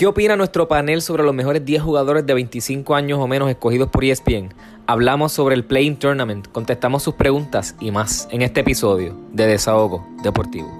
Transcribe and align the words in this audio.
¿Qué 0.00 0.06
opina 0.06 0.34
nuestro 0.34 0.66
panel 0.66 1.02
sobre 1.02 1.24
los 1.24 1.34
mejores 1.34 1.62
10 1.62 1.82
jugadores 1.82 2.24
de 2.24 2.32
25 2.32 2.94
años 2.94 3.18
o 3.18 3.26
menos 3.26 3.50
escogidos 3.50 3.90
por 3.90 4.02
ESPN? 4.02 4.48
Hablamos 4.86 5.30
sobre 5.30 5.54
el 5.54 5.62
Playing 5.62 5.98
Tournament, 5.98 6.48
contestamos 6.48 7.02
sus 7.02 7.16
preguntas 7.16 7.76
y 7.80 7.90
más 7.90 8.26
en 8.30 8.40
este 8.40 8.60
episodio 8.60 9.14
de 9.30 9.46
Desahogo 9.46 10.08
Deportivo. 10.22 10.70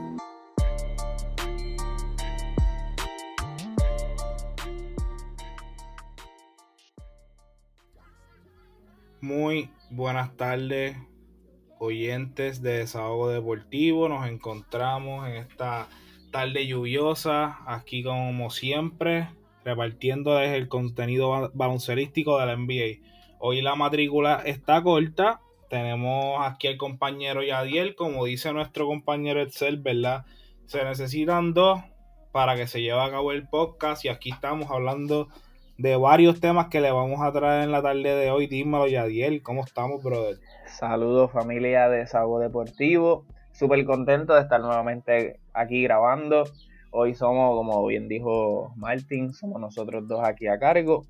Muy 9.20 9.70
buenas 9.90 10.34
tardes, 10.38 10.96
oyentes 11.78 12.62
de 12.62 12.78
Desahogo 12.78 13.28
Deportivo. 13.28 14.08
Nos 14.08 14.26
encontramos 14.26 15.28
en 15.28 15.34
esta 15.34 15.88
tarde 16.30 16.66
lluviosa, 16.66 17.58
aquí 17.66 18.02
como 18.02 18.50
siempre, 18.50 19.28
repartiendo 19.64 20.36
desde 20.36 20.56
el 20.56 20.68
contenido 20.68 21.50
baloncerístico 21.54 22.38
de 22.38 22.46
la 22.46 22.56
NBA. 22.56 23.06
Hoy 23.38 23.60
la 23.62 23.74
matrícula 23.74 24.42
está 24.44 24.82
corta. 24.82 25.40
Tenemos 25.68 26.38
aquí 26.40 26.68
al 26.68 26.76
compañero 26.76 27.42
Yadiel, 27.42 27.94
como 27.94 28.24
dice 28.24 28.52
nuestro 28.52 28.86
compañero 28.86 29.40
Excel, 29.40 29.78
¿verdad? 29.78 30.24
Se 30.66 30.84
necesitan 30.84 31.54
dos 31.54 31.80
para 32.32 32.56
que 32.56 32.66
se 32.66 32.80
lleve 32.80 33.00
a 33.00 33.10
cabo 33.10 33.32
el 33.32 33.48
podcast 33.48 34.04
y 34.04 34.08
aquí 34.08 34.30
estamos 34.30 34.70
hablando 34.70 35.28
de 35.78 35.96
varios 35.96 36.40
temas 36.40 36.68
que 36.68 36.80
le 36.80 36.90
vamos 36.90 37.20
a 37.22 37.32
traer 37.32 37.64
en 37.64 37.72
la 37.72 37.82
tarde 37.82 38.14
de 38.14 38.30
hoy. 38.30 38.46
Dímelo, 38.46 38.86
Yadiel, 38.86 39.42
¿cómo 39.42 39.64
estamos, 39.64 40.02
brother? 40.02 40.38
Saludos, 40.66 41.32
familia 41.32 41.88
de 41.88 42.06
Sago 42.06 42.38
Deportivo 42.38 43.24
súper 43.52 43.84
contento 43.84 44.34
de 44.34 44.40
estar 44.40 44.60
nuevamente 44.60 45.39
aquí 45.52 45.82
grabando. 45.82 46.44
Hoy 46.90 47.14
somos, 47.14 47.54
como 47.56 47.86
bien 47.86 48.08
dijo 48.08 48.72
Martín, 48.76 49.32
somos 49.32 49.60
nosotros 49.60 50.06
dos 50.08 50.20
aquí 50.24 50.46
a 50.48 50.58
cargo. 50.58 51.04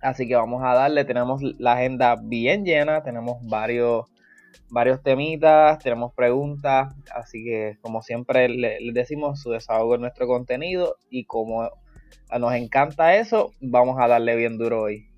Así 0.00 0.28
que 0.28 0.36
vamos 0.36 0.62
a 0.62 0.74
darle, 0.74 1.04
tenemos 1.04 1.42
la 1.58 1.72
agenda 1.72 2.16
bien 2.22 2.64
llena, 2.64 3.02
tenemos 3.02 3.38
varios, 3.42 4.06
varios 4.70 5.02
temitas, 5.02 5.78
tenemos 5.80 6.14
preguntas, 6.14 6.94
así 7.12 7.44
que 7.44 7.78
como 7.80 8.00
siempre 8.00 8.48
les 8.48 8.94
decimos, 8.94 9.40
su 9.40 9.50
desahogo 9.50 9.94
es 9.94 10.00
nuestro 10.00 10.28
contenido 10.28 10.96
y 11.10 11.24
como 11.24 11.68
nos 12.38 12.52
encanta 12.54 13.16
eso, 13.16 13.52
vamos 13.60 13.96
a 13.98 14.06
darle 14.06 14.36
bien 14.36 14.56
duro 14.56 14.82
hoy. 14.82 15.08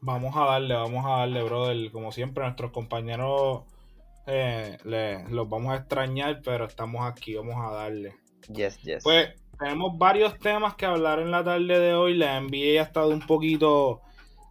Vamos 0.00 0.36
a 0.36 0.44
darle, 0.44 0.74
vamos 0.74 1.04
a 1.04 1.18
darle, 1.18 1.42
brother. 1.42 1.90
Como 1.90 2.12
siempre, 2.12 2.44
nuestros 2.44 2.70
compañeros 2.70 3.64
eh, 4.26 5.24
los 5.30 5.48
vamos 5.48 5.72
a 5.72 5.76
extrañar, 5.76 6.40
pero 6.44 6.64
estamos 6.64 7.06
aquí, 7.06 7.34
vamos 7.34 7.56
a 7.58 7.74
darle. 7.74 8.14
Yes, 8.52 8.78
yes. 8.82 9.02
Pues 9.02 9.34
tenemos 9.58 9.96
varios 9.96 10.38
temas 10.38 10.74
que 10.74 10.86
hablar 10.86 11.20
en 11.20 11.30
la 11.30 11.44
tarde 11.44 11.78
de 11.78 11.94
hoy. 11.94 12.14
La 12.14 12.40
NBA 12.40 12.80
ha 12.80 12.84
estado 12.84 13.10
un 13.10 13.26
poquito 13.26 14.02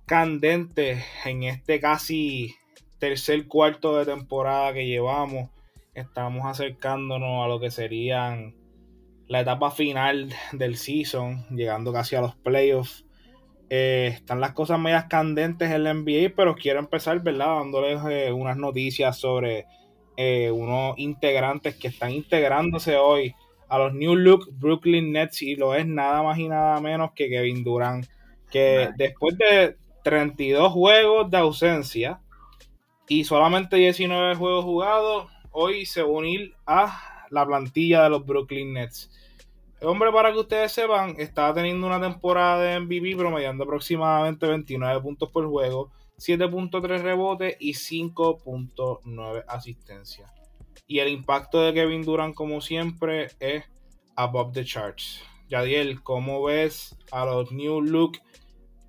candente 0.05 1.03
en 1.25 1.43
este 1.43 1.79
casi 1.79 2.55
tercer 2.99 3.47
cuarto 3.47 3.97
de 3.97 4.05
temporada 4.05 4.73
que 4.73 4.87
llevamos. 4.87 5.49
Estamos 5.93 6.45
acercándonos 6.45 7.45
a 7.45 7.47
lo 7.47 7.59
que 7.59 7.71
serían 7.71 8.55
la 9.27 9.41
etapa 9.41 9.71
final 9.71 10.33
del 10.51 10.77
season, 10.77 11.45
llegando 11.49 11.93
casi 11.93 12.15
a 12.15 12.21
los 12.21 12.35
playoffs. 12.35 13.04
Eh, 13.69 14.11
están 14.13 14.39
las 14.39 14.53
cosas 14.53 14.79
medias 14.79 15.05
candentes 15.05 15.71
en 15.71 15.83
la 15.83 15.93
NBA, 15.93 16.33
pero 16.35 16.55
quiero 16.55 16.79
empezar, 16.79 17.21
¿verdad? 17.21 17.57
Dándoles 17.59 17.99
eh, 18.09 18.31
unas 18.31 18.57
noticias 18.57 19.17
sobre 19.17 19.65
eh, 20.17 20.51
unos 20.51 20.97
integrantes 20.99 21.75
que 21.75 21.87
están 21.87 22.11
integrándose 22.11 22.95
hoy 22.95 23.33
a 23.67 23.79
los 23.79 23.93
New 23.93 24.15
Look 24.15 24.49
Brooklyn 24.53 25.11
Nets 25.11 25.41
y 25.41 25.55
lo 25.55 25.73
es 25.73 25.87
nada 25.87 26.21
más 26.21 26.37
y 26.37 26.47
nada 26.47 26.79
menos 26.79 27.11
que 27.15 27.29
Kevin 27.29 27.63
Durant, 27.63 28.05
que 28.51 28.89
después 28.97 29.35
de 29.37 29.75
32 30.03 30.71
juegos 30.71 31.31
de 31.31 31.37
ausencia 31.37 32.19
y 33.07 33.23
solamente 33.23 33.75
19 33.77 34.35
juegos 34.35 34.63
jugados, 34.63 35.27
hoy 35.51 35.85
se 35.87 36.03
va 36.03 36.07
a 36.07 36.11
unir 36.11 36.53
a 36.67 37.27
la 37.31 37.45
plantilla 37.45 38.03
de 38.03 38.11
los 38.11 38.25
Brooklyn 38.25 38.73
Nets 38.73 39.09
hombre, 39.85 40.11
para 40.11 40.31
que 40.31 40.39
ustedes 40.39 40.71
sepan, 40.71 41.15
estaba 41.17 41.53
teniendo 41.53 41.87
una 41.87 42.01
temporada 42.01 42.61
de 42.61 42.79
MVP 42.79 43.15
promediando 43.15 43.63
aproximadamente 43.63 44.47
29 44.47 45.01
puntos 45.01 45.29
por 45.29 45.47
juego, 45.47 45.91
7.3 46.17 47.01
rebotes 47.01 47.57
y 47.59 47.73
5.9 47.73 49.43
asistencias. 49.47 50.31
Y 50.87 50.99
el 50.99 51.09
impacto 51.09 51.61
de 51.61 51.73
Kevin 51.73 52.03
Durant, 52.03 52.35
como 52.35 52.61
siempre, 52.61 53.27
es 53.39 53.63
above 54.15 54.53
the 54.53 54.63
charts. 54.63 55.21
Yadiel, 55.49 56.01
¿cómo 56.01 56.43
ves 56.43 56.97
a 57.11 57.25
los 57.25 57.51
New 57.51 57.81
Look 57.81 58.19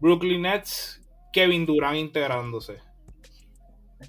Brooklyn 0.01 0.43
Nets? 0.43 1.03
Kevin 1.33 1.67
Durant 1.67 1.99
integrándose. 1.99 2.79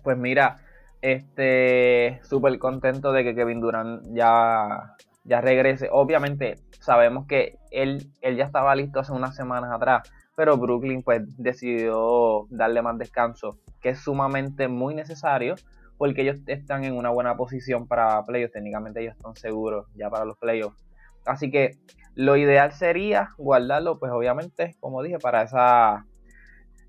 Pues 0.04 0.18
mira, 0.18 0.64
este 1.02 2.20
súper 2.24 2.58
contento 2.58 3.12
de 3.12 3.24
que 3.24 3.36
Kevin 3.36 3.62
Durant 3.62 4.04
ya, 4.14 4.96
ya 5.28 5.42
regrese. 5.42 5.90
Obviamente, 5.92 6.56
sabemos 6.80 7.28
que 7.28 7.58
él, 7.72 8.12
él 8.22 8.38
ya 8.38 8.46
estaba 8.46 8.76
listo 8.76 9.00
hace 9.00 9.12
unas 9.12 9.36
semanas 9.36 9.72
atrás, 9.72 10.10
pero 10.36 10.58
Brooklyn 10.58 11.04
pues 11.04 11.22
decidió 11.38 12.48
darle 12.50 12.82
más 12.82 12.98
descanso, 12.98 13.60
que 13.82 13.90
es 13.90 14.00
sumamente 14.00 14.68
muy 14.68 14.96
necesario 14.96 15.56
porque 15.98 16.22
ellos 16.22 16.38
están 16.46 16.84
en 16.84 16.96
una 16.96 17.10
buena 17.10 17.36
posición 17.36 17.88
para 17.88 18.24
playoffs, 18.24 18.54
técnicamente 18.54 19.02
ellos 19.02 19.16
están 19.16 19.36
seguros 19.36 19.88
ya 19.96 20.10
para 20.10 20.26
los 20.26 20.38
playoffs. 20.38 20.86
Así 21.26 21.52
que 21.52 21.72
lo 22.16 22.38
ideal 22.38 22.72
sería 22.72 23.32
guardarlo, 23.38 24.00
pues 24.00 24.12
obviamente, 24.12 24.76
como 24.80 25.04
dije, 25.04 25.20
para 25.20 25.42
esa 25.42 26.06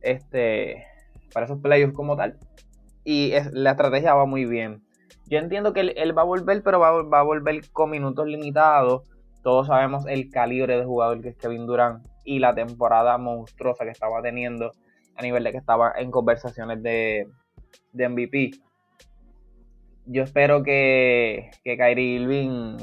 este 0.01 0.85
para 1.33 1.47
esos 1.47 1.59
playoffs 1.61 1.95
como 1.95 2.17
tal. 2.17 2.39
Y 3.05 3.33
la 3.53 3.71
estrategia 3.71 4.15
va 4.15 4.27
muy 4.27 4.45
bien. 4.45 4.83
Yo 5.29 5.39
entiendo 5.39 5.73
que 5.73 5.81
él, 5.81 6.17
va 6.17 6.23
a 6.23 6.25
volver, 6.25 6.63
pero 6.63 6.81
va, 6.81 6.89
a 6.89 7.23
volver 7.23 7.71
con 7.71 7.91
minutos 7.91 8.27
limitados 8.27 9.03
todos 9.43 9.69
sabemos 9.69 10.05
el 10.07 10.31
calibre 10.31 10.77
de 10.77 10.85
jugador 10.85 11.23
que 11.23 11.31
es 11.31 11.37
Kevin 11.37 11.67
Durant 11.67 12.07
y 12.25 12.39
la 12.39 12.55
temporada 12.55 13.17
monstruosa 13.19 13.85
que 13.85 13.91
estaba 13.91 14.21
teniendo 14.21 14.73
a 15.17 15.23
nivel 15.23 15.45
de 15.45 15.53
que 15.53 15.59
estaba 15.59 15.93
en 15.97 16.11
conversaciones 16.11 16.83
de, 16.83 17.27
MVP. 17.95 18.51
Yo 20.07 20.23
espero 20.23 20.63
que, 20.63 21.51
que 21.65 21.77
Kyrie 21.77 22.21
Irving 22.21 22.77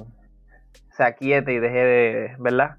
se 0.90 1.04
aquiete 1.04 1.54
y 1.54 1.60
deje 1.60 1.86
de, 1.86 2.36
¿verdad? 2.40 2.78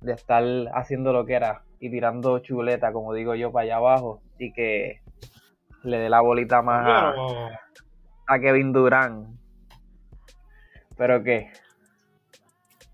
De 0.00 0.12
estar 0.12 0.44
haciendo 0.74 1.12
lo 1.12 1.24
que 1.24 1.34
era 1.34 1.62
y 1.80 1.90
tirando 1.90 2.38
chuleta, 2.40 2.92
como 2.92 3.14
digo 3.14 3.34
yo, 3.34 3.52
para 3.52 3.64
allá 3.64 3.76
abajo 3.76 4.20
y 4.38 4.52
que 4.52 5.00
le 5.82 5.98
dé 5.98 6.08
la 6.08 6.20
bolita 6.20 6.62
más 6.62 6.86
a, 6.86 7.14
a 8.28 8.38
Kevin 8.38 8.72
Durant. 8.72 9.28
Pero 10.96 11.22
que 11.22 11.50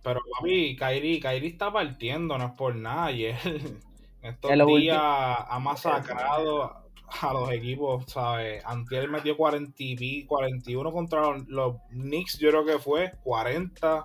pero 0.05 0.21
papi, 0.37 0.77
Kairi, 0.77 1.19
Kairi 1.19 1.47
está 1.49 1.73
partiendo, 1.73 2.37
no 2.37 2.49
es 2.49 2.53
por 2.53 2.77
nada. 2.77 3.11
Y 3.11 3.25
él 3.25 3.35
estos 4.23 4.67
días 4.67 5.01
ha 5.01 5.59
masacrado 5.59 6.85
a 7.23 7.33
los 7.33 7.51
equipos, 7.51 8.05
¿sabes? 8.07 8.63
Antier 8.67 9.09
metió 9.09 9.37
40 9.37 9.73
y 9.79 10.27
41 10.27 10.93
contra 10.93 11.39
los, 11.47 11.77
Knicks, 11.89 12.39
yo 12.39 12.51
creo 12.51 12.67
que 12.67 12.79
fue 12.79 13.13
40. 13.25 14.05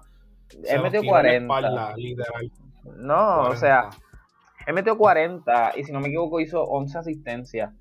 Él 0.66 0.82
metió 0.82 1.04
40. 1.04 1.96
literal. 1.98 2.52
No, 2.96 3.42
o 3.42 3.56
sea, 3.58 3.90
él 4.66 4.74
metió 4.74 4.98
40 4.98 5.74
y 5.76 5.84
si 5.84 5.92
no 5.92 6.00
me 6.00 6.08
equivoco 6.08 6.40
hizo 6.40 6.64
11 6.64 6.98
asistencias. 6.98 7.74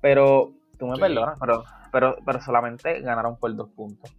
Pero, 0.00 0.54
tú 0.76 0.86
me 0.86 0.96
perdonas, 0.96 1.38
pero, 1.38 1.62
pero, 1.90 2.16
pero 2.24 2.40
solamente 2.40 3.00
ganaron 3.00 3.36
por 3.36 3.54
dos 3.54 3.68
puntos. 3.70 4.10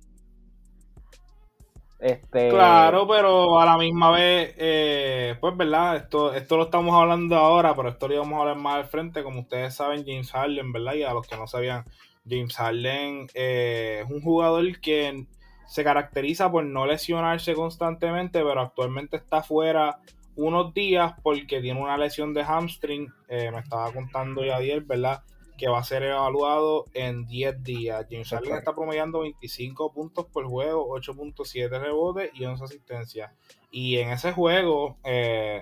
Este... 2.01 2.49
Claro, 2.49 3.07
pero 3.07 3.59
a 3.59 3.65
la 3.65 3.77
misma 3.77 4.09
vez, 4.09 4.55
eh, 4.57 5.35
pues 5.39 5.55
verdad, 5.55 5.97
esto, 5.97 6.33
esto 6.33 6.57
lo 6.57 6.63
estamos 6.63 6.95
hablando 6.99 7.35
ahora, 7.35 7.75
pero 7.75 7.89
esto 7.89 8.07
lo 8.07 8.15
íbamos 8.15 8.37
a 8.37 8.41
hablar 8.41 8.57
más 8.57 8.75
al 8.75 8.85
frente. 8.85 9.21
Como 9.21 9.41
ustedes 9.41 9.75
saben, 9.75 10.03
James 10.03 10.31
Harden, 10.31 10.71
¿verdad? 10.71 10.95
Y 10.95 11.03
a 11.03 11.13
los 11.13 11.27
que 11.27 11.37
no 11.37 11.45
sabían, 11.45 11.85
James 12.27 12.55
Harden 12.55 13.27
eh, 13.35 14.01
es 14.03 14.11
un 14.11 14.21
jugador 14.21 14.79
que 14.81 15.27
se 15.67 15.83
caracteriza 15.83 16.51
por 16.51 16.65
no 16.65 16.87
lesionarse 16.87 17.53
constantemente, 17.53 18.43
pero 18.43 18.61
actualmente 18.61 19.17
está 19.17 19.43
fuera 19.43 19.99
unos 20.35 20.73
días 20.73 21.13
porque 21.21 21.61
tiene 21.61 21.79
una 21.79 21.97
lesión 21.97 22.33
de 22.33 22.43
hamstring. 22.43 23.13
Eh, 23.27 23.51
me 23.51 23.59
estaba 23.59 23.91
contando 23.93 24.43
ya 24.43 24.57
ayer, 24.57 24.81
¿verdad? 24.81 25.21
Que 25.61 25.69
va 25.69 25.77
a 25.77 25.83
ser 25.83 26.01
evaluado 26.01 26.85
en 26.95 27.27
10 27.27 27.61
días. 27.61 28.07
James 28.09 28.27
Harden 28.29 28.55
está 28.55 28.73
promediando 28.73 29.19
25 29.19 29.93
puntos 29.93 30.25
por 30.25 30.47
juego, 30.47 30.89
8.7 30.97 31.69
rebotes 31.79 32.31
y 32.33 32.45
11 32.45 32.63
asistencias. 32.63 33.31
Y 33.69 33.97
en 33.97 34.09
ese 34.09 34.31
juego, 34.31 34.97
eh, 35.03 35.61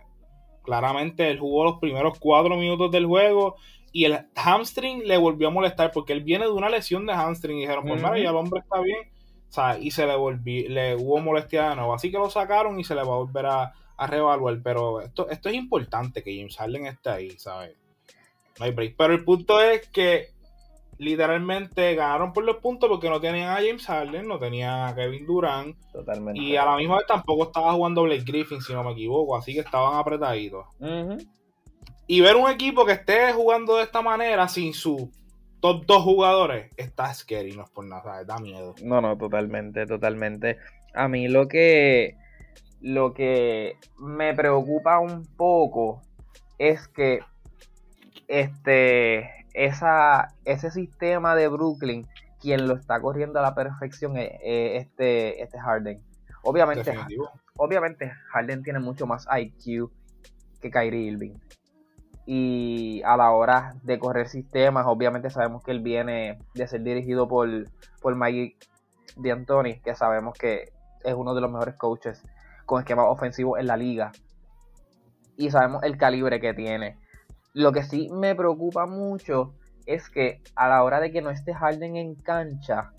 claramente 0.63 1.29
él 1.29 1.37
jugó 1.37 1.65
los 1.65 1.79
primeros 1.79 2.17
4 2.17 2.55
minutos 2.55 2.89
del 2.91 3.07
juego 3.07 3.57
y 3.91 4.05
el 4.05 4.19
hamstring 4.35 5.05
le 5.05 5.17
volvió 5.17 5.49
a 5.49 5.51
molestar 5.51 5.91
porque 5.91 6.13
él 6.13 6.23
viene 6.23 6.45
de 6.45 6.51
una 6.51 6.69
lesión 6.69 7.05
de 7.05 7.11
hamstring 7.11 7.57
y 7.57 7.61
dijeron, 7.63 7.83
pues 7.85 8.01
mira, 8.01 8.17
ya 8.17 8.29
el 8.29 8.37
hombre 8.37 8.61
está 8.61 8.79
bien. 8.79 9.11
O 9.49 9.51
sea, 9.51 9.77
y 9.77 9.91
se 9.91 10.05
le 10.05 10.15
volvió, 10.15 10.69
le 10.69 10.95
hubo 10.95 11.19
molestia 11.19 11.71
de 11.71 11.75
nuevo. 11.75 11.93
Así 11.93 12.09
que 12.09 12.17
lo 12.17 12.29
sacaron 12.29 12.79
y 12.79 12.85
se 12.85 12.95
le 12.95 13.03
va 13.03 13.15
a 13.15 13.17
volver 13.17 13.47
a, 13.47 13.73
a 13.97 14.07
reevaluar, 14.07 14.61
pero 14.63 15.01
esto, 15.01 15.29
esto 15.29 15.49
es 15.49 15.55
importante 15.55 16.23
que 16.23 16.37
James 16.37 16.55
Harden 16.55 16.85
esté 16.85 17.09
ahí, 17.09 17.31
¿sabes? 17.31 17.75
No 18.59 18.65
hay 18.65 18.71
break. 18.71 18.95
Pero 18.97 19.13
el 19.13 19.23
punto 19.23 19.61
es 19.61 19.87
que 19.89 20.27
literalmente 20.99 21.95
ganaron 21.95 22.33
por 22.33 22.43
los 22.43 22.57
puntos 22.57 22.89
porque 22.89 23.09
no 23.09 23.21
tenían 23.21 23.49
a 23.49 23.55
James 23.55 23.85
Harden, 23.85 24.27
no 24.27 24.37
tenían 24.37 24.87
a 24.87 24.93
Kevin 24.93 25.25
Durant. 25.25 25.75
Totalmente. 25.93 26.39
Y 26.39 26.57
a 26.57 26.65
la 26.65 26.75
misma 26.75 26.97
vez 26.97 27.07
tampoco 27.07 27.43
estaba 27.43 27.73
jugando 27.73 28.03
Blake 28.03 28.25
Griffin, 28.25 28.61
si 28.61 28.73
no 28.73 28.83
me 28.83 28.91
equivoco, 28.91 29.37
así 29.37 29.53
que 29.53 29.61
estaban 29.61 29.97
apretaditos. 29.97 30.65
Y 32.05 32.21
ver 32.21 32.35
un 32.35 32.49
equipo 32.49 32.85
que 32.85 32.93
esté 32.93 33.31
jugando 33.31 33.77
de 33.77 33.83
esta 33.83 34.01
manera 34.01 34.47
sin 34.49 34.73
su 34.73 35.09
top 35.61 35.85
dos 35.85 36.03
jugadores 36.03 36.71
está 36.75 37.13
scary, 37.13 37.55
no 37.55 37.63
es 37.63 37.69
por 37.69 37.85
nada, 37.85 38.23
da 38.23 38.37
miedo. 38.37 38.75
No, 38.83 38.99
no, 38.99 39.17
totalmente, 39.17 39.85
totalmente. 39.85 40.57
A 40.93 41.07
mí 41.07 41.27
lo 41.27 41.47
que 41.47 42.17
lo 42.81 43.13
que 43.13 43.77
me 43.97 44.33
preocupa 44.33 44.99
un 44.99 45.25
poco 45.35 46.01
es 46.57 46.87
que 46.87 47.19
este 48.29 49.39
esa, 49.53 50.29
ese 50.45 50.71
sistema 50.71 51.35
de 51.35 51.47
Brooklyn, 51.49 52.07
quien 52.39 52.67
lo 52.67 52.75
está 52.75 53.01
corriendo 53.01 53.39
a 53.39 53.41
la 53.41 53.55
perfección 53.55 54.17
es, 54.17 54.31
este, 54.41 55.41
este 55.43 55.59
Harden. 55.59 56.01
Obviamente, 56.43 56.97
obviamente 57.57 58.13
Harden 58.31 58.63
tiene 58.63 58.79
mucho 58.79 59.05
más 59.05 59.27
IQ 59.29 59.91
que 60.61 60.71
Kyrie 60.71 61.11
Irving. 61.11 61.33
Y 62.25 63.01
a 63.03 63.17
la 63.17 63.31
hora 63.31 63.73
de 63.83 63.97
correr 63.97 64.29
sistemas, 64.29 64.85
obviamente 64.87 65.29
sabemos 65.29 65.63
que 65.63 65.71
él 65.71 65.81
viene 65.81 66.39
de 66.53 66.67
ser 66.67 66.83
dirigido 66.83 67.27
por, 67.27 67.49
por 68.01 68.15
Mike 68.15 68.55
D'Antoni, 69.17 69.79
que 69.79 69.95
sabemos 69.95 70.37
que 70.37 70.71
es 71.03 71.13
uno 71.15 71.33
de 71.33 71.41
los 71.41 71.51
mejores 71.51 71.75
coaches 71.75 72.23
con 72.65 72.79
esquema 72.79 73.03
ofensivo 73.09 73.57
en 73.57 73.65
la 73.65 73.75
liga. 73.75 74.11
Y 75.37 75.49
sabemos 75.49 75.83
el 75.83 75.97
calibre 75.97 76.39
que 76.39 76.53
tiene. 76.53 76.97
Lo 77.53 77.71
que 77.71 77.83
sí 77.83 78.09
me 78.11 78.35
preocupa 78.35 78.85
mucho 78.85 79.53
es 79.85 80.09
que 80.09 80.41
a 80.55 80.67
la 80.67 80.83
hora 80.83 80.99
de 80.99 81.11
que 81.11 81.21
no 81.21 81.29
esté 81.29 81.53
Harden 81.53 81.95
en 81.95 82.15
cancha, 82.15 82.91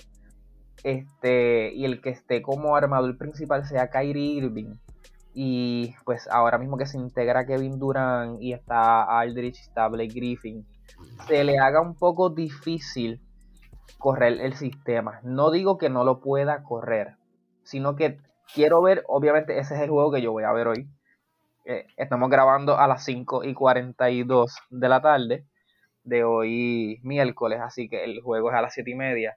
este, 0.82 1.72
y 1.74 1.84
el 1.84 2.00
que 2.00 2.10
esté 2.10 2.42
como 2.42 2.74
armador 2.74 3.16
principal 3.16 3.64
sea 3.64 3.90
Kyrie 3.90 4.38
Irving, 4.38 4.74
y 5.32 5.94
pues 6.04 6.28
ahora 6.28 6.58
mismo 6.58 6.76
que 6.76 6.86
se 6.86 6.98
integra 6.98 7.46
Kevin 7.46 7.78
Durant 7.78 8.42
y 8.42 8.52
está 8.52 9.02
Aldrich, 9.02 9.60
está 9.60 9.88
Blake 9.88 10.12
Griffin, 10.14 10.66
se 11.28 11.44
le 11.44 11.58
haga 11.58 11.80
un 11.80 11.94
poco 11.94 12.30
difícil 12.30 13.20
correr 13.98 14.40
el 14.40 14.54
sistema. 14.54 15.20
No 15.22 15.50
digo 15.50 15.78
que 15.78 15.90
no 15.90 16.04
lo 16.04 16.20
pueda 16.20 16.62
correr, 16.62 17.16
sino 17.62 17.94
que 17.94 18.18
quiero 18.52 18.82
ver, 18.82 19.04
obviamente 19.06 19.58
ese 19.58 19.76
es 19.76 19.80
el 19.80 19.90
juego 19.90 20.10
que 20.10 20.22
yo 20.22 20.32
voy 20.32 20.44
a 20.44 20.52
ver 20.52 20.68
hoy. 20.68 20.88
Eh, 21.72 21.86
estamos 21.96 22.28
grabando 22.30 22.80
a 22.80 22.88
las 22.88 23.04
5 23.04 23.44
y 23.44 23.54
42 23.54 24.58
de 24.70 24.88
la 24.88 25.00
tarde 25.00 25.46
de 26.02 26.24
hoy 26.24 26.98
miércoles, 27.04 27.60
así 27.62 27.88
que 27.88 28.02
el 28.02 28.22
juego 28.22 28.50
es 28.50 28.56
a 28.56 28.62
las 28.62 28.74
7 28.74 28.90
y 28.90 28.94
media. 28.96 29.36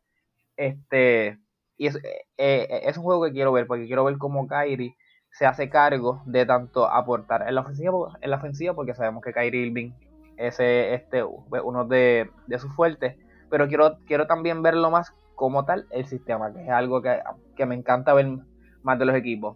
Este, 0.58 1.38
y 1.78 1.86
es, 1.86 1.96
eh, 1.98 2.26
eh, 2.40 2.82
es 2.86 2.98
un 2.98 3.04
juego 3.04 3.26
que 3.26 3.34
quiero 3.34 3.52
ver, 3.52 3.68
porque 3.68 3.86
quiero 3.86 4.04
ver 4.04 4.18
cómo 4.18 4.48
Kyrie 4.48 4.96
se 5.30 5.46
hace 5.46 5.70
cargo 5.70 6.24
de 6.26 6.44
tanto 6.48 6.92
aportar 6.92 7.48
en 7.48 7.54
la 7.54 7.62
ofensiva, 7.62 8.18
en 8.20 8.32
la 8.32 8.38
ofensiva 8.38 8.74
porque 8.74 8.96
sabemos 8.96 9.22
que 9.24 9.32
Kyrie 9.32 9.68
Irving 9.68 9.92
es 10.38 10.60
este, 10.60 11.24
uno 11.24 11.86
de, 11.86 12.32
de 12.48 12.58
sus 12.58 12.76
fuertes, 12.76 13.16
pero 13.52 13.68
quiero, 13.68 14.00
quiero 14.08 14.26
también 14.26 14.64
verlo 14.64 14.90
más 14.90 15.14
como 15.36 15.66
tal 15.66 15.86
el 15.92 16.08
sistema, 16.08 16.52
que 16.52 16.64
es 16.64 16.70
algo 16.70 17.04
que, 17.04 17.22
que 17.56 17.68
me 17.68 17.76
encanta 17.76 18.16
ver 18.16 18.40
más 18.82 18.98
de 18.98 19.06
los 19.06 19.16
equipos. 19.16 19.56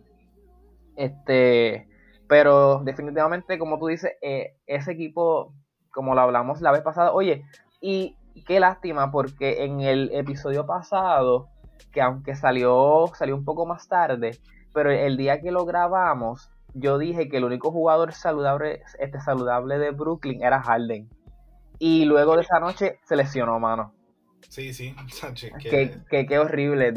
Este, 0.96 1.88
pero 2.28 2.80
definitivamente, 2.84 3.58
como 3.58 3.80
tú 3.80 3.88
dices, 3.88 4.12
eh, 4.22 4.56
ese 4.66 4.92
equipo, 4.92 5.54
como 5.92 6.16
lo 6.16 6.22
hablamos 6.22 6.62
la 6.62 6.72
vez 6.72 6.82
pasada, 6.82 7.14
oye, 7.14 7.46
y 7.82 8.16
qué 8.46 8.60
lástima, 8.60 9.12
porque 9.12 9.64
en 9.64 9.82
el 9.82 10.12
episodio 10.14 10.66
pasado, 10.66 11.50
que 11.92 12.02
aunque 12.02 12.36
salió, 12.36 13.06
salió 13.16 13.36
un 13.36 13.46
poco 13.46 13.66
más 13.66 13.88
tarde, 13.88 14.38
pero 14.74 14.92
el 14.92 15.18
día 15.18 15.42
que 15.42 15.52
lo 15.52 15.66
grabamos, 15.66 16.52
yo 16.74 16.98
dije 16.98 17.30
que 17.30 17.38
el 17.38 17.46
único 17.46 17.72
jugador 17.72 18.14
saludable, 18.14 18.82
este 19.00 19.20
saludable 19.20 19.80
de 19.80 19.92
Brooklyn 19.92 20.44
era 20.44 20.62
Harden. 20.62 21.10
Y 21.80 22.06
luego 22.06 22.36
de 22.36 22.42
esa 22.42 22.60
noche 22.60 23.00
se 23.04 23.16
lesionó, 23.16 23.60
mano. 23.60 23.94
Sí, 24.50 24.74
sí, 24.74 24.96
Qué, 25.60 26.26
qué, 26.26 26.40
horrible. 26.40 26.94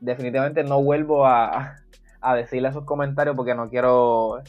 definitivamente 0.00 0.62
no 0.62 0.82
vuelvo 0.82 1.26
a, 1.26 1.76
a 2.20 2.34
decirle 2.34 2.68
esos 2.68 2.84
comentarios 2.84 3.34
porque 3.36 3.54
no 3.54 3.68
quiero 3.70 4.42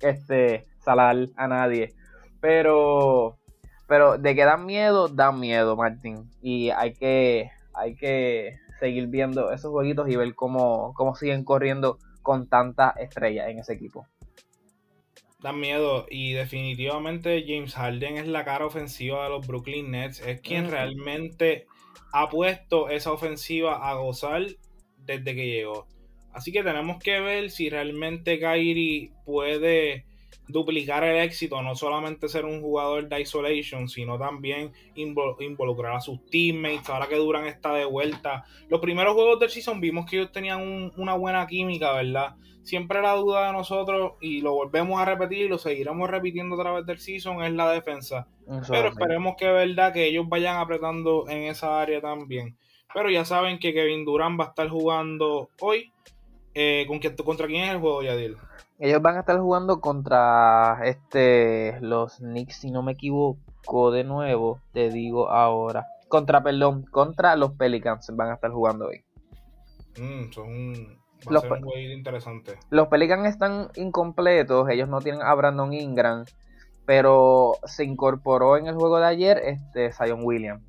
este, 0.00 0.66
salar 0.80 1.16
a 1.36 1.48
nadie. 1.48 1.94
Pero, 2.40 3.38
pero 3.86 4.18
de 4.18 4.34
que 4.34 4.44
dan 4.44 4.66
miedo, 4.66 5.08
dan 5.08 5.40
miedo, 5.40 5.76
Martín. 5.76 6.30
Y 6.40 6.70
hay 6.70 6.94
que, 6.94 7.50
hay 7.74 7.94
que 7.96 8.58
seguir 8.78 9.08
viendo 9.08 9.52
esos 9.52 9.70
jueguitos 9.70 10.08
y 10.08 10.16
ver 10.16 10.34
cómo, 10.34 10.92
cómo 10.94 11.14
siguen 11.14 11.44
corriendo 11.44 11.98
con 12.22 12.48
tanta 12.48 12.90
estrella 12.90 13.48
en 13.48 13.58
ese 13.58 13.74
equipo. 13.74 14.06
Dan 15.40 15.60
miedo 15.60 16.06
y 16.10 16.32
definitivamente 16.32 17.44
James 17.46 17.74
Harden 17.74 18.16
es 18.18 18.26
la 18.26 18.44
cara 18.44 18.66
ofensiva 18.66 19.24
de 19.24 19.30
los 19.30 19.46
Brooklyn 19.46 19.90
Nets. 19.92 20.20
Es 20.20 20.40
quien 20.40 20.68
realmente 20.68 21.66
ha 22.12 22.28
puesto 22.28 22.88
esa 22.88 23.12
ofensiva 23.12 23.88
a 23.88 23.94
gozar 23.94 24.42
desde 24.96 25.34
que 25.36 25.46
llegó. 25.46 25.86
Así 26.32 26.52
que 26.52 26.62
tenemos 26.62 26.98
que 27.02 27.20
ver 27.20 27.50
si 27.50 27.68
realmente 27.68 28.38
Kyrie 28.38 29.10
puede 29.24 30.04
duplicar 30.48 31.04
el 31.04 31.18
éxito, 31.18 31.60
no 31.62 31.76
solamente 31.76 32.28
ser 32.28 32.44
un 32.44 32.62
jugador 32.62 33.08
de 33.08 33.20
isolation, 33.20 33.88
sino 33.88 34.18
también 34.18 34.72
involucrar 34.94 35.96
a 35.96 36.00
sus 36.00 36.24
teammates. 36.30 36.88
Ahora 36.88 37.06
que 37.06 37.16
Duran 37.16 37.46
está 37.46 37.74
de 37.74 37.84
vuelta. 37.84 38.44
Los 38.68 38.80
primeros 38.80 39.14
juegos 39.14 39.38
del 39.40 39.50
season 39.50 39.80
vimos 39.80 40.06
que 40.06 40.16
ellos 40.16 40.32
tenían 40.32 40.92
una 40.96 41.14
buena 41.14 41.46
química, 41.46 41.92
¿verdad? 41.92 42.36
Siempre 42.62 43.00
la 43.00 43.14
duda 43.14 43.46
de 43.46 43.52
nosotros, 43.52 44.12
y 44.20 44.40
lo 44.40 44.52
volvemos 44.52 45.00
a 45.00 45.04
repetir 45.04 45.46
y 45.46 45.48
lo 45.48 45.58
seguiremos 45.58 46.10
repitiendo 46.10 46.54
a 46.54 46.62
través 46.62 46.86
del 46.86 46.98
season, 46.98 47.42
es 47.42 47.52
la 47.52 47.70
defensa. 47.70 48.26
Pero 48.68 48.88
esperemos 48.88 49.36
que 49.38 49.46
verdad 49.46 49.92
que 49.92 50.06
ellos 50.06 50.28
vayan 50.28 50.56
apretando 50.56 51.28
en 51.28 51.44
esa 51.44 51.80
área 51.80 52.00
también. 52.00 52.56
Pero 52.94 53.10
ya 53.10 53.26
saben 53.26 53.58
que 53.58 53.74
Kevin 53.74 54.06
Durant 54.06 54.40
va 54.40 54.46
a 54.46 54.48
estar 54.48 54.68
jugando 54.68 55.50
hoy. 55.60 55.92
Eh, 56.60 56.86
¿con 56.88 56.98
¿Contra 56.98 57.46
quién 57.46 57.62
es 57.62 57.70
el 57.70 57.78
juego, 57.78 58.02
Yadil? 58.02 58.36
Ellos 58.80 59.00
van 59.00 59.16
a 59.16 59.20
estar 59.20 59.38
jugando 59.38 59.80
contra 59.80 60.80
este 60.82 61.78
los 61.80 62.16
Knicks, 62.16 62.56
si 62.56 62.72
no 62.72 62.82
me 62.82 62.92
equivoco, 62.92 63.92
de 63.92 64.02
nuevo, 64.02 64.60
te 64.72 64.90
digo 64.90 65.30
ahora. 65.30 65.86
Contra, 66.08 66.42
perdón, 66.42 66.82
contra 66.90 67.36
los 67.36 67.52
Pelicans 67.52 68.10
van 68.12 68.30
a 68.30 68.34
estar 68.34 68.50
jugando 68.50 68.88
hoy. 68.88 69.04
Mm, 70.00 70.32
son 70.32 70.98
los, 71.30 71.44
interesante. 71.76 72.58
Los 72.70 72.88
Pelicans 72.88 73.28
están 73.28 73.68
incompletos, 73.76 74.68
ellos 74.68 74.88
no 74.88 75.00
tienen 75.00 75.22
a 75.22 75.32
Brandon 75.34 75.72
Ingram, 75.72 76.24
pero 76.86 77.52
se 77.66 77.84
incorporó 77.84 78.56
en 78.56 78.66
el 78.66 78.74
juego 78.74 78.98
de 78.98 79.06
ayer 79.06 79.38
este 79.44 79.92
Zion 79.92 80.24
Williams, 80.24 80.64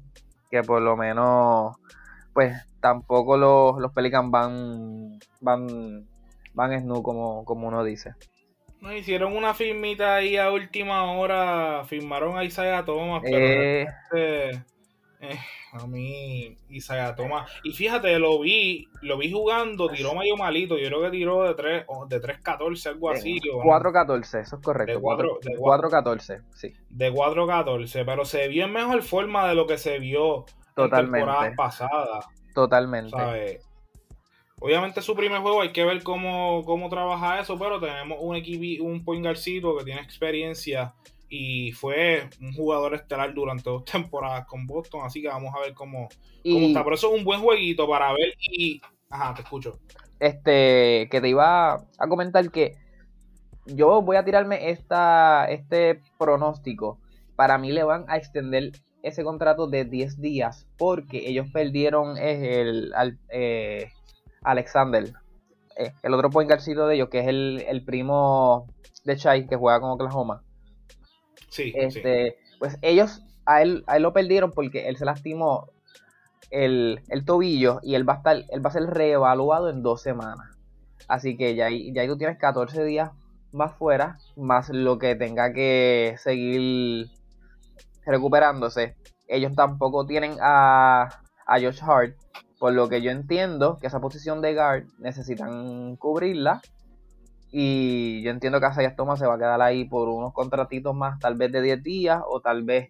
que 0.51 0.61
por 0.61 0.83
lo 0.83 0.95
menos, 0.95 1.77
pues 2.35 2.68
tampoco 2.79 3.37
los, 3.37 3.79
los 3.79 3.91
Pelicans 3.93 4.31
van, 4.31 5.19
van 5.41 6.07
van 6.53 6.81
snu 6.81 7.01
como, 7.01 7.45
como 7.45 7.67
uno 7.67 7.83
dice. 7.83 8.13
No, 8.81 8.93
hicieron 8.93 9.35
una 9.35 9.53
firmita 9.53 10.15
ahí 10.15 10.37
a 10.37 10.51
última 10.51 11.11
hora, 11.11 11.83
firmaron 11.85 12.37
a 12.37 12.43
Isaiah 12.43 12.85
Thomas, 12.85 13.21
pero 13.23 13.37
eh... 13.37 13.81
Este, 13.81 14.49
eh, 15.21 15.39
a 15.73 15.85
mí 15.85 16.55
Isaiah 16.69 17.13
Thomas, 17.13 17.51
y 17.63 17.73
fíjate, 17.73 18.17
lo 18.19 18.39
vi, 18.39 18.87
lo 19.01 19.17
vi 19.17 19.31
jugando, 19.31 19.89
tiró 19.89 20.15
medio 20.15 20.37
malito, 20.37 20.77
yo 20.77 20.87
creo 20.87 21.01
que 21.01 21.11
tiró 21.11 21.43
de 21.43 21.55
3, 21.55 21.85
de 22.07 22.21
3-14, 22.21 22.87
algo 22.87 23.09
así. 23.09 23.39
4-14, 23.41 24.41
eso 24.41 24.55
es 24.55 24.61
correcto. 24.61 24.93
De 24.93 25.57
4-14, 25.57 26.43
sí. 26.53 26.73
De 26.89 27.11
4-14, 27.11 28.05
pero 28.05 28.23
se 28.23 28.47
vio 28.47 28.63
en 28.63 28.71
mejor 28.71 29.01
forma 29.01 29.47
de 29.49 29.55
lo 29.55 29.67
que 29.67 29.77
se 29.77 29.99
vio 29.99 30.45
Totalmente. 30.73 31.19
en 31.19 31.25
temporada 31.25 31.53
pasada. 31.55 32.27
Totalmente. 32.59 33.61
Obviamente 34.59 35.01
su 35.01 35.15
primer 35.15 35.39
juego 35.39 35.61
hay 35.61 35.71
que 35.71 35.85
ver 35.85 36.03
cómo, 36.03 36.61
cómo 36.65 36.89
trabaja 36.89 37.39
eso, 37.39 37.57
pero 37.57 37.79
tenemos 37.79 38.17
un 38.19 38.35
equipo, 38.35 38.83
un 38.83 39.05
point 39.05 39.25
que 39.25 39.85
tiene 39.85 40.01
experiencia 40.01 40.93
y 41.29 41.71
fue 41.71 42.29
un 42.41 42.51
jugador 42.53 42.95
estelar 42.95 43.33
durante 43.33 43.69
dos 43.69 43.85
temporadas 43.89 44.45
con 44.45 44.67
Boston, 44.67 45.05
así 45.05 45.21
que 45.21 45.29
vamos 45.29 45.55
a 45.55 45.61
ver 45.61 45.73
cómo, 45.73 46.09
está. 46.43 46.83
Por 46.83 46.95
eso 46.95 47.13
es 47.13 47.17
un 47.17 47.23
buen 47.23 47.39
jueguito 47.39 47.87
para 47.87 48.11
ver 48.11 48.33
y... 48.41 48.81
Ajá, 49.09 49.33
te 49.33 49.43
escucho. 49.43 49.79
Este, 50.19 51.07
que 51.09 51.21
te 51.21 51.29
iba 51.29 51.75
a 51.75 52.07
comentar 52.09 52.51
que 52.51 52.75
yo 53.67 54.01
voy 54.01 54.17
a 54.17 54.25
tirarme 54.25 54.69
esta, 54.69 55.45
este 55.45 56.01
pronóstico. 56.17 56.99
Para 57.37 57.57
mí 57.57 57.71
le 57.71 57.83
van 57.83 58.03
a 58.09 58.17
extender 58.17 58.73
ese 59.03 59.23
contrato 59.23 59.67
de 59.67 59.85
10 59.85 60.19
días 60.19 60.67
porque 60.77 61.29
ellos 61.29 61.47
perdieron 61.51 62.17
el, 62.17 62.93
el, 62.93 63.17
eh, 63.29 63.91
Alexander 64.41 65.13
eh, 65.79 65.93
el 66.03 66.13
otro 66.13 66.29
point 66.29 66.49
guardcito 66.49 66.87
de 66.87 66.95
ellos, 66.95 67.07
que 67.07 67.19
es 67.19 67.27
el, 67.27 67.83
primo 67.85 68.67
de 69.05 69.15
Chai, 69.15 69.47
que 69.47 69.55
juega 69.55 69.79
con 69.79 69.91
Oklahoma. 69.91 70.43
Sí, 71.47 71.71
este, 71.73 72.37
Pues 72.59 72.77
ellos 72.81 73.23
a 73.45 73.61
él, 73.61 73.85
a 73.87 73.95
él 73.95 74.03
lo 74.03 74.11
perdieron 74.11 74.51
porque 74.51 74.89
él 74.89 74.97
se 74.97 75.05
lastimó 75.05 75.69
el, 76.51 77.01
tobillo 77.25 77.79
y 77.81 77.95
él 77.95 78.07
va, 78.07 78.15
a 78.15 78.17
estar, 78.17 78.43
él 78.49 78.63
va 78.63 78.69
a 78.69 78.73
ser 78.73 78.83
reevaluado 78.87 79.69
en 79.69 79.81
dos 79.81 80.01
semanas. 80.01 80.57
Así 81.07 81.37
que 81.37 81.55
ya, 81.55 81.69
ya 81.69 82.01
ahí 82.01 82.07
tú 82.09 82.17
tienes 82.17 82.37
14 82.37 82.83
días 82.83 83.11
más 83.53 83.73
fuera, 83.73 84.17
más 84.35 84.69
lo 84.69 84.99
que 84.99 85.15
tenga 85.15 85.53
que 85.53 86.15
seguir 86.17 87.09
recuperándose. 88.09 88.95
Ellos 89.27 89.53
tampoco 89.55 90.05
tienen 90.05 90.35
a, 90.41 91.09
a 91.45 91.59
Josh 91.59 91.81
Hart, 91.81 92.15
por 92.59 92.73
lo 92.73 92.89
que 92.89 93.01
yo 93.01 93.11
entiendo 93.11 93.77
que 93.79 93.87
esa 93.87 93.99
posición 93.99 94.41
de 94.41 94.53
guard 94.53 94.85
necesitan 94.99 95.95
cubrirla. 95.95 96.61
Y 97.51 98.21
yo 98.23 98.31
entiendo 98.31 98.59
que 98.59 98.67
Asayas 98.67 98.95
Thomas 98.95 99.19
se 99.19 99.25
va 99.25 99.35
a 99.35 99.39
quedar 99.39 99.61
ahí 99.61 99.85
por 99.85 100.09
unos 100.09 100.33
contratitos 100.33 100.95
más, 100.95 101.19
tal 101.19 101.35
vez 101.35 101.51
de 101.51 101.61
10 101.61 101.83
días, 101.83 102.21
o 102.27 102.41
tal 102.41 102.63
vez 102.63 102.89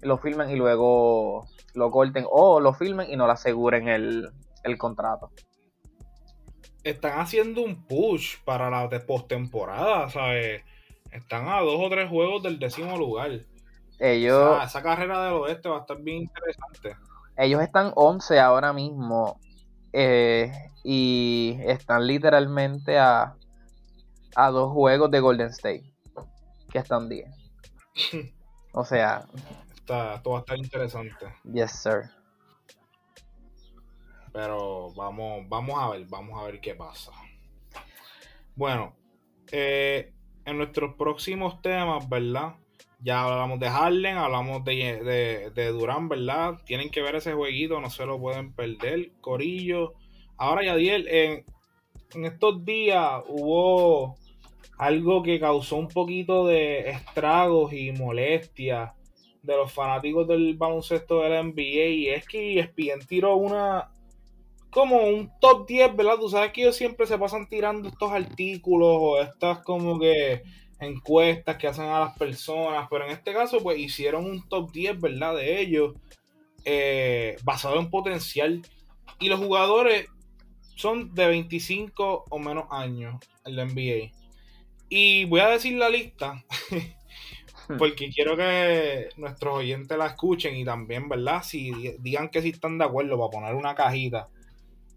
lo 0.00 0.16
filmen 0.16 0.48
y 0.50 0.56
luego 0.56 1.46
lo 1.74 1.90
corten, 1.90 2.24
o 2.30 2.60
lo 2.60 2.72
filmen 2.72 3.10
y 3.10 3.16
no 3.16 3.26
le 3.26 3.32
aseguren 3.34 3.88
el, 3.88 4.30
el 4.64 4.78
contrato 4.78 5.30
están 6.84 7.18
haciendo 7.20 7.62
un 7.62 7.84
push 7.86 8.36
para 8.44 8.70
la 8.70 8.88
postemporada, 9.06 10.08
¿sabes? 10.08 10.62
Están 11.12 11.48
a 11.48 11.60
dos 11.60 11.76
o 11.78 11.90
tres 11.90 12.08
juegos 12.08 12.42
del 12.42 12.58
décimo 12.58 12.96
lugar. 12.96 13.30
Ellos. 14.00 14.64
esa 14.64 14.82
carrera 14.82 15.24
del 15.24 15.34
oeste 15.34 15.68
va 15.68 15.76
a 15.76 15.80
estar 15.80 16.00
bien 16.00 16.22
interesante. 16.22 16.96
Ellos 17.36 17.60
están 17.62 17.92
11 17.94 18.40
ahora 18.40 18.72
mismo. 18.72 19.38
Eh, 19.92 20.50
y 20.82 21.58
están 21.60 22.06
literalmente 22.06 22.98
a, 22.98 23.36
a 24.34 24.50
dos 24.50 24.72
juegos 24.72 25.10
de 25.10 25.20
Golden 25.20 25.48
State. 25.48 25.92
Que 26.70 26.78
están 26.78 27.08
10. 27.08 27.28
o 28.72 28.84
sea. 28.84 29.26
Está, 29.74 30.14
esto 30.14 30.30
va 30.30 30.38
a 30.38 30.40
estar 30.40 30.58
interesante. 30.58 31.26
Yes, 31.44 31.72
sir. 31.72 32.10
Pero 34.32 34.92
vamos, 34.94 35.46
vamos 35.48 35.78
a 35.78 35.90
ver, 35.90 36.06
vamos 36.08 36.40
a 36.40 36.44
ver 36.44 36.60
qué 36.60 36.74
pasa. 36.74 37.10
Bueno, 38.54 38.94
eh, 39.50 40.14
en 40.44 40.56
nuestros 40.56 40.94
próximos 40.94 41.60
temas, 41.60 42.08
¿verdad? 42.08 42.54
Ya 43.02 43.24
hablamos 43.24 43.58
de 43.58 43.66
Harlem, 43.68 44.18
hablamos 44.18 44.64
de, 44.64 45.50
de, 45.54 45.68
Durán, 45.68 46.08
¿verdad? 46.08 46.58
Tienen 46.66 46.90
que 46.90 47.00
ver 47.00 47.16
ese 47.16 47.32
jueguito, 47.32 47.80
no 47.80 47.88
se 47.88 48.04
lo 48.04 48.20
pueden 48.20 48.52
perder. 48.52 49.12
Corillo. 49.20 49.94
Ahora, 50.36 50.64
Yadiel, 50.64 51.08
en, 51.08 51.44
en 52.14 52.24
estos 52.24 52.64
días 52.64 53.22
hubo 53.28 54.16
algo 54.76 55.22
que 55.22 55.40
causó 55.40 55.76
un 55.76 55.88
poquito 55.88 56.46
de 56.46 56.90
estragos 56.90 57.72
y 57.72 57.92
molestias 57.92 58.92
de 59.42 59.56
los 59.56 59.72
fanáticos 59.72 60.26
del 60.28 60.56
baloncesto 60.56 61.20
de 61.20 61.28
la 61.30 61.42
NBA 61.42 61.86
y 61.86 62.08
es 62.08 62.26
que 62.26 62.58
ESPN 62.58 63.06
tiró 63.06 63.36
una 63.36 63.90
como 64.70 65.00
un 65.00 65.30
top 65.40 65.66
10, 65.66 65.96
¿verdad? 65.96 66.16
Tú 66.20 66.28
sabes 66.28 66.52
que 66.52 66.62
ellos 66.62 66.76
siempre 66.76 67.06
se 67.06 67.18
pasan 67.18 67.48
tirando 67.48 67.88
estos 67.88 68.12
artículos 68.12 68.96
o 69.00 69.20
estas 69.20 69.58
como 69.64 69.98
que 69.98 70.42
encuestas 70.80 71.56
que 71.56 71.66
hacen 71.66 71.86
a 71.86 72.00
las 72.00 72.18
personas, 72.18 72.86
pero 72.90 73.04
en 73.04 73.12
este 73.12 73.32
caso 73.32 73.62
pues 73.62 73.78
hicieron 73.78 74.24
un 74.24 74.48
top 74.48 74.70
10, 74.72 75.00
¿verdad? 75.00 75.36
De 75.36 75.60
ellos, 75.60 75.94
eh, 76.64 77.36
basado 77.42 77.78
en 77.78 77.90
potencial. 77.90 78.62
Y 79.18 79.28
los 79.28 79.38
jugadores 79.38 80.06
son 80.76 81.14
de 81.14 81.26
25 81.26 82.24
o 82.28 82.38
menos 82.38 82.64
años 82.70 83.16
en 83.44 83.56
la 83.56 83.64
NBA. 83.64 84.12
Y 84.88 85.24
voy 85.26 85.40
a 85.40 85.48
decir 85.48 85.76
la 85.76 85.90
lista, 85.90 86.44
porque 87.78 88.10
quiero 88.10 88.36
que 88.36 89.10
nuestros 89.16 89.58
oyentes 89.58 89.96
la 89.96 90.06
escuchen 90.06 90.56
y 90.56 90.64
también, 90.64 91.08
¿verdad? 91.08 91.42
Si 91.42 91.94
digan 92.00 92.28
que 92.28 92.42
si 92.42 92.48
están 92.48 92.78
de 92.78 92.84
acuerdo 92.86 93.18
para 93.18 93.30
poner 93.30 93.54
una 93.54 93.74
cajita 93.74 94.28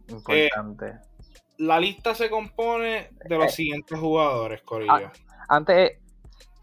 Importante. 0.08 0.88
Eh, 0.88 1.00
la 1.58 1.80
lista 1.80 2.16
se 2.16 2.30
compone 2.30 3.10
de 3.25 3.38
los 3.38 3.48
eh, 3.48 3.56
siguientes 3.56 3.98
jugadores, 3.98 4.62
Corillo. 4.63 5.12
Antes, 5.48 6.00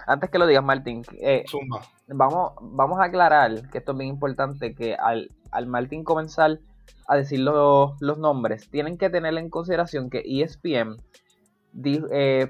antes 0.06 0.30
que 0.30 0.38
lo 0.38 0.46
digas, 0.46 0.64
Martín, 0.64 1.02
eh, 1.20 1.44
Vamos, 2.12 2.54
vamos 2.60 2.98
a 2.98 3.04
aclarar 3.04 3.70
que 3.70 3.78
esto 3.78 3.92
es 3.92 3.98
bien 3.98 4.10
importante, 4.10 4.74
que 4.74 4.96
al, 4.96 5.30
al 5.52 5.66
Martín 5.68 6.02
comenzar 6.02 6.58
a 7.06 7.16
decir 7.16 7.40
los, 7.40 8.00
nombres, 8.18 8.68
tienen 8.70 8.98
que 8.98 9.10
tener 9.10 9.36
en 9.36 9.48
consideración 9.48 10.10
que 10.10 10.22
ESPN 10.24 10.96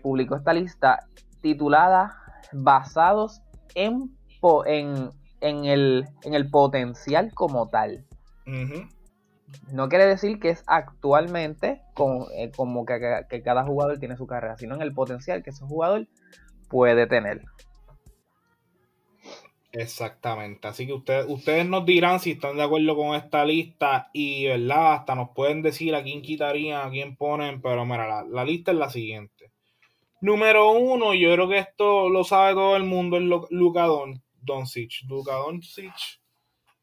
publicó 0.02 0.36
esta 0.36 0.52
lista 0.54 1.06
titulada 1.42 2.16
Basados 2.52 3.42
en, 3.74 4.16
en, 4.66 5.10
en, 5.40 5.64
el, 5.66 6.08
en 6.22 6.34
el 6.34 6.50
potencial 6.50 7.32
como 7.34 7.68
tal. 7.68 8.04
No 9.72 9.88
quiere 9.88 10.06
decir 10.06 10.40
que 10.40 10.50
es 10.50 10.64
actualmente 10.66 11.82
eh, 12.34 12.50
como 12.56 12.84
que, 12.84 13.42
cada 13.44 13.64
jugador 13.64 13.98
tiene 13.98 14.16
su 14.16 14.26
carrera, 14.26 14.56
sino 14.56 14.74
en 14.74 14.82
el 14.82 14.92
potencial 14.92 15.42
que 15.42 15.50
ese 15.50 15.64
jugador 15.64 16.08
puede 16.68 17.06
tener. 17.06 17.42
Exactamente, 19.72 20.66
así 20.66 20.84
que 20.84 20.92
ustedes, 20.94 21.66
nos 21.66 21.86
dirán 21.86 22.18
si 22.18 22.32
están 22.32 22.56
de 22.56 22.64
acuerdo 22.64 22.96
con 22.96 23.14
esta 23.14 23.44
lista 23.44 24.10
y, 24.12 24.46
¿verdad? 24.46 24.94
Hasta 24.94 25.14
nos 25.14 25.30
pueden 25.30 25.62
decir 25.62 25.94
a 25.94 26.02
quién 26.02 26.22
quitarían, 26.22 26.88
a 26.88 26.90
quién 26.90 27.14
ponen, 27.14 27.62
pero 27.62 27.86
mira, 27.86 28.24
la, 28.24 28.44
lista 28.44 28.72
es 28.72 28.78
la 28.78 28.90
siguiente. 28.90 29.52
Número 30.20 30.72
uno, 30.72 31.14
yo 31.14 31.32
creo 31.32 31.48
que 31.48 31.58
esto 31.58 32.08
lo 32.08 32.24
sabe 32.24 32.54
todo 32.54 32.76
el 32.76 32.82
mundo, 32.82 33.16
es 33.16 33.22
Luka 33.22 33.86
Doncic. 34.42 35.04
Luka 35.08 35.34
Doncic 35.34 36.19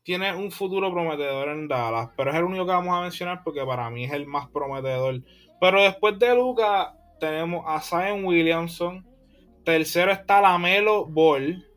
tiene 0.07 0.33
un 0.33 0.51
futuro 0.51 0.89
prometedor 0.89 1.49
en 1.49 1.67
Dallas, 1.67 2.11
pero 2.15 2.31
es 2.31 2.37
el 2.37 2.45
único 2.45 2.65
que 2.65 2.71
vamos 2.71 2.97
a 2.97 3.01
mencionar 3.01 3.43
porque 3.43 3.65
para 3.65 3.89
mí 3.89 4.05
es 4.05 4.13
el 4.13 4.25
más 4.25 4.47
prometedor. 4.47 5.21
Pero 5.59 5.83
después 5.83 6.17
de 6.17 6.33
Luca 6.33 6.93
tenemos 7.19 7.65
a 7.67 7.81
Zion 7.81 8.23
Williamson. 8.23 9.05
Tercero 9.65 10.13
está 10.13 10.39
Lamelo 10.39 11.07
Ball. 11.07 11.67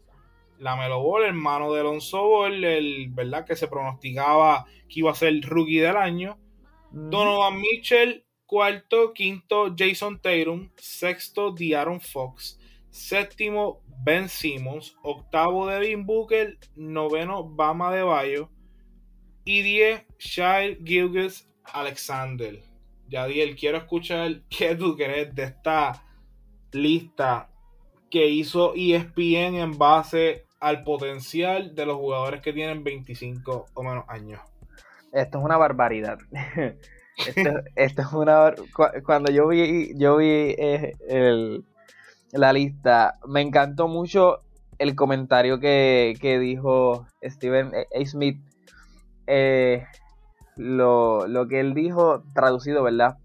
Lamelo 0.61 1.03
Ball, 1.03 1.25
hermano 1.25 1.73
de 1.73 1.81
Alonso 1.81 2.23
Ball, 2.23 2.63
el 2.63 3.09
verdad 3.11 3.45
que 3.45 3.57
se 3.57 3.67
pronosticaba 3.67 4.65
que 4.89 5.01
iba 5.01 5.11
a 5.11 5.17
ser 5.17 5.31
el 5.31 5.43
rookie 5.43 5.81
del 5.81 5.97
año. 5.97 6.39
Donovan 6.93 7.61
Mitchell, 7.61 8.25
cuarto, 8.47 9.13
quinto 9.13 9.75
Jason 9.77 10.21
Tatum, 10.21 10.71
sexto 10.77 11.51
Diaron 11.51 12.01
Fox, 12.01 12.61
séptimo 12.91 13.83
Ben 14.02 14.28
Simmons, 14.28 14.97
octavo 15.02 15.66
Devin 15.66 16.07
Booker, 16.07 16.59
noveno 16.75 17.45
Bama 17.45 17.92
de 17.92 18.02
Bayo 18.02 18.50
y 19.45 19.62
diez 19.62 20.07
Shai 20.19 20.78
Gilgis 20.85 21.50
Alexander. 21.64 22.62
Yadiel, 23.09 23.57
quiero 23.57 23.78
escuchar 23.78 24.42
qué 24.49 24.75
tú 24.75 24.97
crees 24.97 25.35
de 25.35 25.42
esta 25.42 26.04
lista 26.73 27.50
que 28.11 28.28
hizo 28.28 28.73
ESPN 28.75 29.57
en 29.57 29.76
base 29.76 30.47
al 30.61 30.83
potencial 30.83 31.75
de 31.75 31.87
los 31.87 31.97
jugadores 31.97 32.40
que 32.40 32.52
tienen 32.52 32.85
25 32.85 33.66
o 33.75 33.83
menos 33.83 34.04
años. 34.09 34.40
Esto 35.12 35.38
es 35.38 35.45
una 35.45 35.57
barbaridad. 35.57 36.19
esto, 37.16 37.50
es 37.76 38.12
una 38.12 38.54
cuando 39.04 39.30
yo 39.30 39.49
vi 39.49 39.92
yo 39.99 40.16
vi 40.16 40.26
eh, 40.26 40.92
el, 41.09 41.64
la 42.33 42.53
lista. 42.53 43.19
Me 43.27 43.41
encantó 43.41 43.89
mucho 43.89 44.41
el 44.79 44.95
comentario 44.95 45.61
que, 45.61 46.39
dijo 46.41 47.07
Steven 47.23 47.73
A. 47.75 48.05
Smith. 48.07 48.41
Eh, 49.27 49.85
lo, 50.57 51.27
lo, 51.29 51.49
que 51.49 51.61
él 51.61 51.75
dijo, 51.75 52.23
traducido, 52.35 52.83
¿verdad? 52.83 53.19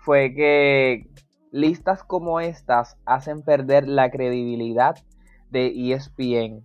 Fue 0.00 0.34
que 0.34 1.06
listas 1.50 2.02
como 2.04 2.40
estas 2.40 2.96
hacen 3.04 3.42
perder 3.42 3.88
la 3.88 4.10
credibilidad 4.10 4.96
de 5.50 5.92
ESPN. 5.92 6.64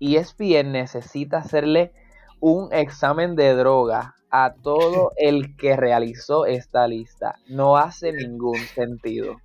ESPN 0.00 0.72
necesita 0.72 1.38
hacerle 1.38 1.92
un 2.40 2.72
examen 2.72 3.36
de 3.36 3.54
droga 3.54 4.14
a 4.30 4.54
todo 4.62 5.10
el 5.16 5.56
que 5.56 5.76
realizó 5.76 6.46
esta 6.46 6.86
lista. 6.86 7.36
No 7.48 7.76
hace 7.76 8.12
ningún 8.12 8.58
sentido 8.58 9.36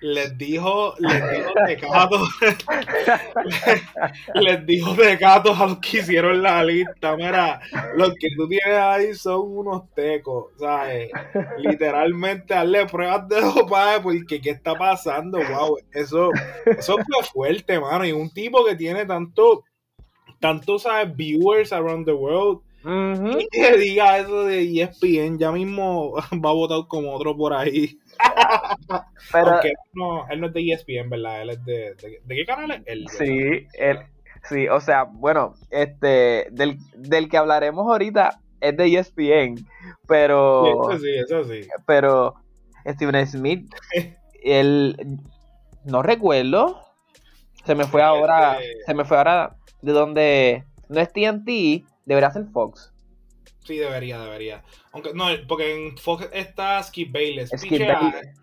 les 0.00 0.36
dijo, 0.38 0.94
les 0.98 1.30
dijo 1.30 1.52
tecatos, 1.66 2.28
les 4.34 4.66
dijo 4.66 4.94
tecatos 4.94 5.60
a 5.60 5.66
los 5.66 5.78
que 5.78 5.98
hicieron 5.98 6.42
la 6.42 6.64
lista. 6.64 7.16
Mira, 7.16 7.60
los 7.96 8.14
que 8.14 8.28
tú 8.36 8.48
tienes 8.48 8.78
ahí 8.78 9.14
son 9.14 9.42
unos 9.44 9.92
tecos, 9.94 10.46
¿sabes? 10.58 11.10
Literalmente, 11.58 12.54
darle 12.54 12.86
pruebas 12.86 13.28
de 13.28 13.40
dopaje 13.40 14.00
porque 14.00 14.40
¿qué 14.40 14.50
está 14.50 14.74
pasando? 14.74 15.38
Wow, 15.38 15.78
eso, 15.92 16.30
eso 16.64 16.96
fue 16.96 17.24
fuerte, 17.24 17.78
mano. 17.78 18.04
Y 18.06 18.12
un 18.12 18.30
tipo 18.30 18.64
que 18.64 18.76
tiene 18.76 19.04
tanto, 19.04 19.64
tanto, 20.40 20.78
¿sabes? 20.78 21.14
Viewers 21.14 21.72
around 21.72 22.06
the 22.06 22.12
world 22.12 22.62
que 23.52 23.76
diga 23.76 24.18
eso 24.18 24.44
de 24.44 24.82
ESPN, 24.82 25.38
ya 25.38 25.52
mismo 25.52 26.14
va 26.44 26.50
a 26.50 26.54
votar 26.54 26.86
como 26.88 27.12
otro 27.12 27.36
por 27.36 27.52
ahí. 27.52 27.98
Pero, 29.32 29.50
Aunque 29.52 29.72
no, 29.92 30.28
él 30.28 30.40
no 30.40 30.46
es 30.48 30.52
de 30.54 30.72
ESPN, 30.72 31.10
¿verdad? 31.10 31.42
Él 31.42 31.50
es 31.50 31.64
de. 31.64 31.94
¿De, 32.24 32.34
qué 32.34 32.44
canal 32.44 32.82
es 32.84 33.12
sí, 33.12 33.66
él, 33.74 33.98
sí, 34.48 34.68
o 34.68 34.80
sea, 34.80 35.04
bueno, 35.04 35.54
este. 35.70 36.48
Del, 36.50 36.78
del 36.96 37.28
que 37.28 37.36
hablaremos 37.36 37.86
ahorita 37.86 38.40
es 38.60 38.76
de 38.76 38.98
ESPN, 38.98 39.66
pero. 40.06 40.90
eso 40.90 40.98
sí, 41.00 41.14
eso 41.14 41.44
sí. 41.44 41.68
Pero 41.86 42.34
Steven 42.86 43.26
Smith, 43.26 43.70
él. 44.42 44.96
No 45.84 46.02
recuerdo. 46.02 46.82
Se 47.64 47.74
me 47.74 47.84
fue 47.84 48.02
ahora. 48.02 48.58
Este 48.60 48.84
se 48.86 48.94
me 48.94 49.04
fue 49.04 49.18
ahora 49.18 49.56
de 49.82 49.92
donde. 49.92 50.64
No 50.88 51.00
es 51.00 51.12
TNT, 51.12 51.84
debería 52.14 52.30
ser 52.30 52.46
Fox. 52.52 52.92
Sí, 53.64 53.76
debería, 53.76 54.20
debería. 54.20 54.62
Aunque, 54.92 55.12
no, 55.14 55.26
porque 55.46 55.74
en 55.74 55.96
Fox 55.96 56.28
está 56.32 56.82
Skip 56.82 57.12
Bayless. 57.12 57.50
Skip 57.50 57.80
Bayless. 57.80 58.40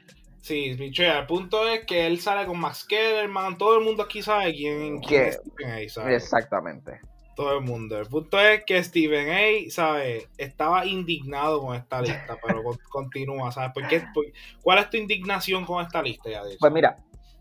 Sí, 0.47 0.77
el 0.79 1.25
punto 1.25 1.67
es 1.67 1.86
que 1.86 2.07
él 2.07 2.21
sale 2.21 2.45
con 2.45 2.57
Max 2.57 2.86
Kellerman, 2.86 3.57
todo 3.57 3.77
el 3.77 3.83
mundo 3.83 4.03
aquí 4.03 4.21
sabe 4.21 4.53
quién, 4.53 5.01
quién 5.01 5.25
es 5.25 5.36
Stephen 5.36 5.69
A, 5.69 5.89
¿sabes? 5.89 6.24
Exactamente. 6.24 7.01
Todo 7.36 7.57
el 7.57 7.65
mundo. 7.65 8.00
El 8.00 8.07
punto 8.07 8.39
es 8.39 8.63
que 8.63 8.81
Stephen 8.81 9.29
A, 9.29 9.69
¿sabes? 9.69 10.29
Estaba 10.38 10.86
indignado 10.86 11.59
con 11.59 11.75
esta 11.75 12.01
lista, 12.01 12.38
pero 12.47 12.63
continúa, 12.89 13.51
¿sabes? 13.51 13.71
¿Por 13.74 13.89
qué, 13.89 14.01
¿Cuál 14.62 14.79
es 14.79 14.89
tu 14.89 14.95
indignación 14.95 15.65
con 15.65 15.83
esta 15.83 16.01
lista, 16.01 16.29
ya 16.29 16.41
Pues 16.62 16.71
mira, 16.71 16.97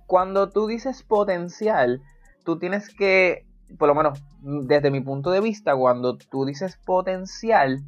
cuando 0.06 0.50
tú 0.50 0.66
dices 0.66 1.04
potencial, 1.04 2.02
tú 2.45 2.59
tienes 2.59 2.92
que, 2.92 3.46
por 3.78 3.88
lo 3.88 3.94
menos 3.94 4.23
desde 4.40 4.90
mi 4.90 5.00
punto 5.00 5.30
de 5.30 5.40
vista, 5.40 5.75
cuando 5.75 6.16
tú 6.16 6.44
dices 6.44 6.78
potencial, 6.85 7.80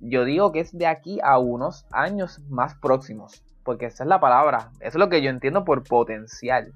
yo 0.00 0.24
digo 0.24 0.52
que 0.52 0.60
es 0.60 0.76
de 0.76 0.86
aquí 0.86 1.18
a 1.22 1.38
unos 1.38 1.86
años 1.90 2.40
más 2.48 2.74
próximos 2.74 3.42
porque 3.66 3.86
esa 3.86 4.04
es 4.04 4.08
la 4.08 4.20
palabra, 4.20 4.70
eso 4.78 4.90
es 4.90 4.94
lo 4.94 5.10
que 5.10 5.20
yo 5.20 5.28
entiendo 5.28 5.64
por 5.64 5.82
potencial. 5.82 6.72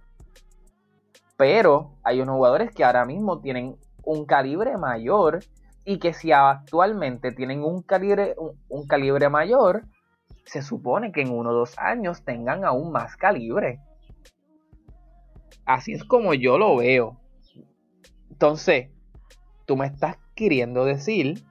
Pero 1.37 1.92
hay 2.02 2.21
unos 2.21 2.35
jugadores 2.35 2.75
que 2.75 2.85
ahora 2.85 3.07
mismo 3.07 3.40
tienen 3.40 3.76
un 4.04 4.26
calibre 4.26 4.76
mayor 4.76 5.38
y 5.85 6.00
que 6.00 6.12
si 6.12 6.33
actualmente 6.33 7.30
tienen 7.30 7.62
un 7.62 7.83
calibre, 7.83 8.35
un, 8.69 8.87
calibre 8.88 9.28
mayor, 9.28 9.85
se 10.45 10.62
supone 10.62 11.12
que 11.12 11.23
en 11.23 11.30
uno 11.30 11.50
o 11.50 11.54
dos 11.54 11.78
años 11.78 12.25
tengan 12.25 12.64
aún 12.64 12.90
más 12.90 13.16
calibre. 13.16 13.78
Así 15.64 15.92
es 15.92 16.04
como 16.04 16.35
yo 16.35 16.59
lo 16.59 16.76
veo. 16.76 17.20
Entonces, 18.40 18.88
tú 19.66 19.76
me 19.76 19.85
estás 19.85 20.16
queriendo 20.35 20.87
decir 20.87 21.44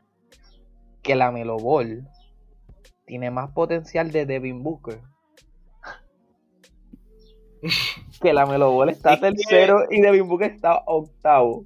que 1.03 1.13
la 1.13 1.29
Melo 1.31 1.57
Ball 1.57 2.07
tiene 3.05 3.29
más 3.29 3.51
potencial 3.51 4.11
de 4.11 4.25
Devin 4.25 4.63
Booker 4.63 4.99
que 8.21 8.33
la 8.33 8.47
Melo 8.47 8.71
Ball 8.71 8.89
está 8.89 9.19
tercero 9.19 9.83
y 9.91 10.01
Devin 10.01 10.27
Booker 10.27 10.49
está 10.49 10.81
octavo. 10.87 11.63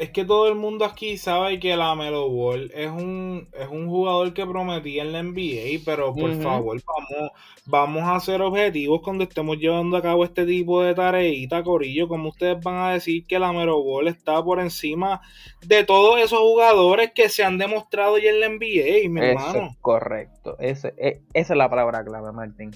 Es 0.00 0.10
que 0.10 0.24
todo 0.24 0.48
el 0.48 0.54
mundo 0.54 0.84
aquí 0.84 1.18
sabe 1.18 1.60
que 1.60 1.76
la 1.76 1.94
Melo 1.94 2.28
Ball 2.28 2.70
es 2.74 2.90
un, 2.90 3.48
es 3.52 3.68
un 3.68 3.88
jugador 3.88 4.32
que 4.32 4.46
prometía 4.46 5.02
en 5.02 5.12
la 5.12 5.22
NBA, 5.22 5.82
pero 5.84 6.14
por 6.14 6.34
favor, 6.42 6.80
vamos, 6.84 7.30
vamos 7.66 8.02
a 8.04 8.18
ser 8.18 8.40
objetivos 8.40 9.02
cuando 9.02 9.24
estemos 9.24 9.58
llevando 9.58 9.96
a 9.96 10.02
cabo 10.02 10.24
este 10.24 10.46
tipo 10.46 10.82
de 10.82 10.94
tareita, 10.94 11.62
Corillo. 11.62 12.08
como 12.08 12.30
ustedes 12.30 12.58
van 12.62 12.76
a 12.76 12.92
decir 12.92 13.26
que 13.26 13.38
la 13.38 13.52
Melo 13.52 13.82
Ball 13.82 14.08
está 14.08 14.42
por 14.42 14.58
encima 14.58 15.20
de 15.60 15.84
todos 15.84 16.18
esos 16.18 16.38
jugadores 16.40 17.12
que 17.14 17.28
se 17.28 17.44
han 17.44 17.58
demostrado 17.58 18.16
ya 18.18 18.30
en 18.30 18.40
la 18.40 18.48
NBA, 18.48 19.10
mi 19.10 19.20
hermano? 19.20 19.76
correcto, 19.80 20.56
ese, 20.58 20.94
e, 20.96 21.20
esa 21.34 21.52
es 21.52 21.58
la 21.58 21.68
palabra 21.68 22.02
clave, 22.02 22.32
Martín 22.32 22.72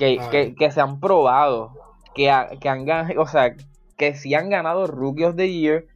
que, 0.00 0.70
se 0.70 0.80
han 0.80 1.00
probado, 1.00 1.72
que, 2.14 2.32
que 2.60 2.68
han 2.68 2.84
ganado, 2.84 3.20
o 3.20 3.26
sea, 3.26 3.54
que 3.96 4.14
sí 4.14 4.34
han 4.34 4.48
ganado 4.48 4.86
Rookie 4.86 5.24
of 5.24 5.36
the 5.36 5.52
Year, 5.52 5.86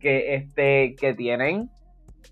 que 0.00 0.34
este, 0.34 0.96
que 0.96 1.14
tienen, 1.14 1.70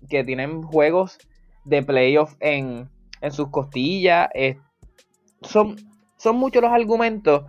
que 0.09 0.23
tienen 0.23 0.63
juegos 0.63 1.17
de 1.63 1.83
playoff 1.83 2.35
en, 2.39 2.89
en 3.21 3.31
sus 3.31 3.49
costillas. 3.49 4.29
son, 5.41 5.77
son 6.17 6.37
muchos 6.37 6.61
los 6.61 6.71
argumentos 6.71 7.45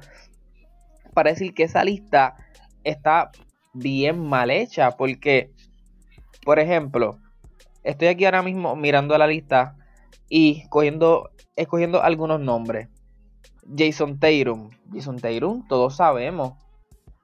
para 1.14 1.30
decir 1.30 1.54
que 1.54 1.64
esa 1.64 1.85
lista 1.85 2.37
está 2.85 3.30
bien 3.72 4.20
mal 4.20 4.50
hecha. 4.50 4.92
Porque, 4.92 5.50
por 6.44 6.59
ejemplo, 6.59 7.18
estoy 7.83 8.09
aquí 8.09 8.24
ahora 8.24 8.42
mismo 8.42 8.76
mirando 8.76 9.16
la 9.18 9.26
lista 9.26 9.76
y 10.28 10.68
cogiendo, 10.68 11.30
escogiendo 11.56 12.02
algunos 12.02 12.40
nombres. 12.40 12.88
Jason 13.76 14.18
Tatum. 14.18 14.70
Jason 14.92 15.18
Tatum, 15.18 15.66
todos 15.68 15.96
sabemos 15.96 16.54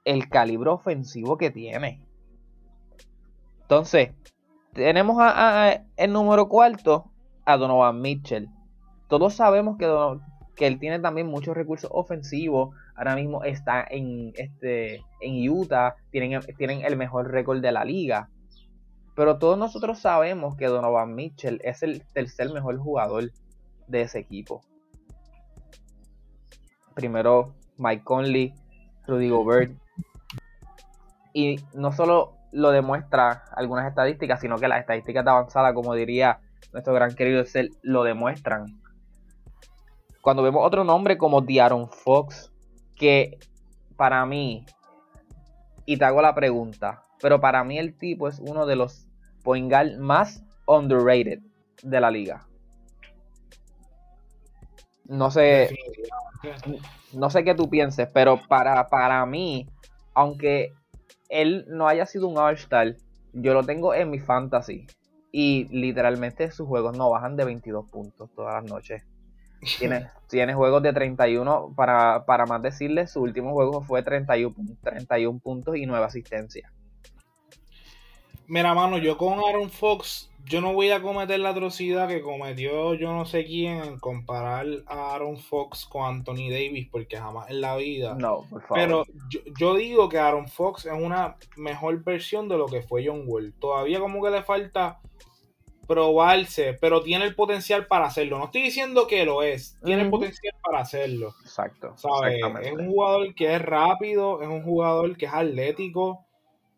el 0.05 0.29
calibre 0.29 0.71
ofensivo 0.71 1.37
que 1.37 1.51
tiene. 1.51 2.06
Entonces, 3.67 4.11
tenemos 4.73 5.17
a, 5.21 5.83
el 5.97 6.13
número 6.13 6.49
cuarto 6.49 7.11
a 7.45 7.57
Donovan 7.57 8.01
Mitchell. 8.01 8.49
Todos 9.09 9.35
sabemos 9.35 9.77
que, 9.77 9.87
que 10.55 10.67
él 10.67 10.79
tiene 10.79 10.99
también 11.01 11.27
muchos 11.27 11.57
recursos 11.57 11.91
ofensivos. 11.93 12.75
Ahora 12.95 13.15
mismo 13.15 13.45
está 13.45 13.87
en, 13.89 14.33
este, 14.37 15.03
en 15.21 15.49
Utah. 15.51 15.97
Tienen, 16.11 16.41
tienen 16.57 16.85
el 16.85 16.97
mejor 16.97 17.31
récord 17.31 17.61
de 17.61 17.73
la 17.73 17.85
liga. 17.85 18.31
Pero 19.15 19.39
todos 19.39 19.59
nosotros 19.59 19.99
sabemos 19.99 20.57
que 20.57 20.67
Donovan 20.67 21.15
Mitchell 21.15 21.61
es 21.65 21.83
el 21.83 22.03
tercer 22.13 22.53
mejor 22.53 22.79
jugador 22.79 23.31
de 23.89 24.03
ese 24.03 24.19
equipo 24.19 24.63
primero 26.97 27.55
Mike 27.77 28.03
Conley, 28.03 28.55
Rudy 29.07 29.29
Gobert. 29.29 29.73
Y 31.33 31.61
no 31.75 31.93
solo 31.93 32.33
lo 32.57 32.71
demuestra 32.71 33.45
algunas 33.55 33.87
estadísticas, 33.87 34.41
sino 34.41 34.57
que 34.57 34.67
las 34.67 34.81
estadísticas 34.81 35.25
de 35.25 35.31
avanzada, 35.31 35.75
como 35.75 35.95
diría 35.95 36.41
nuestro 36.73 36.95
gran 36.95 37.15
querido 37.15 37.41
Excel, 37.41 37.77
lo 37.83 38.03
demuestran. 38.03 38.81
Cuando 40.23 40.43
vemos 40.43 40.67
otro 40.67 40.83
nombre 40.83 41.19
como 41.19 41.43
Diaron 41.43 41.89
Fox, 41.91 42.51
que 42.95 43.39
para 43.97 44.25
mí, 44.25 44.65
y 45.85 45.99
te 45.99 46.05
hago 46.07 46.23
la 46.23 46.35
pregunta, 46.35 47.03
pero 47.21 47.41
para 47.43 47.63
mí 47.63 47.79
el 47.79 47.95
tipo 47.95 48.27
es 48.27 48.39
uno 48.41 48.65
de 48.65 48.77
los 48.77 49.07
point 49.45 49.71
más 49.99 50.43
underrated 50.67 51.41
de 51.83 52.01
la 52.01 52.11
liga. 52.11 52.47
No 55.05 55.31
sé, 55.31 55.77
no 57.13 57.29
sé 57.29 57.45
qué 57.45 57.55
tú 57.55 57.69
pienses, 57.69 58.09
pero 58.13 58.41
para, 58.49 58.89
para 58.89 59.25
mí, 59.27 59.69
aunque 60.15 60.73
él 61.29 61.67
no 61.69 61.89
haya 61.89 62.07
sido 62.07 62.29
un 62.29 62.39
All-Star, 62.39 62.97
yo 63.33 63.55
lo 63.55 63.65
tengo 63.65 63.95
en 63.95 64.11
mi 64.11 64.19
fantasy. 64.19 64.87
Y 65.33 65.67
literalmente 65.71 66.51
sus 66.51 66.67
juegos 66.67 66.97
no 66.97 67.11
bajan 67.11 67.37
de 67.37 67.45
22 67.45 67.91
puntos 67.91 68.31
todas 68.35 68.55
las 68.55 68.71
noches. 68.71 69.03
Tiene, 69.79 70.09
tiene 70.29 70.55
juegos 70.55 70.83
de 70.83 70.93
31, 70.93 71.75
para, 71.77 72.25
para 72.25 72.47
más 72.47 72.63
decirles, 72.63 73.13
su 73.13 73.21
último 73.21 73.53
juego 73.53 73.83
fue 73.83 74.03
31, 74.03 74.55
31 74.83 75.39
puntos 75.41 75.77
y 75.77 75.87
9 75.87 76.05
asistencias. 76.05 76.73
Mira, 78.49 78.75
mano, 78.75 78.99
yo 78.99 79.19
con 79.19 79.41
Aaron 79.41 79.71
Fox 79.71 80.31
yo 80.49 80.61
no 80.61 80.73
voy 80.73 80.91
a 80.91 81.03
cometer 81.03 81.41
la 81.41 81.51
atrocidad 81.51 82.09
que 82.09 82.23
cometió 82.23 82.95
yo 82.95 83.13
no 83.13 83.27
sé 83.27 83.45
quién 83.45 83.83
en 83.83 83.99
comparar 83.99 84.67
a 84.87 85.15
Aaron 85.15 85.39
Fox 85.39 85.87
con 85.87 86.05
Anthony 86.05 86.51
Davis, 86.51 86.89
porque 86.91 87.17
jamás 87.17 87.51
en 87.51 87.61
la 87.61 87.77
vida. 87.77 88.15
No, 88.15 88.45
por 88.49 88.63
favor. 88.63 88.77
Pero 88.77 89.05
yo, 89.59 89.75
digo 89.75 90.09
que 90.09 90.19
Aaron 90.19 90.49
Fox 90.49 90.87
es 90.87 90.93
una 90.93 91.37
mejor 91.57 92.03
versión 92.05 92.49
de 92.49 92.57
lo 92.57 92.67
que 92.67 92.83
fue 92.83 93.07
John 93.07 93.25
Wall. 93.27 93.55
Todavía 93.59 93.99
como 93.99 94.23
que 94.23 94.31
le 94.31 94.43
falta 94.43 95.01
probarse, 95.87 96.75
pero 96.81 97.03
tiene 97.03 97.25
el 97.25 97.35
potencial 97.35 97.87
para 97.87 98.07
hacerlo. 98.07 98.39
No 98.39 98.47
estoy 98.47 98.63
diciendo 98.63 99.07
que 99.07 99.25
lo 99.25 99.43
es, 99.43 99.79
tiene 99.85 100.03
el 100.03 100.11
potencial 100.11 100.55
para 100.63 100.81
hacerlo. 100.81 101.35
Exacto. 101.43 101.95
Es 102.61 102.73
un 102.73 102.89
jugador 102.89 103.35
que 103.35 103.55
es 103.55 103.63
rápido, 103.63 104.43
es 104.43 104.49
un 104.49 104.63
jugador 104.63 105.17
que 105.17 105.27
es 105.27 105.33
atlético 105.33 106.26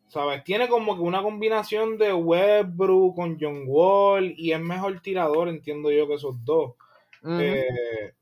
¿Sabes? 0.08 0.42
Tiene 0.42 0.68
como 0.68 0.96
que 0.96 1.02
una 1.02 1.22
combinación 1.22 1.98
de 1.98 2.14
Westbrook 2.14 3.14
con 3.14 3.38
John 3.38 3.64
Wall 3.66 4.34
y 4.36 4.52
es 4.52 4.60
mejor 4.60 5.00
tirador, 5.00 5.48
entiendo 5.48 5.90
yo, 5.90 6.08
que 6.08 6.14
esos 6.14 6.42
dos. 6.44 6.74
Eh, 7.26 8.12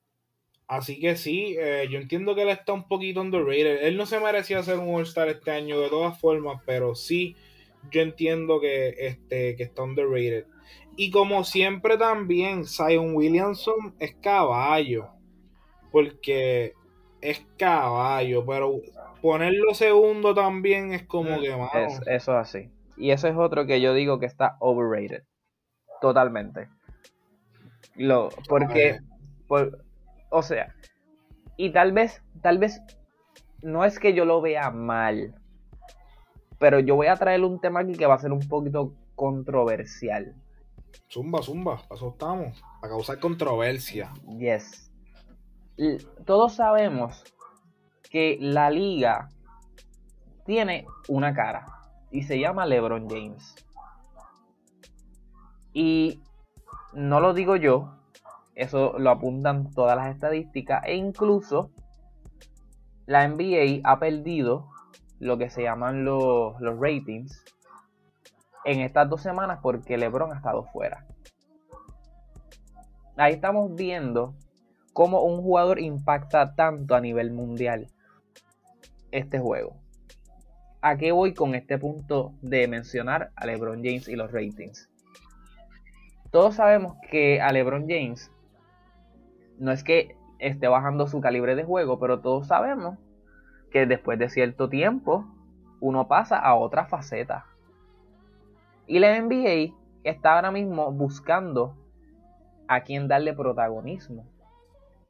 así 0.67 0.99
que 0.99 1.15
sí, 1.15 1.57
eh, 1.59 1.87
yo 1.89 1.99
entiendo 1.99 2.35
que 2.35 2.43
él 2.43 2.49
está 2.49 2.73
un 2.73 2.89
poquito 2.89 3.21
underrated. 3.21 3.85
Él 3.87 3.97
no 3.97 4.05
se 4.05 4.19
merecía 4.19 4.63
ser 4.65 4.79
un 4.79 4.95
All-Star 4.95 5.29
este 5.29 5.53
año 5.53 5.81
de 5.81 5.89
todas 5.89 6.19
formas, 6.21 6.61
pero 6.67 6.97
sí, 6.97 7.37
yo 7.93 8.01
entiendo 8.01 8.61
que, 8.61 8.95
este, 8.99 9.55
que 9.55 9.63
está 9.63 9.85
underrated. 9.85 10.47
Y 10.97 11.11
como 11.11 11.45
siempre 11.45 11.97
también, 11.99 12.65
Zion 12.65 13.15
Williamson 13.15 13.95
es 14.01 14.15
caballo. 14.17 15.09
Porque 15.93 16.73
es 17.31 17.45
caballo, 17.59 18.47
pero 18.47 18.81
ponerlo 19.21 19.75
segundo 19.75 20.35
también 20.35 20.93
es 20.93 21.05
como 21.05 21.37
mm, 21.37 21.41
que 21.41 21.49
eso 22.07 22.13
es 22.13 22.29
así. 22.29 22.71
Y 22.97 23.11
eso 23.11 23.27
es 23.29 23.37
otro 23.37 23.67
que 23.67 23.81
yo 23.81 23.95
digo 23.95 24.19
que 24.19 24.27
está 24.27 24.57
overrated. 24.61 25.25
Totalmente. 26.01 26.69
Lo, 27.97 28.29
porque, 28.49 29.01
o 30.31 30.43
sea, 30.43 30.75
y 31.57 31.71
tal 31.71 31.93
vez, 31.93 32.23
tal 32.43 32.59
vez, 32.59 32.81
no 33.63 33.85
es 33.85 33.99
que 33.99 34.15
yo 34.15 34.25
lo 34.25 34.41
vea 34.41 34.71
mal, 34.71 35.35
pero 36.59 36.79
yo 36.79 36.95
voy 36.95 37.09
a 37.09 37.17
traer 37.17 37.43
un 37.43 37.61
tema 37.61 37.81
aquí 37.81 37.95
que 37.95 38.07
va 38.07 38.15
a 38.15 38.19
ser 38.19 38.33
un 38.33 38.47
poquito 38.49 38.93
controversial. 39.15 40.35
Zumba, 41.11 41.43
zumba, 41.43 41.83
asustamos, 41.91 42.63
a 42.83 42.89
causar 42.89 43.19
controversia. 43.19 44.13
Yes. 44.39 44.86
Todos 46.25 46.55
sabemos 46.55 47.23
que 48.11 48.39
la 48.41 48.71
liga 48.71 49.29
tiene 50.45 50.87
una 51.09 51.35
cara 51.35 51.67
y 52.11 52.23
se 52.23 52.39
llama 52.39 52.67
LeBron 52.67 53.09
James. 53.09 53.55
Y 55.73 56.23
no 56.95 57.21
lo 57.21 57.35
digo 57.35 57.57
yo, 57.57 57.97
eso 58.55 58.99
lo 58.99 59.11
apuntan 59.11 59.71
todas 59.73 59.97
las 59.97 60.15
estadísticas 60.15 60.83
e 60.87 60.95
incluso 60.95 61.71
la 63.05 63.29
NBA 63.29 63.81
ha 63.85 63.99
perdido 63.99 64.71
lo 65.19 65.37
que 65.37 65.51
se 65.51 65.63
llaman 65.63 66.05
los, 66.05 66.59
los 66.61 66.81
ratings 66.81 67.45
en 68.65 68.81
estas 68.81 69.09
dos 69.11 69.21
semanas 69.21 69.61
porque 69.63 69.99
LeBron 69.99 70.33
ha 70.33 70.37
estado 70.37 70.65
fuera. 70.65 71.07
Ahí 73.17 73.35
estamos 73.35 73.75
viendo 73.75 74.35
cómo 74.97 75.21
un 75.21 75.43
jugador 75.43 75.79
impacta 75.79 76.55
tanto 76.55 76.95
a 76.95 77.03
nivel 77.03 77.31
mundial 77.31 77.89
este 79.11 79.39
juego. 79.39 79.77
¿A 80.81 80.97
qué 80.97 81.13
voy 81.13 81.35
con 81.35 81.55
este 81.55 81.77
punto 81.77 82.33
de 82.41 82.67
mencionar 82.67 83.31
a 83.37 83.45
LeBron 83.45 83.85
James 83.85 84.09
y 84.09 84.17
los 84.17 84.33
ratings? 84.33 84.89
Todos 86.31 86.55
sabemos 86.55 86.97
que 87.11 87.43
a 87.43 87.53
LeBron 87.53 87.83
James 87.87 88.33
no 89.59 89.71
es 89.71 89.85
que 89.85 90.17
esté 90.39 90.67
bajando 90.67 91.07
su 91.09 91.21
calibre 91.21 91.57
de 91.57 91.65
juego, 91.65 91.99
pero 91.99 92.21
todos 92.21 92.47
sabemos 92.47 92.97
que 93.71 93.85
después 93.85 94.19
de 94.19 94.31
cierto 94.31 94.71
tiempo 94.71 95.27
uno 95.79 96.09
pasa 96.09 96.39
a 96.39 96.55
otra 96.55 96.87
faceta. 96.87 97.45
Y 98.87 98.99
la 99.01 99.21
NBA 99.21 99.77
está 100.05 100.37
ahora 100.37 100.53
mismo 100.53 100.91
buscando 100.91 101.77
a 102.67 102.81
quién 102.81 103.09
darle 103.09 103.35
protagonismo. 103.35 104.25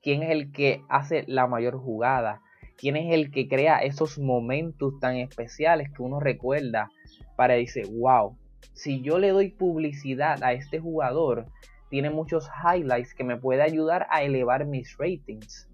¿Quién 0.06 0.22
es 0.22 0.30
el 0.30 0.52
que 0.52 0.84
hace 0.88 1.24
la 1.26 1.48
mayor 1.48 1.78
jugada? 1.78 2.40
¿Quién 2.78 2.94
es 2.94 3.12
el 3.12 3.32
que 3.32 3.48
crea 3.48 3.78
esos 3.78 4.20
momentos 4.20 5.00
tan 5.00 5.16
especiales 5.16 5.90
que 5.90 6.00
uno 6.00 6.20
recuerda 6.20 6.90
para 7.34 7.54
decir, 7.54 7.88
wow, 7.90 8.38
si 8.72 9.02
yo 9.02 9.18
le 9.18 9.30
doy 9.30 9.48
publicidad 9.48 10.44
a 10.44 10.52
este 10.52 10.78
jugador, 10.78 11.46
tiene 11.90 12.10
muchos 12.10 12.48
highlights 12.62 13.14
que 13.14 13.24
me 13.24 13.36
puede 13.36 13.62
ayudar 13.62 14.06
a 14.08 14.22
elevar 14.22 14.64
mis 14.64 14.96
ratings. 14.96 15.68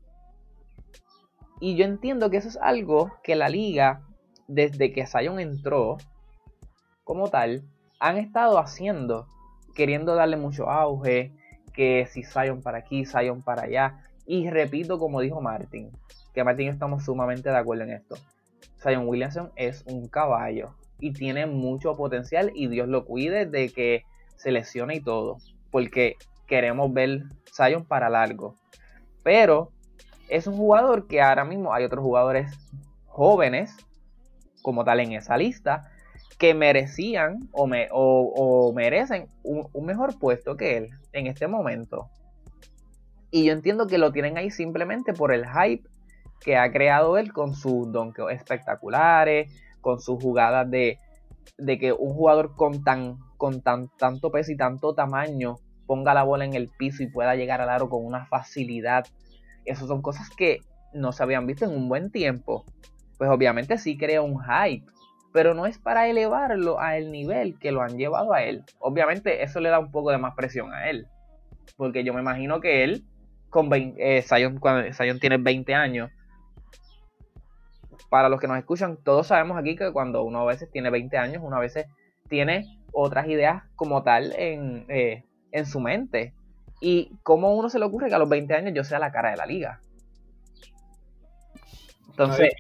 Y 1.61 1.77
yo 1.77 1.85
entiendo 1.85 2.31
que 2.31 2.39
eso 2.39 2.49
es 2.49 2.57
algo 2.57 3.13
que 3.23 3.37
la 3.37 3.51
liga, 3.51 4.01
desde 4.49 4.95
que 4.95 5.07
Zion 5.07 5.41
entró, 5.41 5.99
como 7.05 7.29
tal, 7.29 7.65
han 8.01 8.17
estado 8.17 8.59
haciendo, 8.59 9.27
queriendo 9.75 10.15
darle 10.15 10.39
mucho 10.39 10.71
auge, 10.71 11.35
que 11.75 12.07
si 12.11 12.23
Zion 12.23 12.63
para 12.63 12.79
aquí, 12.79 13.05
Zion 13.05 13.43
para 13.43 13.65
allá. 13.65 13.99
Y 14.33 14.49
repito, 14.49 14.99
como 14.99 15.21
dijo 15.21 15.43
Martin, 15.43 15.91
que 16.33 16.43
Martin 16.43 16.71
estamos 16.71 17.05
sumamente 17.05 17.51
de 17.51 17.57
acuerdo 17.59 17.85
en 17.85 17.91
esto. 17.91 18.17
Zion 18.79 19.07
Williamson 19.07 19.53
es 19.57 19.85
un 19.87 20.09
caballo 20.09 20.75
y 20.99 21.13
tiene 21.13 21.45
mucho 21.45 21.95
potencial 21.99 22.51
y 22.55 22.69
Dios 22.69 22.89
lo 22.89 23.05
cuide 23.05 23.45
de 23.45 23.69
que 23.69 24.05
se 24.37 24.51
lesione 24.51 24.95
y 24.95 25.01
todo, 25.03 25.37
porque 25.71 26.17
queremos 26.47 26.91
ver 26.95 27.25
Zion 27.55 27.85
para 27.85 28.09
largo. 28.09 28.57
Pero 29.23 29.71
es 30.31 30.47
un 30.47 30.57
jugador 30.57 31.09
que 31.09 31.21
ahora 31.21 31.45
mismo 31.45 31.75
hay 31.75 31.85
otros 31.85 32.03
jugadores 32.03 32.51
jóvenes 33.05 33.77
como 34.63 34.83
tal 34.83 35.01
en 35.01 35.13
esa 35.13 35.37
lista 35.37 35.91
que 36.39 36.55
merecían 36.55 37.51
o, 37.53 37.67
me, 37.67 37.89
o, 37.93 38.73
merecen 38.75 39.29
un, 39.43 39.69
un, 39.75 39.85
mejor 39.85 40.19
puesto 40.19 40.57
que 40.57 40.79
él 40.79 40.89
en 41.13 41.27
este 41.27 41.49
momento. 41.49 42.09
Y 43.35 43.45
yo 43.45 43.55
entiendo 43.55 43.87
que 43.87 43.97
lo 43.97 44.13
tienen 44.13 44.37
ahí 44.37 44.51
simplemente 44.51 45.15
por 45.15 45.33
el 45.33 45.47
hype 45.49 45.89
que 46.39 46.59
ha 46.59 46.71
creado 46.71 47.17
él 47.17 47.33
con 47.33 47.55
sus 47.55 47.91
donkeos 47.91 48.31
espectaculares, 48.31 49.51
con 49.81 50.01
sus 50.01 50.23
jugadas 50.23 50.71
de, 50.71 50.99
de 51.57 51.79
que 51.79 51.93
un 51.95 52.13
jugador 52.13 52.55
con, 52.55 52.85
tan, 52.85 53.17
con 53.39 53.63
tan, 53.63 53.89
tanto 53.97 54.31
peso 54.31 54.53
y 54.53 54.57
tanto 54.59 54.95
tamaño 54.95 55.57
ponga 55.87 56.13
la 56.13 56.25
bola 56.25 56.45
en 56.45 56.53
el 56.53 56.69
piso 56.69 57.03
y 57.03 57.07
pueda 57.07 57.35
llegar 57.35 57.63
al 57.63 57.71
aro 57.71 57.89
con 57.89 58.05
una 58.05 58.27
facilidad. 58.27 59.07
Esas 59.65 59.89
son 59.89 60.03
cosas 60.03 60.29
que 60.37 60.59
no 60.93 61.13
se 61.13 61.23
habían 61.23 61.47
visto 61.47 61.65
en 61.65 61.71
un 61.71 61.89
buen 61.89 62.11
tiempo. 62.11 62.67
Pues 63.17 63.31
obviamente 63.31 63.79
sí 63.79 63.97
crea 63.97 64.21
un 64.21 64.43
hype, 64.43 64.85
pero 65.33 65.55
no 65.55 65.65
es 65.65 65.79
para 65.79 66.07
elevarlo 66.07 66.81
a 66.81 66.99
el 66.99 67.11
nivel 67.11 67.59
que 67.59 67.73
lo 67.73 67.81
han 67.81 67.97
llevado 67.97 68.35
a 68.35 68.43
él. 68.43 68.63
Obviamente 68.79 69.43
eso 69.43 69.59
le 69.61 69.71
da 69.71 69.79
un 69.79 69.91
poco 69.91 70.11
de 70.11 70.19
más 70.19 70.35
presión 70.35 70.75
a 70.75 70.91
él. 70.91 71.07
Porque 71.79 72.05
yo 72.05 72.13
me 72.13 72.21
imagino 72.21 72.61
que 72.61 72.85
él, 72.85 73.07
con 73.53 73.69
20, 73.69 74.19
eh, 74.19 74.25
cuando 74.59 74.91
Zion 74.95 75.21
tiene 75.21 75.37
20 75.37 75.75
años, 75.75 76.11
para 78.09 78.31
los 78.31 78.41
que 78.41 78.49
nos 78.49 78.57
escuchan, 78.57 78.97
todos 78.97 79.27
sabemos 79.27 79.59
aquí 79.59 79.77
que 79.77 79.93
cuando 79.93 80.23
uno 80.23 80.41
a 80.41 80.47
veces 80.47 80.71
tiene 80.71 80.89
20 80.89 81.19
años, 81.19 81.43
uno 81.45 81.57
a 81.57 81.61
veces 81.61 81.87
tiene 82.31 82.65
otras 82.93 83.29
ideas 83.29 83.63
como 83.77 84.03
tal 84.03 84.33
en, 84.39 84.87
eh, 84.89 85.25
en 85.51 85.67
su 85.67 85.81
mente. 85.81 86.33
Y 86.81 87.13
cómo 87.23 87.55
uno 87.55 87.69
se 87.69 87.79
le 87.79 87.85
ocurre 87.85 88.09
que 88.09 88.15
a 88.15 88.19
los 88.19 88.29
20 88.29 88.55
años 88.55 88.73
yo 88.75 88.85
sea 88.85 88.99
la 88.99 89.13
cara 89.13 89.31
de 89.31 89.37
la 89.37 89.45
liga. 89.45 89.81
Entonces, 92.09 92.55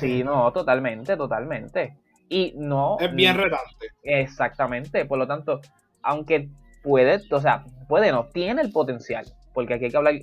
sí, 0.00 0.24
no, 0.24 0.50
totalmente, 0.50 1.14
totalmente. 1.14 1.98
Y 2.30 2.54
no. 2.56 2.96
Es 3.00 3.14
bien 3.14 3.36
retante. 3.36 3.88
Exactamente. 4.02 5.04
Por 5.04 5.18
lo 5.18 5.26
tanto, 5.26 5.60
aunque 6.02 6.48
puede, 6.82 7.20
o 7.30 7.40
sea, 7.40 7.64
puede 7.86 8.12
no, 8.12 8.28
tiene 8.28 8.62
el 8.62 8.72
potencial. 8.72 9.26
Porque 9.56 9.72
aquí 9.72 9.86
hay 9.86 9.90
que 9.90 9.96
hablar, 9.96 10.14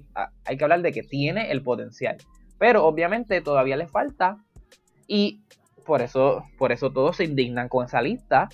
hay 0.45 0.57
que 0.57 0.63
hablar 0.63 0.83
de 0.83 0.91
que 0.91 1.01
tiene 1.01 1.49
el 1.49 1.63
potencial. 1.63 2.17
Pero 2.59 2.85
obviamente 2.85 3.41
todavía 3.41 3.75
le 3.75 3.87
falta. 3.87 4.37
Y 5.07 5.41
por 5.87 6.03
eso, 6.03 6.43
por 6.59 6.71
eso 6.71 6.91
todos 6.91 7.17
se 7.17 7.23
indignan 7.23 7.67
con 7.67 7.83
esa 7.83 7.99
lista. 7.99 8.47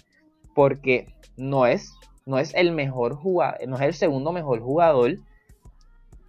Porque 0.55 1.05
no 1.35 1.65
es, 1.65 1.93
no 2.25 2.39
es 2.39 2.55
el 2.55 2.71
mejor 2.71 3.15
jugador, 3.15 3.67
no 3.67 3.75
es 3.75 3.81
el 3.81 3.93
segundo 3.93 4.31
mejor 4.31 4.61
jugador 4.61 5.17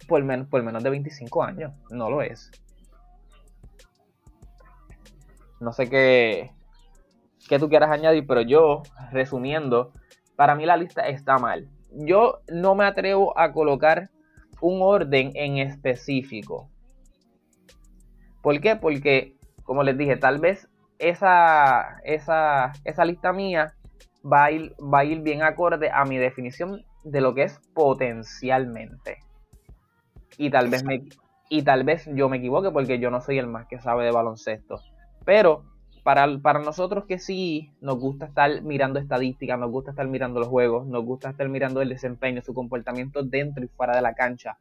por, 0.05 0.49
por 0.49 0.63
menos 0.63 0.83
de 0.83 0.89
25 0.89 1.43
años. 1.43 1.71
No 1.89 2.09
lo 2.09 2.21
es. 2.21 2.51
No 5.61 5.71
sé 5.71 5.89
qué, 5.89 6.51
qué 7.47 7.57
tú 7.57 7.69
quieras 7.69 7.89
añadir, 7.89 8.27
pero 8.27 8.41
yo, 8.41 8.83
resumiendo, 9.13 9.93
para 10.35 10.55
mí 10.55 10.65
la 10.65 10.75
lista 10.75 11.07
está 11.07 11.37
mal. 11.37 11.69
Yo 11.93 12.41
no 12.49 12.75
me 12.75 12.83
atrevo 12.83 13.37
a 13.39 13.53
colocar 13.53 14.09
un 14.61 14.81
orden 14.81 15.31
en 15.35 15.57
específico. 15.57 16.69
¿Por 18.41 18.59
qué? 18.61 18.75
Porque, 18.75 19.35
como 19.63 19.83
les 19.83 19.97
dije, 19.97 20.17
tal 20.17 20.39
vez 20.39 20.67
esa, 20.99 21.99
esa, 22.03 22.71
esa 22.85 23.05
lista 23.05 23.33
mía 23.33 23.73
va 24.25 24.45
a, 24.45 24.51
ir, 24.51 24.75
va 24.81 24.99
a 24.99 25.05
ir 25.05 25.21
bien 25.21 25.43
acorde 25.43 25.89
a 25.91 26.05
mi 26.05 26.17
definición 26.17 26.85
de 27.03 27.21
lo 27.21 27.33
que 27.33 27.43
es 27.43 27.59
potencialmente. 27.73 29.17
Y 30.37 30.49
tal 30.49 30.69
vez 30.69 30.83
me, 30.83 31.03
y 31.49 31.63
tal 31.63 31.83
vez 31.83 32.07
yo 32.13 32.29
me 32.29 32.37
equivoque 32.37 32.71
porque 32.71 32.99
yo 32.99 33.11
no 33.11 33.21
soy 33.21 33.37
el 33.37 33.47
más 33.47 33.67
que 33.67 33.79
sabe 33.79 34.05
de 34.05 34.11
baloncesto. 34.11 34.79
Pero 35.25 35.65
para, 36.03 36.39
para 36.39 36.59
nosotros 36.59 37.05
que 37.05 37.19
sí 37.19 37.71
nos 37.79 37.99
gusta 37.99 38.25
estar 38.25 38.61
mirando 38.63 38.99
estadísticas, 38.99 39.59
nos 39.59 39.71
gusta 39.71 39.91
estar 39.91 40.07
mirando 40.07 40.39
los 40.39 40.49
juegos, 40.49 40.87
nos 40.87 41.05
gusta 41.05 41.29
estar 41.29 41.47
mirando 41.47 41.81
el 41.81 41.89
desempeño, 41.89 42.41
su 42.41 42.53
comportamiento 42.53 43.23
dentro 43.23 43.63
y 43.63 43.67
fuera 43.67 43.95
de 43.95 44.01
la 44.01 44.13
cancha, 44.13 44.57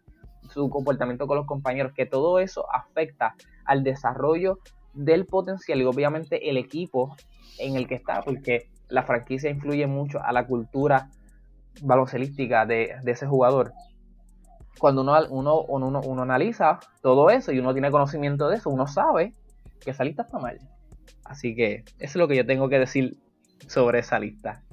su 0.50 0.68
comportamiento 0.68 1.26
con 1.26 1.38
los 1.38 1.46
compañeros, 1.46 1.92
que 1.94 2.06
todo 2.06 2.38
eso 2.38 2.66
afecta 2.72 3.34
al 3.64 3.82
desarrollo 3.82 4.58
del 4.92 5.24
potencial 5.24 5.80
y 5.80 5.84
obviamente 5.84 6.50
el 6.50 6.56
equipo 6.56 7.16
en 7.58 7.76
el 7.76 7.86
que 7.86 7.94
está, 7.94 8.22
porque 8.22 8.68
la 8.88 9.04
franquicia 9.04 9.50
influye 9.50 9.86
mucho 9.86 10.22
a 10.22 10.32
la 10.32 10.46
cultura 10.46 11.08
baloncelística 11.82 12.66
de, 12.66 12.96
ese 13.06 13.26
jugador. 13.26 13.72
Cuando 14.78 15.02
uno, 15.02 15.16
uno, 15.30 15.62
uno, 15.62 16.00
uno 16.04 16.22
analiza 16.22 16.80
todo 17.00 17.30
eso 17.30 17.52
y 17.52 17.60
uno 17.60 17.72
tiene 17.72 17.90
conocimiento 17.90 18.48
de 18.48 18.56
eso, 18.56 18.68
uno 18.68 18.86
sabe 18.86 19.34
que 19.80 19.90
esa 19.90 20.04
lista 20.04 20.22
está 20.22 20.38
mal. 20.38 20.58
Así 21.30 21.54
que 21.54 21.84
eso 21.86 21.94
es 22.00 22.16
lo 22.16 22.26
que 22.26 22.34
yo 22.34 22.44
tengo 22.44 22.68
que 22.68 22.80
decir 22.80 23.16
sobre 23.68 24.00
esa 24.00 24.18
lista. 24.18 24.64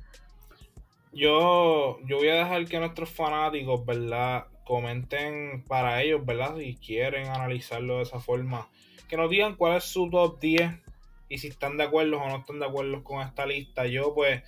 Yo, 1.14 2.00
yo 2.06 2.18
voy 2.18 2.30
a 2.30 2.36
dejar 2.36 2.66
que 2.66 2.80
nuestros 2.80 3.12
fanáticos, 3.12 3.86
¿verdad? 3.86 4.48
comenten 4.68 5.64
para 5.64 6.02
ellos, 6.02 6.26
¿verdad? 6.26 6.58
Si 6.58 6.76
quieren 6.76 7.28
analizarlo 7.28 7.98
de 7.98 8.04
esa 8.04 8.20
forma. 8.20 8.68
Que 9.08 9.16
nos 9.16 9.30
digan 9.30 9.56
cuál 9.56 9.78
es 9.78 9.86
su 9.86 10.10
top 10.10 10.40
10 10.40 10.72
y 11.30 11.38
si 11.38 11.48
están 11.48 11.78
de 11.78 11.84
acuerdo 11.84 12.20
o 12.20 12.28
no 12.28 12.38
están 12.38 12.60
de 12.60 12.66
acuerdo 12.66 13.04
con 13.04 13.22
esta 13.22 13.46
lista. 13.46 13.86
Yo 13.86 14.14
pues 14.14 14.44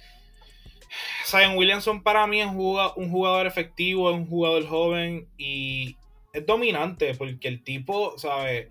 Zion 1.26 1.58
Williamson 1.58 2.02
para 2.04 2.28
mí 2.28 2.41
es 2.41 2.48
un 2.48 3.12
jugador 3.12 3.48
efectivo, 3.48 4.10
es 4.10 4.17
un 4.17 4.28
jugador 4.28 4.67
joven 4.67 5.28
y 5.38 5.95
es 6.34 6.45
dominante 6.45 7.13
porque 7.15 7.48
el 7.48 7.63
tipo, 7.63 8.17
¿sabes? 8.17 8.67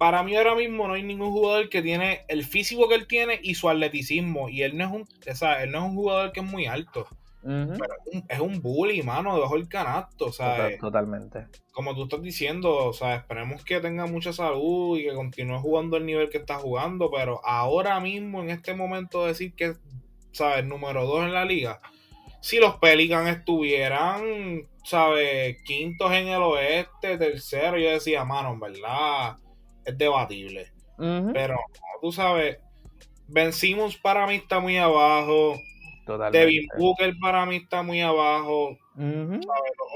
Para 0.00 0.22
mí 0.22 0.34
ahora 0.34 0.54
mismo 0.54 0.88
no 0.88 0.94
hay 0.94 1.02
ningún 1.02 1.30
jugador 1.30 1.68
que 1.68 1.82
tiene 1.82 2.24
el 2.28 2.46
físico 2.46 2.88
que 2.88 2.94
él 2.94 3.06
tiene 3.06 3.38
y 3.42 3.54
su 3.54 3.68
atleticismo. 3.68 4.48
Y 4.48 4.62
él 4.62 4.78
no 4.78 4.84
es 4.86 4.90
un, 4.90 5.00
Él 5.60 5.70
no 5.70 5.78
es 5.78 5.84
un 5.84 5.94
jugador 5.94 6.32
que 6.32 6.40
es 6.40 6.46
muy 6.46 6.64
alto. 6.64 7.06
Pero 7.42 8.24
es 8.26 8.40
un, 8.40 8.62
bully, 8.62 9.02
mano, 9.02 9.34
debajo 9.34 9.56
del 9.56 9.68
canasto, 9.68 10.32
¿sabes? 10.32 10.78
totalmente. 10.78 11.48
Como 11.70 11.94
tú 11.94 12.04
estás 12.04 12.22
diciendo, 12.22 12.86
o 12.86 12.94
sea, 12.94 13.16
esperemos 13.16 13.62
que 13.62 13.78
tenga 13.80 14.06
mucha 14.06 14.32
salud 14.32 14.98
y 14.98 15.04
que 15.04 15.12
continúe 15.12 15.58
jugando 15.58 15.98
el 15.98 16.06
nivel 16.06 16.30
que 16.30 16.38
está 16.38 16.56
jugando, 16.56 17.10
pero 17.10 17.44
ahora 17.44 18.00
mismo, 18.00 18.42
en 18.42 18.48
este 18.48 18.72
momento, 18.72 19.26
decir 19.26 19.54
que 19.54 19.74
¿sabes? 20.32 20.64
Número 20.64 21.04
dos 21.04 21.24
en 21.24 21.34
la 21.34 21.44
liga. 21.44 21.78
Si 22.40 22.58
los 22.58 22.76
Pelicans 22.76 23.28
estuvieran, 23.28 24.66
¿sabes? 24.82 25.62
Quintos 25.64 26.10
en 26.12 26.28
el 26.28 26.42
oeste, 26.42 27.18
tercero, 27.18 27.78
yo 27.78 27.90
decía, 27.90 28.24
mano, 28.24 28.54
en 28.54 28.60
verdad, 28.60 29.36
es 29.90 29.98
debatible. 29.98 30.72
Pero, 30.96 31.56
tú 32.00 32.12
sabes, 32.12 32.58
Ben 33.28 33.52
Simmons 33.52 33.96
para 33.96 34.26
mí 34.26 34.34
está 34.34 34.60
muy 34.60 34.76
abajo. 34.76 35.58
Totalmente. 36.04 36.38
Devin 36.38 36.66
Booker 36.76 37.14
para 37.20 37.46
mí 37.46 37.56
está 37.56 37.82
muy 37.82 38.00
abajo. 38.00 38.76
Los 38.96 39.46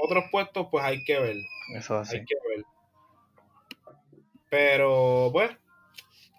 otros 0.03 0.25
puestos, 0.31 0.67
pues 0.71 0.83
hay 0.83 1.03
que 1.03 1.19
ver. 1.19 1.35
Eso 1.75 1.97
así. 1.97 2.17
Hay 2.17 2.25
que 2.25 2.35
ver. 2.47 2.65
Pero, 4.49 5.29
pues, 5.33 5.51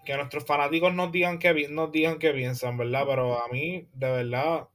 que 0.05 0.17
nuestros 0.17 0.45
fanáticos 0.47 0.95
nos 0.95 1.13
digan 1.13 1.39
que 1.39 1.69
nos 1.69 1.93
digan 1.93 2.19
qué 2.19 2.33
piensan, 2.33 2.77
¿verdad? 2.79 3.05
Pero 3.07 3.43
a 3.43 3.49
mí, 3.49 3.87
de 3.93 4.11
verdad, 4.11 4.69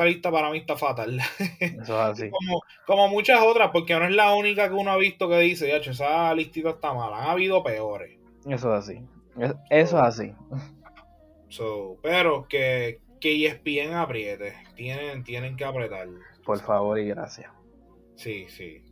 esta 0.00 0.04
lista 0.04 0.30
para 0.30 0.50
mí 0.50 0.58
está 0.58 0.76
fatal. 0.76 1.20
Eso 1.60 1.82
es 1.82 1.90
así. 1.90 2.30
como, 2.86 3.08
muchas 3.08 3.40
otras, 3.42 3.70
porque 3.70 3.98
no 3.98 4.06
es 4.06 4.12
la 4.12 4.34
única 4.34 4.68
que 4.68 4.74
uno 4.74 4.90
ha 4.92 4.96
visto 4.96 5.28
que 5.28 5.38
dice, 5.38 5.68
ya, 5.68 5.76
esa 5.76 6.34
listita 6.34 6.70
está 6.70 6.94
mala. 6.94 7.22
Han 7.22 7.30
habido 7.30 7.62
peores. 7.62 8.18
Eso 8.46 8.74
es 8.74 8.88
así. 8.88 9.02
Eso 9.68 9.98
es 9.98 10.02
así. 10.02 10.32
pero 12.02 12.48
que, 12.48 13.00
que 13.20 13.46
ESPN 13.46 13.94
apriete. 13.94 14.54
Tienen, 14.74 15.22
tienen 15.22 15.56
que 15.56 15.64
apretar. 15.64 16.08
Por 16.44 16.60
favor 16.60 16.98
y 16.98 17.08
gracias. 17.08 17.50
Sí, 18.16 18.46
sí. 18.48 18.82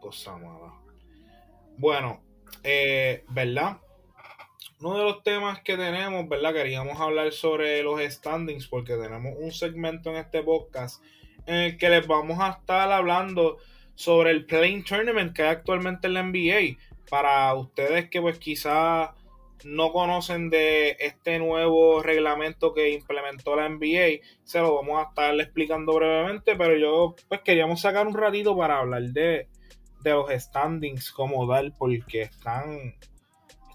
Cosa 0.00 0.36
mala. 0.36 0.74
Bueno, 1.76 2.20
eh, 2.62 3.24
¿verdad? 3.30 3.78
Uno 4.80 4.96
de 4.96 5.04
los 5.04 5.22
temas 5.22 5.60
que 5.62 5.76
tenemos, 5.76 6.28
¿verdad? 6.28 6.52
Queríamos 6.52 7.00
hablar 7.00 7.32
sobre 7.32 7.82
los 7.82 8.00
standings 8.00 8.68
porque 8.68 8.94
tenemos 8.96 9.34
un 9.38 9.50
segmento 9.50 10.10
en 10.10 10.16
este 10.16 10.42
podcast 10.42 11.02
en 11.46 11.54
el 11.56 11.78
que 11.78 11.88
les 11.88 12.06
vamos 12.06 12.38
a 12.40 12.50
estar 12.50 12.92
hablando 12.92 13.58
sobre 13.96 14.30
el 14.30 14.44
Playing 14.44 14.84
Tournament 14.84 15.34
que 15.34 15.42
hay 15.42 15.48
actualmente 15.48 16.06
en 16.06 16.14
la 16.14 16.22
NBA. 16.22 16.78
Para 17.10 17.52
ustedes 17.54 18.08
que 18.08 18.20
pues 18.20 18.38
quizás 18.38 19.10
no 19.64 19.90
conocen 19.90 20.50
de 20.50 20.96
este 21.00 21.40
nuevo 21.40 22.00
reglamento 22.00 22.72
que 22.72 22.92
implementó 22.92 23.56
la 23.56 23.68
NBA, 23.68 24.24
se 24.44 24.60
lo 24.60 24.76
vamos 24.76 25.00
a 25.00 25.08
estar 25.08 25.34
explicando 25.40 25.94
brevemente, 25.94 26.54
pero 26.54 26.76
yo 26.76 27.16
pues 27.28 27.40
queríamos 27.40 27.80
sacar 27.80 28.06
un 28.06 28.14
ratito 28.14 28.56
para 28.56 28.78
hablar 28.78 29.02
de, 29.02 29.48
de 30.02 30.10
los 30.10 30.30
standings 30.30 31.10
como 31.10 31.48
tal, 31.48 31.74
porque 31.76 32.22
están 32.22 32.94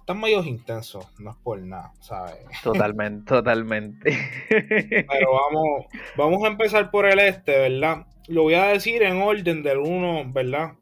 están 0.03 0.19
medios 0.19 0.45
intensos, 0.45 1.07
no 1.17 1.31
es 1.31 1.37
por 1.37 1.61
nada, 1.61 1.93
¿sabes? 2.01 2.35
Totalmente, 2.61 3.25
totalmente. 3.33 4.17
Pero 4.49 5.31
vamos, 5.31 5.85
vamos 6.17 6.43
a 6.43 6.47
empezar 6.47 6.91
por 6.91 7.05
el 7.05 7.19
este, 7.19 7.57
¿verdad? 7.57 8.05
Lo 8.27 8.43
voy 8.43 8.55
a 8.55 8.65
decir 8.65 9.01
en 9.01 9.21
orden 9.21 9.63
del 9.63 9.77
1, 9.77 10.33
¿verdad? 10.33 10.73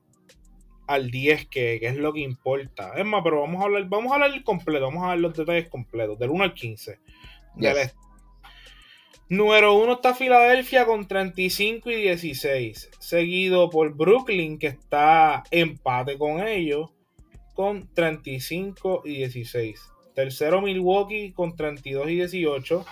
Al 0.87 1.11
10, 1.11 1.45
que, 1.49 1.75
es 1.75 1.97
lo 1.97 2.13
que 2.13 2.21
importa. 2.21 2.93
Es 2.95 3.05
más, 3.05 3.21
pero 3.23 3.41
vamos 3.41 3.61
a 3.61 3.65
hablar, 3.65 3.85
vamos 3.89 4.11
a 4.11 4.15
hablar 4.15 4.31
el 4.31 4.43
completo, 4.43 4.85
vamos 4.85 5.03
a 5.03 5.11
ver 5.11 5.19
los 5.19 5.35
detalles 5.35 5.69
completos, 5.69 6.17
del 6.17 6.31
1 6.31 6.43
al 6.43 6.53
15. 6.55 6.99
Del 7.57 7.77
este. 7.77 7.97
Número 9.29 9.75
1 9.75 9.93
está 9.93 10.15
Filadelfia 10.15 10.87
con 10.87 11.07
35 11.07 11.91
y 11.91 11.95
16, 12.01 12.89
seguido 12.97 13.69
por 13.69 13.93
Brooklyn 13.93 14.57
que 14.57 14.67
está 14.67 15.43
empate 15.51 16.17
con 16.17 16.45
ellos 16.45 16.89
con 17.61 17.87
35 17.93 19.03
y 19.05 19.17
16. 19.17 19.79
Tercero 20.15 20.63
Milwaukee 20.63 21.31
con 21.31 21.55
32 21.55 22.09
y 22.09 22.15
18. 22.15 22.85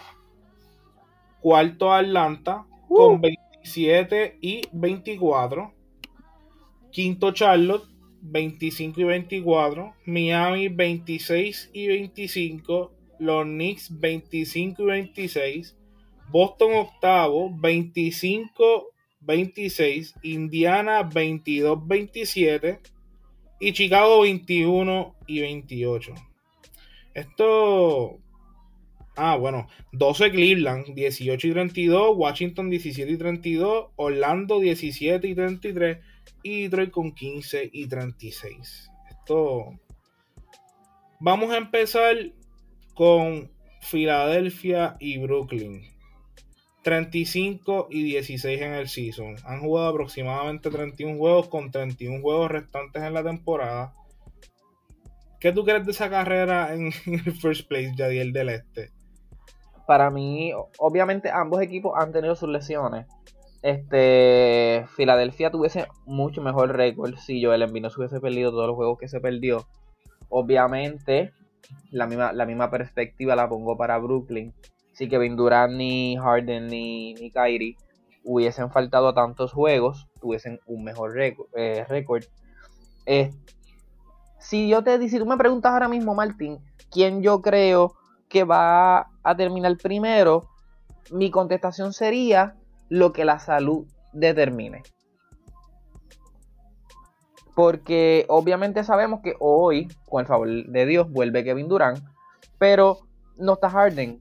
Cuarto 1.41 1.91
Atlanta 1.91 2.67
con 2.87 3.19
27 3.19 4.35
uh. 4.35 4.37
y 4.39 4.61
24. 4.71 5.73
Quinto 6.91 7.31
Charlotte 7.31 7.87
25 8.21 9.01
y 9.01 9.03
24. 9.05 9.95
Miami 10.05 10.67
26 10.67 11.71
y 11.73 11.87
25. 11.87 12.91
Los 13.17 13.45
Knicks 13.45 13.99
25 13.99 14.83
y 14.83 14.85
26. 14.85 15.77
Boston 16.29 16.73
octavo 16.75 17.49
25 17.59 18.91
26. 19.21 20.13
Indiana 20.21 21.01
22 21.01 21.87
27 21.87 22.98
y 23.59 23.73
Chicago 23.73 24.21
21 24.21 25.15
y 25.27 25.41
28. 25.41 26.13
Esto. 27.13 28.19
Ah, 29.15 29.35
bueno. 29.35 29.67
12 29.91 30.31
Cleveland, 30.31 30.93
18 30.93 31.47
y 31.47 31.51
32. 31.51 32.13
Washington 32.15 32.69
17 32.69 33.11
y 33.11 33.17
32. 33.17 33.87
Orlando 33.97 34.59
17 34.59 35.27
y 35.27 35.35
33. 35.35 35.97
Y 36.41 36.63
Detroit 36.63 36.91
con 36.91 37.13
15 37.13 37.69
y 37.73 37.87
36. 37.87 38.89
Esto. 39.09 39.77
Vamos 41.19 41.51
a 41.51 41.57
empezar 41.57 42.15
con 42.93 43.51
Filadelfia 43.81 44.95
y 44.99 45.17
Brooklyn. 45.17 45.98
35 46.83 47.87
y 47.89 48.03
16 48.03 48.61
en 48.61 48.73
el 48.73 48.87
season. 48.87 49.35
Han 49.45 49.61
jugado 49.61 49.89
aproximadamente 49.89 50.69
31 50.69 51.17
juegos 51.17 51.49
con 51.49 51.71
31 51.71 52.21
juegos 52.21 52.51
restantes 52.51 53.03
en 53.03 53.13
la 53.13 53.23
temporada. 53.23 53.93
¿Qué 55.39 55.51
tú 55.51 55.63
crees 55.63 55.85
de 55.85 55.91
esa 55.91 56.09
carrera 56.09 56.73
en, 56.73 56.91
el 57.05 57.33
first 57.33 57.67
place, 57.67 57.93
Yadiel 57.95 58.33
del 58.33 58.49
Este? 58.49 58.91
Para 59.87 60.09
mí, 60.09 60.51
obviamente 60.77 61.31
ambos 61.31 61.61
equipos 61.61 61.93
han 61.97 62.11
tenido 62.11 62.35
sus 62.35 62.49
lesiones. 62.49 63.07
Este, 63.61 64.85
Filadelfia 64.95 65.51
tuviese 65.51 65.87
mucho 66.05 66.41
mejor 66.41 66.75
récord 66.77 67.15
si 67.15 67.43
Joel 67.43 67.63
Embiid 67.63 67.83
no 67.83 67.89
se 67.89 67.99
hubiese 67.99 68.21
perdido 68.21 68.51
todos 68.51 68.67
los 68.67 68.75
juegos 68.75 68.97
que 68.99 69.09
se 69.09 69.19
perdió. 69.19 69.67
Obviamente, 70.29 71.33
la 71.91 72.05
misma, 72.05 72.31
la 72.31 72.45
misma 72.45 72.69
perspectiva 72.69 73.35
la 73.35 73.49
pongo 73.49 73.75
para 73.75 73.97
Brooklyn 73.97 74.53
si 74.93 75.07
Kevin 75.07 75.35
Durant, 75.35 75.73
ni 75.73 76.17
Harden, 76.17 76.67
ni, 76.67 77.13
ni 77.15 77.31
Kyrie 77.31 77.77
hubiesen 78.23 78.69
faltado 78.71 79.13
tantos 79.13 79.53
juegos, 79.53 80.07
tuviesen 80.19 80.59
un 80.65 80.83
mejor 80.83 81.19
eh, 81.19 81.85
récord. 81.87 82.23
Eh, 83.05 83.31
si 84.39 84.69
yo 84.69 84.83
te 84.83 85.09
si 85.09 85.17
tú 85.17 85.25
me 85.25 85.37
preguntas 85.37 85.71
ahora 85.71 85.87
mismo, 85.87 86.13
Martín, 86.15 86.59
quién 86.91 87.21
yo 87.21 87.41
creo 87.41 87.95
que 88.29 88.43
va 88.43 89.07
a 89.23 89.35
terminar 89.35 89.75
primero, 89.77 90.47
mi 91.11 91.31
contestación 91.31 91.93
sería 91.93 92.55
lo 92.87 93.13
que 93.13 93.25
la 93.25 93.39
salud 93.39 93.87
determine. 94.13 94.83
Porque 97.55 98.25
obviamente 98.29 98.83
sabemos 98.83 99.21
que 99.21 99.35
hoy, 99.39 99.87
con 100.07 100.21
el 100.21 100.27
favor 100.27 100.47
de 100.47 100.85
Dios, 100.85 101.09
vuelve 101.11 101.43
Kevin 101.43 101.67
Durant, 101.67 101.99
pero 102.57 102.99
no 103.37 103.53
está 103.53 103.69
Harden, 103.69 104.19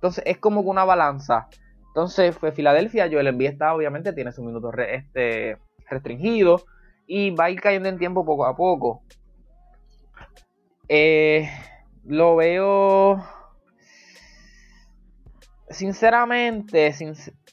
entonces 0.00 0.24
es 0.26 0.38
como 0.38 0.62
una 0.62 0.84
balanza. 0.84 1.48
Entonces 1.88 2.34
fue 2.34 2.52
Filadelfia, 2.52 3.10
Joel 3.10 3.26
Embiid 3.26 3.50
está, 3.50 3.74
obviamente, 3.74 4.14
tiene 4.14 4.32
su 4.32 4.42
minuto 4.42 4.72
este, 4.72 5.58
restringido 5.90 6.62
y 7.06 7.30
va 7.32 7.44
a 7.44 7.50
ir 7.50 7.60
cayendo 7.60 7.90
en 7.90 7.98
tiempo 7.98 8.24
poco 8.24 8.46
a 8.46 8.56
poco. 8.56 9.02
Eh, 10.88 11.50
lo 12.06 12.36
veo 12.36 13.22
sinceramente, 15.68 16.94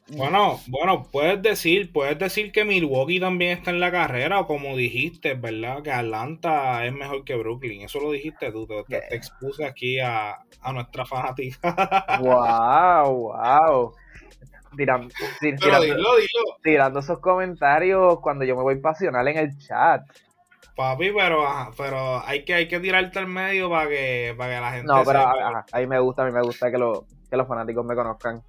bueno, 0.10 0.60
bueno, 0.68 1.04
puedes 1.12 1.42
decir, 1.42 1.92
puedes 1.92 2.18
decir 2.18 2.52
que 2.54 2.64
Milwaukee 2.64 3.20
también 3.20 3.58
está 3.58 3.72
en 3.72 3.82
la 3.82 3.92
carrera, 3.92 4.40
o 4.40 4.48
como 4.48 4.78
dijiste, 4.78 5.34
¿verdad? 5.34 5.84
Que 5.84 5.92
Atlanta 5.92 6.86
es 6.86 6.94
mejor 6.94 7.26
que 7.26 7.36
Brooklyn. 7.36 7.82
Eso 7.82 8.00
lo 8.00 8.12
dijiste 8.12 8.52
tú, 8.52 8.66
te, 8.66 8.84
te, 8.84 9.16
expuse 9.16 9.66
aquí 9.66 10.00
a, 10.00 10.38
nuestra 10.74 11.06
fanática. 11.06 11.58
Wow, 12.22 13.34
wow. 13.34 13.96
Tirando, 14.76 15.14
tirando, 16.62 17.00
esos 17.00 17.20
comentarios 17.20 18.20
cuando 18.20 18.46
yo 18.46 18.56
me 18.56 18.62
voy 18.62 18.80
pasional 18.80 19.28
en 19.28 19.38
el 19.38 19.58
chat. 19.58 20.02
Papi, 20.76 21.12
pero, 21.12 21.44
pero 21.76 22.22
hay 22.24 22.46
que 22.46 22.54
hay 22.54 22.68
que 22.68 22.80
tirarte 22.80 23.18
al 23.18 23.28
medio 23.28 23.70
para 23.70 23.90
que, 23.90 24.36
para 24.38 24.54
que 24.54 24.62
la 24.62 24.72
gente 24.72 24.88
No, 24.88 25.04
pero 25.04 25.22
a, 25.22 25.80
mí 25.80 25.88
me 25.88 26.00
gusta, 26.00 26.22
a 26.22 26.26
mí 26.26 26.32
me 26.32 26.44
gusta 26.44 26.70
que, 26.70 26.78
lo, 26.78 27.06
que 27.30 27.36
los 27.36 27.48
fanáticos 27.48 27.84
me 27.84 27.96
conozcan. 27.96 28.44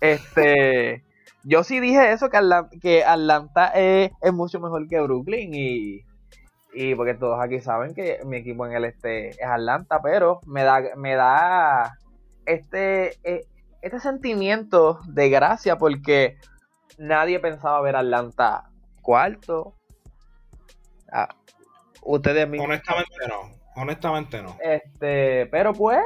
Este, 0.00 1.04
yo 1.44 1.64
sí 1.64 1.80
dije 1.80 2.12
eso, 2.12 2.30
que 2.30 2.36
Atlanta, 2.36 2.70
que 2.80 3.04
Atlanta 3.04 3.68
es, 3.74 4.10
mucho 4.32 4.60
mejor 4.60 4.86
que 4.88 5.00
Brooklyn 5.00 5.54
y, 5.54 6.04
y 6.72 6.94
porque 6.94 7.14
todos 7.14 7.40
aquí 7.40 7.60
saben 7.60 7.94
que 7.94 8.20
mi 8.24 8.38
equipo 8.38 8.66
en 8.66 8.72
el 8.72 8.84
este 8.84 9.30
es 9.30 9.44
Atlanta, 9.44 10.00
pero 10.02 10.40
me 10.46 10.62
da, 10.62 10.82
me 10.96 11.14
da 11.14 11.98
este, 12.46 13.18
eh, 13.24 13.46
este 13.82 14.00
sentimiento 14.00 15.00
de 15.06 15.30
gracia 15.30 15.76
porque 15.78 16.36
nadie 16.98 17.40
pensaba 17.40 17.80
ver 17.80 17.96
Atlanta 17.96 18.70
cuarto. 19.02 19.74
Ah, 21.10 21.28
ustedes 22.02 22.48
mismos. 22.48 22.66
Honestamente 22.68 23.28
no, 23.28 23.82
honestamente 23.82 24.42
no. 24.42 24.56
Este, 24.60 25.46
pero 25.46 25.72
pues 25.72 26.00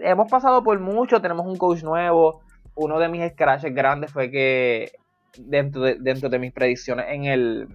hemos 0.00 0.30
pasado 0.30 0.62
por 0.62 0.78
mucho, 0.80 1.22
tenemos 1.22 1.46
un 1.46 1.56
coach 1.56 1.82
nuevo. 1.82 2.42
Uno 2.76 2.98
de 2.98 3.08
mis 3.08 3.28
scratches 3.32 3.74
grandes 3.74 4.12
fue 4.12 4.30
que 4.30 4.92
dentro 5.38 5.82
de, 5.82 5.96
dentro 5.98 6.28
de 6.28 6.38
mis 6.38 6.52
predicciones 6.52 7.06
en 7.08 7.24
el, 7.24 7.68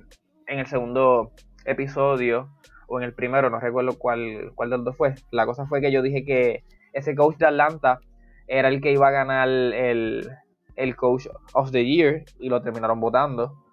en 0.47 0.59
el 0.59 0.67
segundo 0.67 1.31
episodio, 1.65 2.49
o 2.87 2.99
en 2.99 3.05
el 3.05 3.13
primero, 3.13 3.49
no 3.49 3.59
recuerdo 3.59 3.97
cuál, 3.97 4.51
cuál 4.55 4.69
de 4.69 4.77
los 4.77 4.85
dos 4.85 4.97
fue. 4.97 5.15
La 5.31 5.45
cosa 5.45 5.65
fue 5.65 5.81
que 5.81 5.91
yo 5.91 6.01
dije 6.01 6.25
que 6.25 6.63
ese 6.93 7.15
coach 7.15 7.37
de 7.37 7.47
Atlanta 7.47 7.99
era 8.47 8.67
el 8.67 8.81
que 8.81 8.91
iba 8.91 9.07
a 9.07 9.11
ganar 9.11 9.47
el, 9.47 10.29
el 10.75 10.95
coach 10.95 11.27
of 11.53 11.71
the 11.71 11.85
year 11.85 12.25
y 12.39 12.49
lo 12.49 12.61
terminaron 12.61 12.99
votando. 12.99 13.63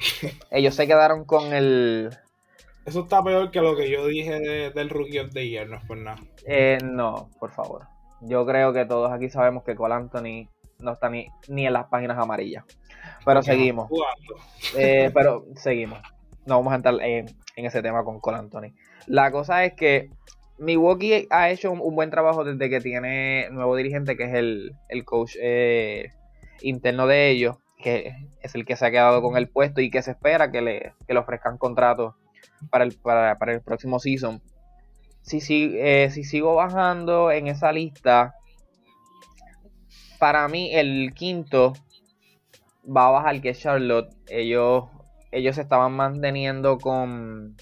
Ellos 0.50 0.74
se 0.74 0.86
quedaron 0.86 1.24
con 1.24 1.52
el. 1.52 2.10
Eso 2.86 3.02
está 3.02 3.22
peor 3.22 3.50
que 3.50 3.60
lo 3.60 3.76
que 3.76 3.90
yo 3.90 4.06
dije 4.06 4.40
del 4.70 4.90
Rookie 4.90 5.20
of 5.20 5.30
the 5.32 5.48
Year, 5.48 5.68
no 5.68 5.76
es 5.76 5.84
por 5.84 5.98
nada. 5.98 6.18
Eh, 6.46 6.78
no, 6.82 7.30
por 7.38 7.52
favor. 7.52 7.86
Yo 8.20 8.44
creo 8.46 8.72
que 8.72 8.84
todos 8.84 9.10
aquí 9.12 9.30
sabemos 9.30 9.64
que 9.64 9.74
Cole 9.74 9.94
Anthony 9.94 10.48
no 10.78 10.92
está 10.92 11.08
ni, 11.08 11.28
ni 11.48 11.66
en 11.66 11.72
las 11.72 11.86
páginas 11.86 12.18
amarillas. 12.18 12.64
Pero 13.24 13.42
seguimos. 13.42 13.90
Eh, 14.76 15.10
pero 15.12 15.46
seguimos. 15.56 16.00
No 16.46 16.56
vamos 16.56 16.72
a 16.72 16.76
entrar 16.76 17.00
en, 17.02 17.26
ese 17.56 17.82
tema 17.82 18.04
con 18.04 18.20
Cole 18.20 18.38
Anthony. 18.38 18.74
La 19.06 19.30
cosa 19.30 19.64
es 19.64 19.74
que 19.74 20.10
Milwaukee 20.58 21.26
ha 21.30 21.50
hecho 21.50 21.72
un, 21.72 21.94
buen 21.94 22.10
trabajo 22.10 22.44
desde 22.44 22.70
que 22.70 22.80
tiene 22.80 23.48
nuevo 23.50 23.76
dirigente, 23.76 24.16
que 24.16 24.24
es 24.24 24.34
el, 24.34 25.04
coach 25.04 25.36
eh, 25.40 26.10
interno 26.62 27.06
de 27.06 27.30
ellos 27.30 27.56
que 27.80 28.14
es 28.42 28.54
el 28.54 28.64
que 28.64 28.76
se 28.76 28.86
ha 28.86 28.90
quedado 28.90 29.22
con 29.22 29.36
el 29.36 29.48
puesto 29.48 29.80
y 29.80 29.90
que 29.90 30.02
se 30.02 30.12
espera 30.12 30.50
que 30.50 30.60
le, 30.60 30.92
que 31.06 31.14
le 31.14 31.20
ofrezcan 31.20 31.58
contratos 31.58 32.14
para 32.70 32.84
el, 32.84 32.96
para, 32.98 33.36
el 33.52 33.62
próximo 33.62 33.98
season. 33.98 34.42
Si, 35.22 35.40
si, 35.40 35.72
eh, 35.76 36.10
si 36.10 36.24
sigo 36.24 36.54
bajando 36.54 37.30
en 37.30 37.48
esa 37.48 37.72
lista, 37.72 38.34
para 40.18 40.48
mí 40.48 40.74
el 40.74 41.12
quinto 41.14 41.74
va 42.84 43.08
a 43.08 43.10
bajar 43.10 43.40
que 43.40 43.54
Charlotte. 43.54 44.14
Ellos, 44.28 44.84
ellos 45.30 45.54
se 45.54 45.62
estaban 45.62 45.92
manteniendo 45.92 46.78
con 46.78 47.56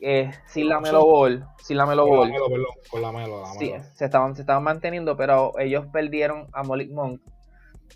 eh, 0.00 0.30
sin 0.46 0.68
la 0.68 0.80
Melo 0.80 1.04
Ball, 1.04 1.44
sin 1.62 1.76
la 1.76 1.86
Melo 1.86 2.06
Ball. 2.06 2.32
Con 2.90 3.02
la 3.02 3.12
Melo, 3.12 3.44
Sí, 3.58 3.72
se 3.94 4.04
estaban, 4.04 4.34
se 4.34 4.42
estaban 4.42 4.62
manteniendo, 4.62 5.16
pero 5.16 5.58
ellos 5.58 5.86
perdieron 5.92 6.48
a 6.52 6.62
Malik 6.62 6.90
Monk 6.90 7.20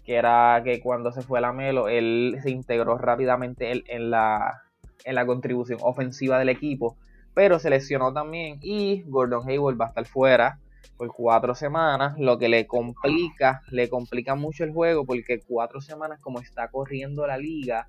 que 0.05 0.17
era 0.17 0.61
que 0.65 0.81
cuando 0.81 1.13
se 1.13 1.23
fue 1.23 1.41
la 1.41 1.53
Melo, 1.53 1.89
él 1.89 2.39
se 2.43 2.51
integró 2.51 2.99
rápidamente 2.99 3.83
en, 3.87 4.11
la, 4.11 4.63
en 5.05 5.15
la 5.15 5.25
contribución 5.25 5.79
ofensiva 5.83 6.39
del 6.39 6.51
equipo, 6.51 6.97
pero 7.35 7.59
se 7.59 7.71
lesionó 7.71 8.13
también 8.13 8.59
y 8.63 9.03
Gordon 9.07 9.49
Hayward 9.49 9.81
va 9.81 9.87
a 9.87 9.89
estar 9.89 10.07
fuera 10.07 10.61
por 10.97 11.09
cuatro 11.09 11.55
semanas, 11.55 12.19
lo 12.19 12.39
que 12.39 12.49
le 12.49 12.67
complica, 12.67 13.63
le 13.71 13.89
complica 13.89 14.35
mucho 14.37 14.65
el 14.65 14.73
juego 14.73 15.05
porque 15.05 15.41
cuatro 15.41 15.81
semanas 15.81 16.21
como 16.21 16.41
está 16.41 16.69
corriendo 16.69 17.27
la 17.27 17.37
liga, 17.37 17.89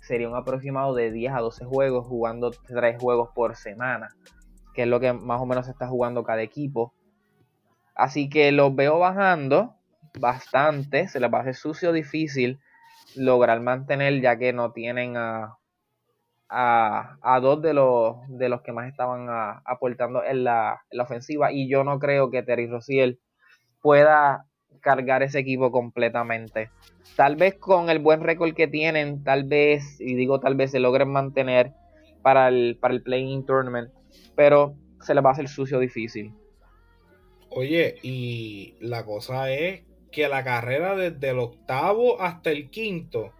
sería 0.00 0.28
un 0.28 0.36
aproximado 0.36 0.94
de 0.94 1.10
10 1.10 1.32
a 1.32 1.40
12 1.40 1.64
juegos 1.64 2.06
jugando 2.06 2.50
tres 2.50 3.00
juegos 3.00 3.30
por 3.34 3.56
semana, 3.56 4.08
que 4.74 4.82
es 4.82 4.88
lo 4.88 5.00
que 5.00 5.12
más 5.12 5.40
o 5.40 5.46
menos 5.46 5.68
está 5.68 5.88
jugando 5.88 6.24
cada 6.24 6.42
equipo. 6.42 6.92
Así 7.94 8.28
que 8.28 8.52
los 8.52 8.74
veo 8.74 8.98
bajando, 8.98 9.76
bastante, 10.18 11.08
se 11.08 11.20
les 11.20 11.32
va 11.32 11.38
a 11.38 11.40
hacer 11.42 11.54
sucio 11.54 11.92
difícil 11.92 12.60
lograr 13.14 13.60
mantener 13.60 14.20
ya 14.20 14.36
que 14.38 14.52
no 14.52 14.72
tienen 14.72 15.16
a, 16.54 17.16
a, 17.22 17.40
dos 17.40 17.62
de 17.62 17.72
los, 17.72 18.16
de 18.28 18.50
los 18.50 18.60
que 18.60 18.72
más 18.72 18.88
estaban 18.88 19.26
aportando 19.64 20.22
en 20.22 20.44
la, 20.44 20.82
ofensiva 21.00 21.50
y 21.50 21.68
yo 21.68 21.82
no 21.82 21.98
creo 21.98 22.30
que 22.30 22.42
Terry 22.42 22.66
Rociel 22.66 23.18
pueda 23.80 24.44
cargar 24.80 25.22
ese 25.22 25.38
equipo 25.38 25.72
completamente. 25.72 26.70
Tal 27.16 27.36
vez 27.36 27.54
con 27.54 27.88
el 27.88 28.00
buen 28.00 28.20
récord 28.20 28.54
que 28.54 28.68
tienen, 28.68 29.24
tal 29.24 29.44
vez, 29.44 29.98
y 30.00 30.14
digo 30.14 30.40
tal 30.40 30.54
vez 30.54 30.72
se 30.72 30.80
logren 30.80 31.08
mantener 31.08 31.72
para 32.20 32.48
el, 32.48 32.76
para 32.80 32.94
el 32.94 33.02
playing 33.02 33.46
tournament, 33.46 33.90
pero 34.36 34.74
se 35.00 35.14
les 35.14 35.24
va 35.24 35.30
a 35.30 35.32
hacer 35.32 35.48
sucio 35.48 35.78
difícil. 35.78 36.34
Oye, 37.48 37.96
y 38.02 38.76
la 38.80 39.04
cosa 39.04 39.50
es 39.50 39.84
que 40.10 40.28
la 40.28 40.44
carrera 40.44 40.94
desde 40.96 41.30
el 41.30 41.38
octavo 41.38 42.20
hasta 42.20 42.50
el 42.50 42.70
quinto, 42.70 43.32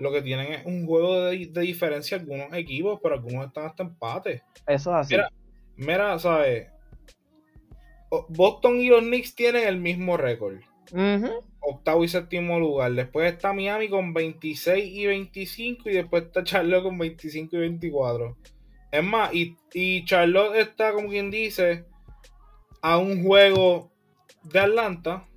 lo 0.00 0.10
que 0.10 0.22
tienen 0.22 0.52
es 0.52 0.66
un 0.66 0.86
juego 0.86 1.26
de, 1.26 1.46
diferencia 1.46 2.16
algunos 2.16 2.52
equipos, 2.54 2.98
pero 3.02 3.14
algunos 3.14 3.46
están 3.46 3.66
hasta 3.66 3.82
empate. 3.82 4.42
Eso 4.66 4.90
es 4.90 4.96
así. 4.96 5.14
Mira, 5.14 5.30
mira 5.76 6.18
¿sabes? 6.18 6.68
Boston 8.28 8.80
y 8.80 8.88
los 8.88 9.02
Knicks 9.02 9.34
tienen 9.34 9.68
el 9.68 9.78
mismo 9.78 10.16
récord. 10.16 10.56
Octavo 11.60 12.02
y 12.02 12.08
séptimo 12.08 12.58
lugar. 12.58 12.92
Después 12.92 13.32
está 13.32 13.52
Miami 13.52 13.88
con 13.88 14.12
26 14.12 14.84
y 14.92 15.06
25 15.06 15.90
y 15.90 15.92
después 15.92 16.24
está 16.24 16.42
Charlotte 16.42 16.82
con 16.82 16.98
25 16.98 17.54
y 17.56 17.58
24. 17.60 18.36
Es 18.90 19.04
más, 19.04 19.32
y, 19.32 19.56
y 19.72 20.04
Charlotte 20.04 20.56
está, 20.56 20.92
como 20.92 21.08
quien 21.08 21.30
dice, 21.30 21.84
a 22.82 22.98
un 22.98 23.22
juego 23.22 23.92
de 24.42 24.58
Atlanta 24.58 25.28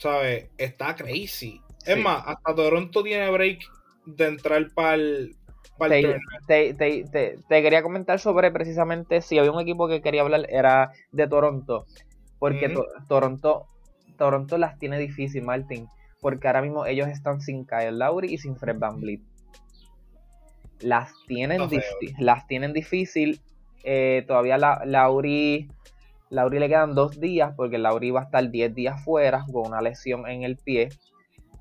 ¿sabes? 0.00 0.48
Está 0.56 0.96
crazy. 0.96 1.60
Es 1.86 1.98
más, 1.98 2.22
hasta 2.26 2.54
Toronto 2.54 3.02
tiene 3.02 3.30
break 3.30 3.60
de 4.06 4.26
entrar 4.26 4.68
para 4.74 4.94
el. 4.94 5.36
Te, 6.46 6.74
te, 6.74 7.04
te, 7.04 7.38
te, 7.48 7.62
quería 7.62 7.82
comentar 7.82 8.18
sobre 8.20 8.50
precisamente 8.50 9.22
si 9.22 9.38
había 9.38 9.50
un 9.50 9.60
equipo 9.60 9.88
que 9.88 10.02
quería 10.02 10.20
hablar, 10.20 10.46
era 10.50 10.92
de 11.10 11.26
Toronto. 11.26 11.86
Porque 12.38 12.74
Toronto, 13.08 13.66
Toronto 14.18 14.58
las 14.58 14.78
tiene 14.78 14.98
difícil, 14.98 15.42
Martin. 15.42 15.88
Porque 16.20 16.46
ahora 16.46 16.60
mismo 16.60 16.84
ellos 16.84 17.08
están 17.08 17.40
sin 17.40 17.64
Kyle 17.64 17.98
Lowry 17.98 18.34
y 18.34 18.38
sin 18.38 18.56
Fred 18.56 18.78
Van 18.78 19.00
Vliet. 19.00 19.22
Las 20.80 21.12
tienen, 21.26 21.62
las 22.18 22.46
tienen 22.46 22.74
difícil. 22.74 23.40
Eh, 23.82 24.24
todavía 24.26 24.58
la, 24.58 24.82
Lauri 24.84 25.66
Lauri 26.30 26.60
le 26.60 26.68
quedan 26.68 26.94
dos 26.94 27.18
días 27.18 27.52
porque 27.56 27.76
Lauri 27.76 28.12
va 28.12 28.20
a 28.20 28.24
estar 28.24 28.48
10 28.48 28.74
días 28.74 29.04
fuera 29.04 29.44
con 29.52 29.66
una 29.66 29.82
lesión 29.82 30.26
en 30.28 30.44
el 30.44 30.56
pie. 30.56 30.90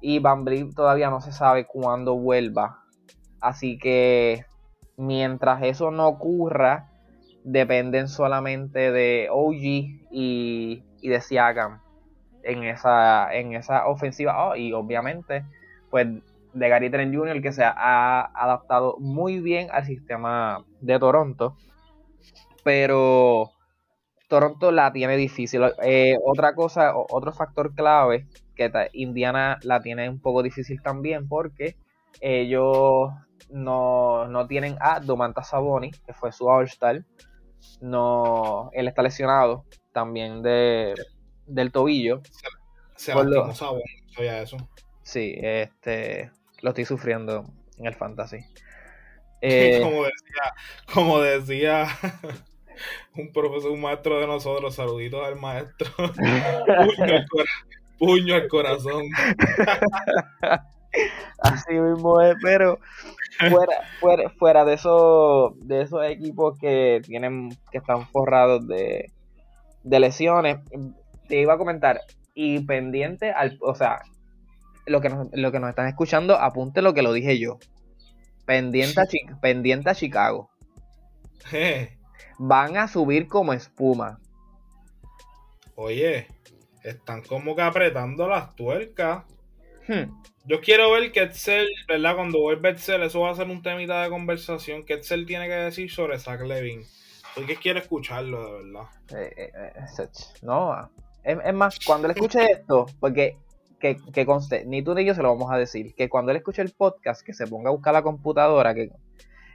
Y 0.01 0.19
Van 0.19 0.45
todavía 0.75 1.09
no 1.09 1.21
se 1.21 1.31
sabe 1.31 1.65
cuándo 1.65 2.15
vuelva. 2.15 2.83
Así 3.41 3.77
que 3.77 4.45
mientras 4.97 5.63
eso 5.63 5.91
no 5.91 6.07
ocurra, 6.07 6.89
dependen 7.43 8.07
solamente 8.07 8.91
de 8.91 9.27
OG 9.31 10.11
y, 10.11 10.83
de 11.01 11.21
Siakam 11.21 11.81
en 12.43 12.63
esa, 12.63 13.33
en 13.33 13.53
esa 13.53 13.87
ofensiva. 13.87 14.49
Oh, 14.49 14.55
y 14.55 14.73
obviamente, 14.73 15.45
pues 15.89 16.07
de 16.53 16.69
Gary 16.69 16.89
Trent 16.89 17.15
Jr., 17.15 17.41
que 17.41 17.51
se 17.51 17.63
ha 17.63 18.21
adaptado 18.21 18.97
muy 18.99 19.39
bien 19.39 19.69
al 19.71 19.85
sistema 19.85 20.65
de 20.81 20.99
Toronto. 20.99 21.55
Pero 22.63 23.51
Toronto 24.27 24.71
la 24.71 24.91
tiene 24.91 25.17
difícil. 25.17 25.61
Eh, 25.81 26.17
otra 26.23 26.53
cosa, 26.55 26.93
otro 26.95 27.31
factor 27.31 27.73
clave, 27.73 28.27
que 28.67 28.89
Indiana 28.93 29.57
la 29.63 29.81
tiene 29.81 30.09
un 30.09 30.19
poco 30.19 30.43
difícil 30.43 30.81
también 30.81 31.29
porque 31.29 31.77
ellos 32.19 33.09
no, 33.49 34.45
tienen 34.49 34.75
a 34.81 34.99
Domantas 34.99 35.49
Saboni, 35.49 35.91
que 35.91 36.13
fue 36.13 36.33
su 36.33 36.49
All-Star. 36.49 37.05
No, 37.79 38.69
él 38.73 38.87
está 38.89 39.01
lesionado 39.01 39.65
también 39.93 40.41
de, 40.41 40.93
del 41.45 41.71
tobillo. 41.71 42.21
Se, 42.95 43.13
se 43.13 43.13
Saboni, 43.13 43.83
sabía 44.13 44.41
eso. 44.41 44.57
Sí, 45.03 45.35
este, 45.41 46.31
lo 46.61 46.71
estoy 46.71 46.85
sufriendo 46.85 47.45
en 47.77 47.85
el 47.85 47.95
fantasy. 47.95 48.39
como 49.41 50.03
decía, 50.03 50.53
como 50.93 51.21
decía 51.21 51.87
un 53.15 53.31
profesor, 53.31 53.71
un 53.71 53.81
maestro 53.81 54.19
de 54.19 54.27
nosotros. 54.27 54.75
Saluditos 54.75 55.25
al 55.25 55.37
maestro. 55.37 55.89
puño, 57.99 58.35
al 58.35 58.47
corazón. 58.47 59.03
Así 61.39 61.73
mismo 61.73 62.21
es, 62.21 62.35
pero 62.41 62.79
fuera, 63.37 63.73
fuera, 63.99 64.29
fuera 64.31 64.65
de 64.65 64.73
esos, 64.73 65.53
de 65.67 65.81
esos 65.81 66.03
equipos 66.05 66.57
que 66.59 67.01
tienen, 67.05 67.49
que 67.71 67.77
están 67.77 68.07
forrados 68.07 68.67
de, 68.67 69.11
de 69.83 69.99
lesiones, 69.99 70.57
te 71.27 71.41
iba 71.41 71.53
a 71.53 71.57
comentar, 71.57 72.01
y 72.33 72.59
pendiente 72.59 73.31
al, 73.31 73.57
o 73.61 73.75
sea, 73.75 74.01
lo 74.85 75.01
que 75.01 75.09
nos, 75.09 75.27
lo 75.33 75.51
que 75.51 75.59
nos 75.59 75.69
están 75.69 75.87
escuchando, 75.87 76.37
apunte 76.37 76.81
lo 76.81 76.93
que 76.93 77.01
lo 77.01 77.13
dije 77.13 77.37
yo. 77.37 77.59
Pendiente 78.45 79.01
a, 79.01 79.05
pendiente 79.39 79.89
a 79.89 79.95
Chicago. 79.95 80.49
Van 82.39 82.77
a 82.77 82.87
subir 82.87 83.27
como 83.27 83.53
espuma. 83.53 84.19
Oye, 85.75 86.27
están 86.83 87.21
como 87.21 87.55
que 87.55 87.61
apretando 87.61 88.27
las 88.27 88.55
tuercas. 88.55 89.23
Hmm. 89.87 90.21
Yo 90.45 90.61
quiero 90.61 90.91
ver 90.91 91.11
Ketzel, 91.11 91.67
¿verdad? 91.87 92.15
Cuando 92.15 92.39
vuelve 92.39 92.73
Ketzel, 92.73 93.03
eso 93.03 93.21
va 93.21 93.31
a 93.31 93.35
ser 93.35 93.47
un 93.47 93.61
temita 93.61 94.03
de 94.03 94.09
conversación. 94.09 94.83
Ketzel 94.83 95.25
tiene 95.25 95.47
que 95.47 95.53
decir 95.53 95.91
sobre 95.91 96.19
Zach 96.19 96.41
Levin. 96.41 96.83
Porque 97.35 97.55
quiero 97.55 97.79
escucharlo, 97.79 98.45
de 98.45 98.63
verdad. 98.63 98.87
Eh, 99.15 99.33
eh, 99.37 99.51
eh, 99.55 100.07
no, 100.41 100.89
es, 101.23 101.53
más, 101.53 101.79
cuando 101.85 102.07
él 102.07 102.15
escuche 102.15 102.51
esto, 102.51 102.87
porque 102.99 103.37
que, 103.79 103.97
que, 104.13 104.25
conste, 104.25 104.65
ni 104.65 104.81
tú 104.81 104.93
ni 104.93 105.05
yo 105.05 105.13
se 105.13 105.21
lo 105.21 105.29
vamos 105.29 105.51
a 105.51 105.57
decir, 105.57 105.93
que 105.95 106.09
cuando 106.09 106.31
él 106.31 106.37
escuche 106.37 106.61
el 106.61 106.71
podcast, 106.71 107.25
que 107.25 107.33
se 107.33 107.47
ponga 107.47 107.69
a 107.69 107.73
buscar 107.73 107.93
la 107.93 108.01
computadora 108.01 108.73
que, 108.73 108.91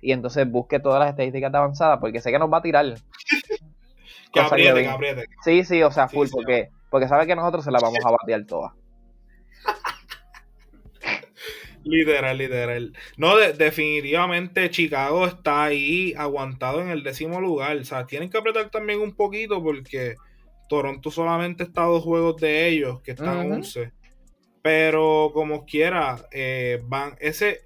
y 0.00 0.12
entonces 0.12 0.50
busque 0.50 0.80
todas 0.80 1.00
las 1.00 1.10
estadísticas 1.10 1.50
de 1.50 1.58
avanzada, 1.58 2.00
porque 2.00 2.20
sé 2.20 2.30
que 2.30 2.38
nos 2.38 2.52
va 2.52 2.58
a 2.58 2.62
tirar. 2.62 2.94
que 4.32 4.40
apriete, 4.40 4.82
que 4.82 4.88
apriete. 4.88 5.24
Sí, 5.42 5.64
sí, 5.64 5.82
o 5.82 5.90
sea, 5.90 6.08
full, 6.08 6.28
porque, 6.30 6.70
porque 6.94 7.08
sabe 7.08 7.26
que 7.26 7.34
nosotros 7.34 7.64
se 7.64 7.72
la 7.72 7.80
vamos 7.80 7.98
a 8.04 8.10
batear 8.12 8.46
todas. 8.46 8.72
Literal, 11.82 12.38
literal. 12.38 12.92
No, 13.16 13.36
definitivamente 13.36 14.70
Chicago 14.70 15.26
está 15.26 15.64
ahí 15.64 16.14
aguantado 16.16 16.80
en 16.80 16.90
el 16.90 17.02
décimo 17.02 17.40
lugar. 17.40 17.76
O 17.78 17.84
sea, 17.84 18.06
tienen 18.06 18.30
que 18.30 18.38
apretar 18.38 18.70
también 18.70 19.00
un 19.00 19.16
poquito 19.16 19.60
porque 19.60 20.14
Toronto 20.68 21.10
solamente 21.10 21.64
está 21.64 21.82
a 21.82 21.88
dos 21.88 22.04
juegos 22.04 22.40
de 22.40 22.68
ellos, 22.68 23.02
que 23.02 23.10
están 23.10 23.50
11. 23.50 23.90
Pero 24.62 25.32
como 25.34 25.66
quiera, 25.66 26.28
eh, 26.30 26.80
van. 26.84 27.16
Ese. 27.18 27.62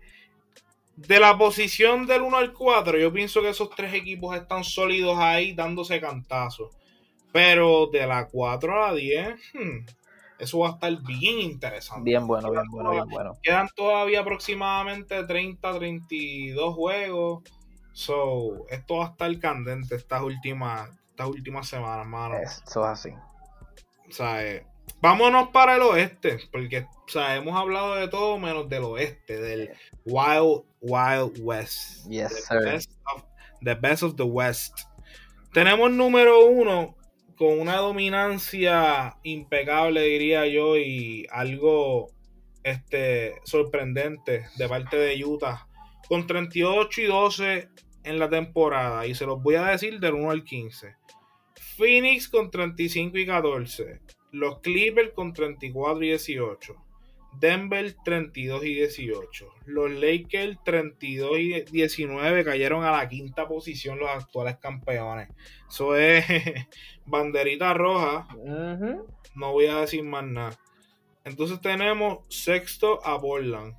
De 0.96 1.20
la 1.20 1.36
posición 1.36 2.06
del 2.06 2.22
1 2.22 2.34
al 2.34 2.54
4, 2.54 2.98
yo 2.98 3.12
pienso 3.12 3.42
que 3.42 3.50
esos 3.50 3.68
tres 3.76 3.92
equipos 3.92 4.34
están 4.34 4.64
sólidos 4.64 5.18
ahí 5.18 5.52
dándose 5.52 6.00
cantazos. 6.00 6.78
Pero 7.32 7.86
de 7.86 8.06
la 8.06 8.26
4 8.26 8.72
a 8.72 8.88
la 8.88 8.94
10, 8.94 9.40
eso 10.38 10.60
va 10.60 10.68
a 10.68 10.72
estar 10.72 11.02
bien 11.02 11.40
interesante. 11.40 12.04
Bien 12.04 12.26
bueno, 12.26 12.50
bien 12.50 12.64
bueno, 12.70 12.90
bien 12.92 13.08
bueno. 13.08 13.32
Quedan 13.42 13.68
todavía 13.74 14.20
aproximadamente 14.20 15.24
30, 15.24 15.78
32 15.78 16.74
juegos. 16.74 17.42
So, 17.92 18.66
esto 18.68 18.98
va 18.98 19.06
a 19.06 19.08
estar 19.10 19.38
candente 19.40 19.96
estas 19.96 20.22
últimas, 20.22 20.88
estas 21.10 21.26
últimas 21.26 21.66
semanas, 21.68 22.06
mano. 22.06 22.36
Eso 22.36 22.80
es 22.80 22.86
así. 22.86 23.10
O 24.08 24.12
sea, 24.12 24.44
eh, 24.46 24.64
vámonos 25.00 25.48
para 25.48 25.74
el 25.74 25.82
oeste, 25.82 26.38
porque 26.52 26.86
o 27.08 27.08
sea, 27.10 27.36
hemos 27.36 27.56
hablado 27.56 27.96
de 27.96 28.08
todo 28.08 28.38
menos 28.38 28.68
del 28.68 28.84
oeste, 28.84 29.40
del 29.40 29.70
Wild 30.04 30.62
Wild 30.80 31.38
West. 31.40 32.06
Yes, 32.08 32.46
the 32.48 32.58
Best 32.58 32.92
of, 33.12 33.24
the 33.60 33.74
best 33.74 34.02
of 34.02 34.16
the 34.16 34.22
West. 34.22 34.78
Tenemos 35.52 35.90
número 35.90 36.46
uno 36.46 36.97
con 37.38 37.60
una 37.60 37.76
dominancia 37.76 39.16
impecable, 39.22 40.02
diría 40.02 40.46
yo, 40.46 40.76
y 40.76 41.26
algo 41.30 42.10
este, 42.64 43.36
sorprendente 43.44 44.46
de 44.56 44.68
parte 44.68 44.96
de 44.96 45.24
Utah, 45.24 45.68
con 46.08 46.26
38 46.26 47.00
y 47.00 47.04
12 47.04 47.68
en 48.02 48.18
la 48.18 48.28
temporada, 48.28 49.06
y 49.06 49.14
se 49.14 49.24
los 49.24 49.40
voy 49.40 49.54
a 49.54 49.66
decir 49.66 50.00
del 50.00 50.14
1 50.14 50.30
al 50.30 50.42
15. 50.42 50.96
Phoenix 51.76 52.28
con 52.28 52.50
35 52.50 53.18
y 53.18 53.26
14, 53.26 54.00
los 54.32 54.58
Clippers 54.58 55.12
con 55.14 55.32
34 55.32 56.02
y 56.02 56.08
18. 56.08 56.87
Denver 57.38 57.94
32 58.04 58.64
y 58.64 58.74
18. 58.74 59.48
Los 59.66 59.90
Lakers 59.90 60.58
32 60.64 61.38
y 61.38 61.60
19 61.62 62.44
cayeron 62.44 62.84
a 62.84 62.90
la 62.90 63.08
quinta 63.08 63.46
posición 63.46 63.98
los 63.98 64.10
actuales 64.10 64.56
campeones. 64.56 65.28
Eso 65.68 65.96
es 65.96 66.24
banderita 67.06 67.74
roja. 67.74 68.26
No 69.34 69.52
voy 69.52 69.66
a 69.66 69.80
decir 69.80 70.02
más 70.04 70.24
nada. 70.24 70.58
Entonces 71.24 71.60
tenemos 71.60 72.24
sexto 72.28 73.04
a 73.06 73.20
Portland 73.20 73.74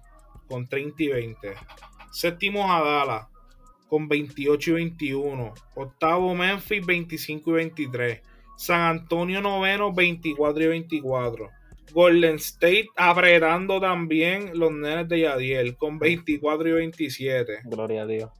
con 0.47 0.67
30 0.67 1.03
y 1.03 1.07
20. 1.07 1.55
Séptimo 2.11 2.71
a 2.71 2.81
Dallas 2.81 3.27
con 3.87 4.07
28 4.07 4.71
y 4.71 4.73
21. 4.73 5.53
Octavo 5.75 6.35
Memphis 6.35 6.85
25 6.85 7.49
y 7.49 7.53
23. 7.53 8.21
San 8.55 8.81
Antonio 8.81 9.41
noveno 9.41 9.93
24 9.93 10.63
y 10.63 10.67
24. 10.67 11.58
Golden 11.91 12.35
State 12.35 12.87
apretando 12.95 13.79
también 13.79 14.51
los 14.57 14.71
nenes 14.71 15.07
de 15.07 15.21
Yadiel 15.21 15.77
con 15.77 15.99
24 15.99 16.69
y 16.69 16.71
27. 16.71 17.59
Gloria 17.65 18.03
a 18.03 18.05
Dios. 18.05 18.31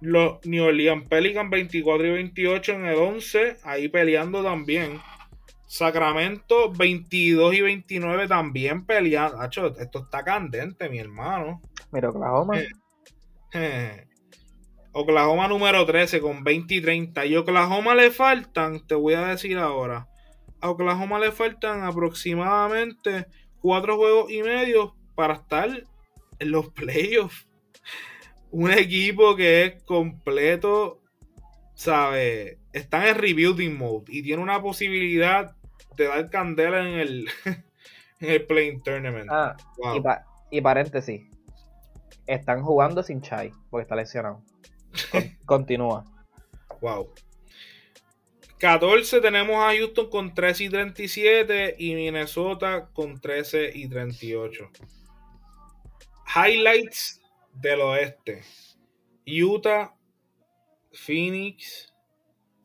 los 0.00 0.44
New 0.44 0.64
Orleans 0.64 1.08
Pelicans 1.08 1.50
24 1.50 2.06
y 2.06 2.10
28 2.10 2.72
en 2.72 2.86
el 2.86 2.96
11, 2.96 3.56
ahí 3.64 3.88
peleando 3.88 4.42
también. 4.42 5.00
Sacramento 5.66 6.72
22 6.72 7.54
y 7.54 7.60
29 7.60 8.26
también 8.26 8.84
peleando. 8.84 9.44
esto 9.44 9.98
está 10.00 10.24
candente, 10.24 10.88
mi 10.88 10.98
hermano. 10.98 11.60
Mira, 11.92 12.10
Oklahoma. 12.10 12.58
Oklahoma 14.92 15.46
número 15.46 15.86
13 15.86 16.20
con 16.20 16.42
20 16.42 16.74
y 16.74 16.80
30. 16.80 17.26
Y 17.26 17.36
Oklahoma 17.36 17.94
le 17.94 18.10
faltan, 18.10 18.84
te 18.86 18.94
voy 18.96 19.14
a 19.14 19.26
decir 19.26 19.56
ahora, 19.58 20.08
a 20.60 20.70
Oklahoma 20.70 21.18
le 21.18 21.32
faltan 21.32 21.84
aproximadamente 21.84 23.26
cuatro 23.60 23.96
juegos 23.96 24.30
y 24.30 24.42
medio 24.42 24.94
para 25.14 25.34
estar 25.34 25.68
en 26.38 26.50
los 26.50 26.68
playoffs. 26.72 27.46
Un 28.50 28.70
equipo 28.70 29.36
que 29.36 29.64
es 29.64 29.82
completo, 29.84 31.00
¿sabe? 31.74 32.58
Está 32.72 33.08
en 33.08 33.16
rebuilding 33.16 33.76
mode 33.76 34.06
y 34.08 34.22
tiene 34.22 34.42
una 34.42 34.60
posibilidad 34.60 35.54
de 35.96 36.04
dar 36.04 36.30
candela 36.30 36.80
en 36.80 36.98
el, 36.98 37.28
en 37.44 38.30
el 38.30 38.46
playing 38.46 38.82
tournament. 38.82 39.30
Ah, 39.30 39.56
y, 40.50 40.56
y, 40.58 40.60
paréntesis, 40.60 41.22
están 42.26 42.62
jugando 42.62 43.02
sin 43.02 43.20
Chai 43.20 43.52
porque 43.70 43.82
está 43.82 43.94
lesionado. 43.94 44.42
continúa. 45.46 46.04
Wow. 46.80 47.12
14 48.60 49.22
tenemos 49.22 49.56
a 49.56 49.74
Houston 49.74 50.10
con 50.10 50.34
13 50.34 50.64
y 50.64 50.68
37 50.68 51.76
y 51.78 51.94
Minnesota 51.94 52.90
con 52.92 53.18
13 53.18 53.70
y 53.74 53.88
38. 53.88 54.68
Highlights 56.36 57.22
del 57.54 57.80
oeste. 57.80 58.42
Utah, 59.26 59.94
Phoenix, 60.92 61.94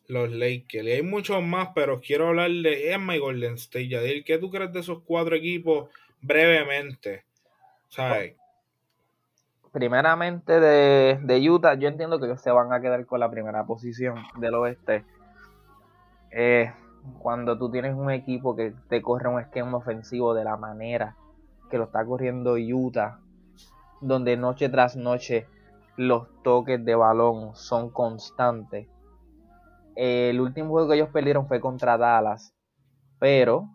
los 0.08 0.30
Lakers. 0.32 0.86
Y 0.86 0.92
hay 0.92 1.02
muchos 1.02 1.42
más, 1.42 1.70
pero 1.74 2.02
quiero 2.02 2.28
hablar 2.28 2.52
de 2.52 2.92
Emma 2.92 3.16
y 3.16 3.20
Golden 3.20 3.54
State. 3.54 3.88
Yadir, 3.88 4.26
¿qué 4.26 4.38
tú 4.38 4.52
crees 4.52 4.74
de 4.74 4.82
esos 4.82 5.02
cuatro 5.06 5.34
equipos 5.38 5.90
brevemente? 6.20 7.24
Primeramente 9.72 10.60
de, 10.60 11.20
de 11.22 11.50
Utah, 11.50 11.76
yo 11.76 11.88
entiendo 11.88 12.20
que 12.20 12.26
ellos 12.26 12.42
se 12.42 12.52
van 12.52 12.74
a 12.74 12.82
quedar 12.82 13.06
con 13.06 13.22
la 13.22 13.32
primera 13.32 13.66
posición 13.66 14.22
del 14.42 14.56
oeste 14.56 15.06
cuando 17.20 17.58
tú 17.58 17.72
tienes 17.72 17.96
un 17.96 18.12
equipo 18.12 18.56
que 18.56 18.74
te 18.90 19.02
corre 19.02 19.30
un 19.30 19.40
esquema 19.40 19.78
ofensivo 19.78 20.34
de 20.34 20.44
la 20.44 20.58
manera 20.58 21.16
que 21.70 21.78
lo 21.78 21.86
está 21.86 22.06
corriendo 22.06 22.56
Utah, 22.56 23.20
donde 24.02 24.38
noche 24.38 24.70
tras 24.70 24.96
noche 24.96 25.48
los 25.98 26.28
toques 26.44 26.84
de 26.84 26.96
balón 26.96 27.56
son 27.56 27.90
constantes. 27.90 28.88
el 29.96 30.42
último 30.42 30.72
juego 30.72 30.90
que 30.90 30.96
ellos 30.96 31.10
perdieron 31.10 31.48
fue 31.48 31.62
contra 31.62 31.98
Dallas, 31.98 32.54
pero 33.18 33.70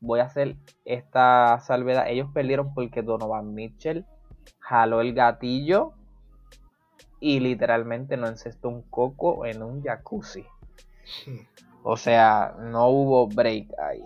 voy 0.00 0.20
a 0.20 0.24
hacer 0.24 0.56
esta 0.84 1.58
salvedad. 1.60 2.04
Ellos 2.08 2.28
perdieron 2.34 2.74
porque 2.74 3.02
Donovan 3.02 3.54
Mitchell 3.54 4.04
jaló 4.58 5.00
el 5.00 5.14
gatillo 5.14 5.94
y 7.18 7.40
literalmente 7.40 8.18
no 8.18 8.26
encestó 8.26 8.68
un 8.68 8.82
coco 8.82 9.46
en 9.46 9.62
un 9.62 9.82
jacuzzi. 9.82 10.44
Hmm. 11.26 11.67
O 11.82 11.96
sea, 11.96 12.54
no 12.58 12.88
hubo 12.88 13.28
break 13.28 13.68
ahí. 13.78 14.02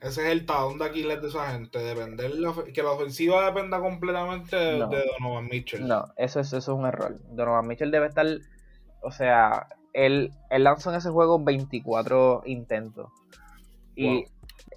Ese 0.00 0.26
es 0.26 0.32
el 0.32 0.44
talón 0.44 0.78
de 0.78 0.84
Aquiles 0.84 1.22
de 1.22 1.28
esa 1.28 1.50
gente, 1.52 1.78
depender 1.78 2.30
que 2.74 2.82
la 2.82 2.90
ofensiva 2.90 3.46
dependa 3.46 3.80
completamente 3.80 4.54
de, 4.54 4.78
Donovan 4.78 5.48
Mitchell. 5.48 5.86
No, 5.86 6.04
eso 6.16 6.40
es, 6.40 6.48
eso 6.48 6.58
es 6.58 6.68
un 6.68 6.84
error. 6.84 7.18
Donovan 7.30 7.66
Mitchell 7.66 7.90
debe 7.90 8.08
estar, 8.08 8.26
o 9.00 9.10
sea, 9.10 9.66
él, 9.94 10.30
él 10.50 10.64
lanzó 10.64 10.90
en 10.90 10.96
ese 10.96 11.08
juego 11.08 11.42
24 11.42 12.42
intentos. 12.44 13.10
Y 13.96 14.26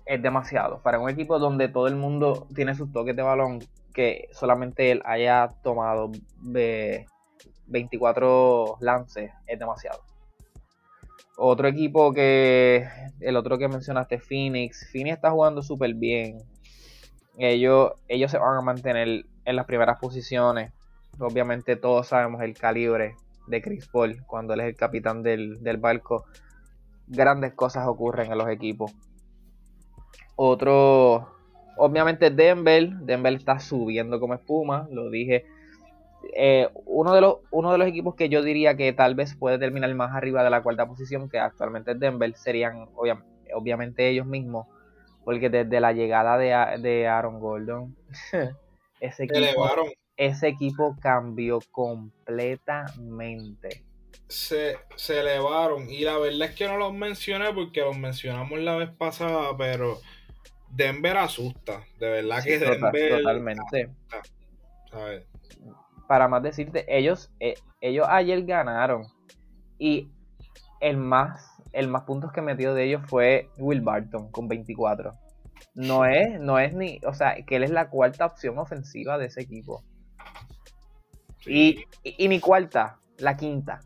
es 0.06 0.22
demasiado. 0.22 0.82
Para 0.82 1.00
un 1.00 1.10
equipo 1.10 1.40
donde 1.40 1.68
todo 1.68 1.88
el 1.88 1.98
mundo 1.98 2.48
tiene 2.56 2.74
sus 2.76 2.92
toques 2.94 3.16
de 3.16 3.24
balón, 3.24 3.60
que 3.94 4.30
solamente 4.32 4.92
él 4.92 5.02
haya 5.04 5.50
tomado 5.62 6.12
de 6.42 7.06
24 7.66 8.78
lances, 8.80 9.32
es 9.46 9.60
demasiado. 9.60 10.00
Otro 11.40 11.68
equipo 11.68 12.14
que, 12.14 12.88
el 13.20 13.36
otro 13.38 13.60
que 13.60 13.68
mencionaste, 13.68 14.18
Phoenix. 14.18 14.90
Phoenix 14.92 15.18
está 15.18 15.30
jugando 15.30 15.62
súper 15.62 15.94
bien. 15.94 16.40
Ellos, 17.38 17.92
ellos 18.08 18.32
se 18.32 18.40
van 18.40 18.58
a 18.58 18.62
mantener 18.62 19.24
en 19.46 19.56
las 19.56 19.68
primeras 19.68 20.00
posiciones. 20.00 20.74
Obviamente 21.20 21.76
todos 21.76 22.08
sabemos 22.08 22.42
el 22.42 22.58
calibre 22.58 23.16
de 23.46 23.62
Chris 23.62 23.88
Paul 23.88 24.24
cuando 24.26 24.56
él 24.56 24.62
es 24.62 24.66
el 24.66 24.76
capitán 24.76 25.22
del, 25.22 25.62
del 25.62 25.78
barco. 25.78 26.26
Grandes 27.06 27.54
cosas 27.54 27.88
ocurren 27.88 28.32
en 28.32 28.38
los 28.40 28.50
equipos. 28.50 28.92
Otro, 30.36 31.36
obviamente 31.78 32.32
Denver. 32.32 32.90
Denver 33.02 33.34
está 33.34 33.60
subiendo 33.60 34.20
como 34.20 34.34
espuma, 34.34 34.88
lo 34.90 35.12
dije. 35.12 35.46
Eh, 36.34 36.70
uno, 36.86 37.14
de 37.14 37.22
los, 37.22 37.36
uno 37.52 37.72
de 37.72 37.78
los 37.78 37.88
equipos 37.88 38.16
que 38.16 38.30
yo 38.30 38.42
diría 38.42 38.76
que 38.76 38.92
tal 38.94 39.14
vez 39.16 39.36
puede 39.36 39.60
terminar 39.60 39.94
más 39.96 40.16
arriba 40.16 40.44
de 40.44 40.50
la 40.50 40.64
cuarta 40.64 40.88
posición, 40.88 41.30
que 41.30 41.40
actualmente 41.40 41.92
es 41.92 42.00
Denver, 42.00 42.34
serían 42.36 42.90
obviamente 42.94 44.10
ellos 44.10 44.26
mismos. 44.26 44.68
Porque 45.24 45.50
desde 45.50 45.80
la 45.82 45.92
llegada 45.92 46.38
de, 46.38 46.80
de 46.82 47.08
Aaron 47.08 47.40
Gordon, 47.40 47.96
ese 49.00 49.26
equipo, 49.26 49.70
ese 50.16 50.48
equipo 50.48 50.96
cambió 51.02 51.60
completamente. 51.72 53.84
Se, 54.28 54.78
se 54.96 55.20
elevaron. 55.20 55.90
Y 55.90 56.02
la 56.02 56.18
verdad 56.18 56.50
es 56.50 56.56
que 56.56 56.68
no 56.68 56.78
los 56.78 56.94
mencioné 56.94 57.54
porque 57.54 57.82
los 57.82 57.98
mencionamos 57.98 58.60
la 58.60 58.76
vez 58.76 58.90
pasada, 58.90 59.56
pero 59.58 60.00
Denver 60.70 61.18
asusta. 61.18 61.86
De 62.00 62.10
verdad 62.10 62.44
que 62.44 62.60
Denver. 62.60 63.18
Totalmente. 63.18 63.90
Para 66.08 66.28
más 66.28 66.44
decirte, 66.44 66.86
ellos, 66.88 67.32
eh, 67.40 67.56
ellos 67.82 68.08
ayer 68.10 68.44
ganaron. 68.46 69.04
Y 69.78 70.10
el 70.80 70.98
más, 70.98 71.62
el 71.74 71.88
más 71.88 72.04
puntos 72.04 72.32
que 72.32 72.42
metió 72.42 72.74
de 72.74 72.86
ellos 72.86 73.02
fue 73.08 73.50
Will 73.58 73.82
Barton 73.82 74.32
con 74.32 74.48
24. 74.48 75.14
No 75.76 76.06
es, 76.06 76.40
no 76.40 76.60
es 76.60 76.74
ni, 76.74 77.00
o 77.06 77.14
sea, 77.14 77.36
que 77.46 77.56
él 77.56 77.64
es 77.64 77.72
la 77.72 77.90
cuarta 77.90 78.26
opción 78.26 78.58
ofensiva 78.58 79.18
de 79.18 79.28
ese 79.28 79.42
equipo. 79.42 79.84
Y, 81.46 81.86
y, 82.04 82.28
mi 82.28 82.40
cuarta, 82.40 83.00
la 83.20 83.38
quinta. 83.38 83.80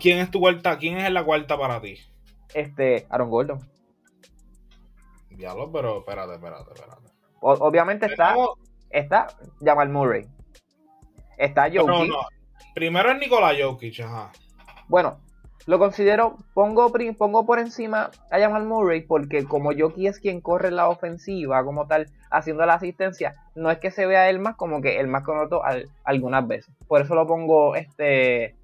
¿Quién 0.00 0.18
es 0.18 0.30
tu 0.30 0.40
cuarta? 0.40 0.76
¿Quién 0.78 0.98
es 0.98 1.10
la 1.10 1.24
cuarta 1.24 1.56
para 1.56 1.80
ti? 1.80 1.98
Este, 2.54 3.06
Aaron 3.10 3.30
Gordon. 3.30 3.60
Diablo, 5.30 5.70
pero 5.72 6.00
espérate, 6.00 6.34
espérate, 6.34 6.70
espérate. 6.74 7.08
obviamente 7.40 8.06
está, 8.06 8.34
está 8.90 9.28
Jamal 9.64 9.88
Murray. 9.88 10.28
Está 11.40 11.64
Jokic. 11.64 11.86
No, 11.86 12.04
no. 12.04 12.20
Primero 12.74 13.10
es 13.10 13.18
Nikola 13.18 13.52
Jokic, 13.58 14.00
ajá. 14.00 14.30
Bueno, 14.88 15.18
lo 15.66 15.78
considero, 15.78 16.36
pongo, 16.52 16.92
pongo 17.16 17.46
por 17.46 17.58
encima 17.58 18.10
a 18.30 18.38
Jamal 18.38 18.66
Murray 18.66 19.00
porque 19.00 19.44
como 19.44 19.70
Jokic 19.72 20.06
es 20.06 20.18
quien 20.20 20.42
corre 20.42 20.70
la 20.70 20.88
ofensiva 20.88 21.64
como 21.64 21.86
tal, 21.86 22.10
haciendo 22.30 22.66
la 22.66 22.74
asistencia, 22.74 23.34
no 23.54 23.70
es 23.70 23.78
que 23.78 23.90
se 23.90 24.04
vea 24.04 24.28
él 24.28 24.38
más 24.38 24.56
como 24.56 24.82
que 24.82 25.00
el 25.00 25.08
más 25.08 25.22
conocido 25.24 25.62
algunas 26.04 26.46
veces. 26.46 26.74
Por 26.86 27.00
eso 27.00 27.14
lo 27.14 27.26
pongo 27.26 27.74
este 27.74 28.54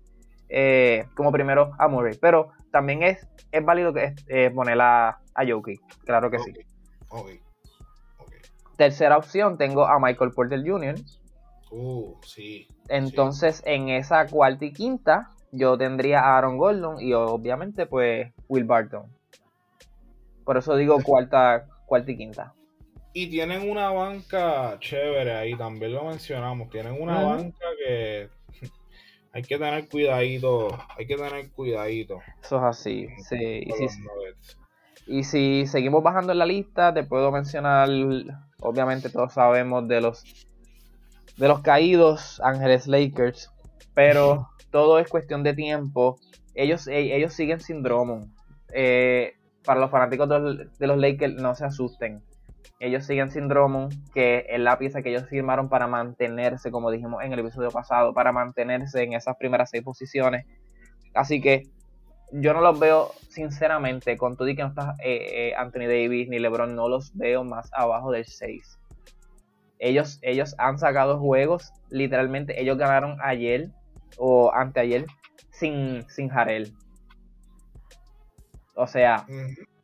eh, 0.51 1.07
como 1.14 1.33
primero 1.33 1.72
a 1.79 1.89
Murray. 1.89 2.18
Pero 2.20 2.53
también 2.70 3.03
es, 3.03 3.27
es 3.53 3.64
válido 3.64 3.95
que 3.95 4.14
eh, 4.29 4.51
poner 4.51 4.79
a, 4.83 5.18
a 5.35 5.47
Jokic, 5.49 5.81
claro 6.05 6.31
que 6.31 6.39
sí. 6.41 6.53
Tercera 8.77 9.16
opción 9.16 9.57
tengo 9.57 9.87
a 9.87 9.99
Michael 9.99 10.33
Porter 10.33 10.62
Jr. 10.62 10.97
Uh, 11.71 12.14
sí. 12.23 12.69
Entonces, 12.89 13.62
en 13.67 13.89
esa 13.89 14.27
cuarta 14.27 14.64
y 14.64 14.73
quinta, 14.73 15.31
yo 15.53 15.77
tendría 15.77 16.21
a 16.21 16.39
Aaron 16.39 16.59
Gordon 16.59 17.01
y 17.01 17.12
obviamente, 17.12 17.87
pues, 17.87 18.33
Will 18.49 18.64
Barton. 18.64 19.07
Por 20.45 20.57
eso 20.57 20.77
digo 20.77 20.99
cuarta, 21.05 21.67
cuarta 21.87 22.11
y 22.11 22.17
quinta. 22.17 22.55
Y 23.12 23.29
tienen 23.31 23.69
una 23.71 23.91
banca 23.91 24.77
chévere 24.79 25.35
ahí, 25.35 25.57
también 25.57 25.95
lo 25.95 26.05
mencionamos. 26.05 26.69
Tienen 26.69 27.01
una 27.01 27.23
banca 27.23 27.67
que 27.79 28.29
hay 29.33 29.43
que 29.43 29.59
tener 29.59 29.89
cuidadito, 29.89 30.69
hay 30.97 31.07
que 31.07 31.17
tener 31.17 31.51
cuidadito. 31.51 32.21
Eso 32.43 32.59
es 32.59 32.62
así, 32.62 33.09
sí. 33.29 33.67
Y 35.07 35.23
si, 35.23 35.67
seguimos 35.67 36.03
bajando 36.03 36.33
en 36.33 36.39
la 36.41 36.47
lista, 36.47 36.93
te 36.93 37.05
puedo 37.05 37.31
mencionar, 37.31 37.89
obviamente 38.61 39.09
todos 39.09 39.33
sabemos 39.33 39.87
de 39.87 40.01
los 40.01 40.25
de 41.37 41.49
los 41.49 41.61
caídos 41.61 42.41
Ángeles 42.43 42.87
Lakers, 42.87 43.51
pero 43.95 44.49
todo 44.70 44.99
es 44.99 45.09
cuestión 45.09 45.43
de 45.43 45.55
tiempo. 45.55 46.18
Ellos, 46.55 46.87
e, 46.89 47.16
ellos 47.16 47.32
siguen 47.32 47.61
sin 47.61 47.82
Drummond. 47.82 48.32
Eh, 48.72 49.34
para 49.64 49.80
los 49.80 49.91
fanáticos 49.91 50.28
de 50.78 50.87
los 50.87 50.99
Lakers, 50.99 51.34
no 51.34 51.55
se 51.55 51.64
asusten 51.64 52.22
ellos 52.78 53.05
siguen 53.05 53.30
sin 53.30 53.49
Drummond, 53.49 54.12
que 54.12 54.47
es 54.49 54.61
la 54.61 54.78
pieza 54.78 55.03
que 55.03 55.11
ellos 55.11 55.28
firmaron 55.28 55.68
para 55.68 55.87
mantenerse, 55.87 56.70
como 56.70 56.91
dijimos 56.91 57.22
en 57.22 57.32
el 57.32 57.39
episodio 57.39 57.70
pasado, 57.70 58.12
para 58.12 58.32
mantenerse 58.32 59.03
en 59.03 59.14
esas 59.14 59.37
primeras 59.37 59.70
seis 59.70 59.82
posiciones. 59.82 60.45
Así 61.14 61.41
que 61.41 61.62
yo 62.32 62.53
no 62.53 62.61
los 62.61 62.78
veo, 62.78 63.12
sinceramente, 63.30 64.16
con 64.16 64.37
todo 64.37 64.49
y 64.49 64.57
que 64.57 64.62
no 64.62 64.68
está 64.68 64.95
eh, 65.03 65.51
eh, 65.51 65.55
Anthony 65.57 65.87
Davis 65.87 66.28
ni 66.28 66.39
LeBron, 66.39 66.74
no 66.74 66.89
los 66.89 67.16
veo 67.16 67.45
más 67.45 67.70
abajo 67.72 68.11
del 68.11 68.26
6. 68.26 68.78
Ellos, 69.79 70.18
ellos 70.22 70.55
han 70.59 70.79
sacado 70.79 71.18
juegos, 71.18 71.72
literalmente, 71.91 72.61
ellos 72.61 72.79
ganaron 72.79 73.18
ayer 73.22 73.70
o 74.16 74.53
anteayer 74.53 75.07
sin, 75.51 76.09
sin 76.09 76.29
Jarel. 76.29 76.72
O 78.74 78.87
sea, 78.87 79.27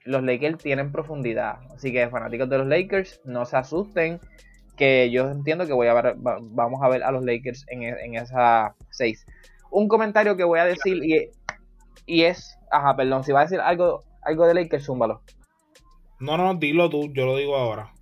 los 0.04 0.22
Lakers 0.22 0.58
tienen 0.58 0.92
profundidad. 0.92 1.58
Así 1.74 1.92
que 1.92 2.08
fanáticos 2.08 2.48
de 2.48 2.58
los 2.58 2.66
Lakers, 2.66 3.20
no 3.24 3.44
se 3.44 3.56
asusten. 3.56 4.20
Que 4.76 5.10
yo 5.10 5.30
entiendo 5.30 5.66
que 5.66 5.72
voy 5.72 5.88
a 5.88 5.94
ver, 5.94 6.16
vamos 6.16 6.80
a 6.82 6.88
ver 6.88 7.02
a 7.02 7.12
los 7.12 7.24
Lakers 7.24 7.66
en, 7.68 7.82
e, 7.82 8.16
esa 8.16 8.74
6. 8.90 9.26
Un 9.70 9.88
comentario 9.88 10.36
que 10.36 10.44
voy 10.44 10.60
a 10.60 10.64
decir 10.64 11.02
y, 11.04 11.30
y, 12.06 12.24
es, 12.24 12.58
ajá, 12.70 12.96
perdón, 12.96 13.22
si 13.22 13.32
va 13.32 13.40
a 13.40 13.44
decir 13.44 13.60
algo, 13.60 14.02
algo 14.22 14.46
de 14.46 14.54
Lakers, 14.54 14.86
zúmbalo. 14.86 15.22
No, 16.20 16.36
no, 16.36 16.54
dilo 16.54 16.88
tú, 16.88 17.12
yo 17.12 17.26
lo 17.26 17.36
digo 17.36 17.56
ahora. 17.56 17.92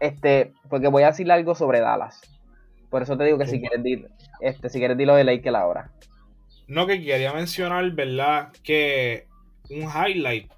Este, 0.00 0.52
porque 0.68 0.88
voy 0.88 1.02
a 1.02 1.08
decir 1.08 1.30
algo 1.30 1.54
sobre 1.54 1.80
Dallas. 1.80 2.20
Por 2.90 3.02
eso 3.02 3.16
te 3.16 3.24
digo 3.24 3.38
que 3.38 3.46
si 3.46 3.60
quieres, 3.60 3.82
dir, 3.82 4.08
este, 4.40 4.68
si 4.68 4.78
quieres 4.78 4.96
lo 4.96 5.14
de 5.16 5.24
Lakers 5.24 5.56
ahora. 5.56 5.90
No, 6.68 6.86
que 6.86 7.02
quería 7.02 7.32
mencionar, 7.32 7.90
¿verdad? 7.90 8.52
Que 8.62 9.26
un 9.70 9.82
highlight 9.82 10.50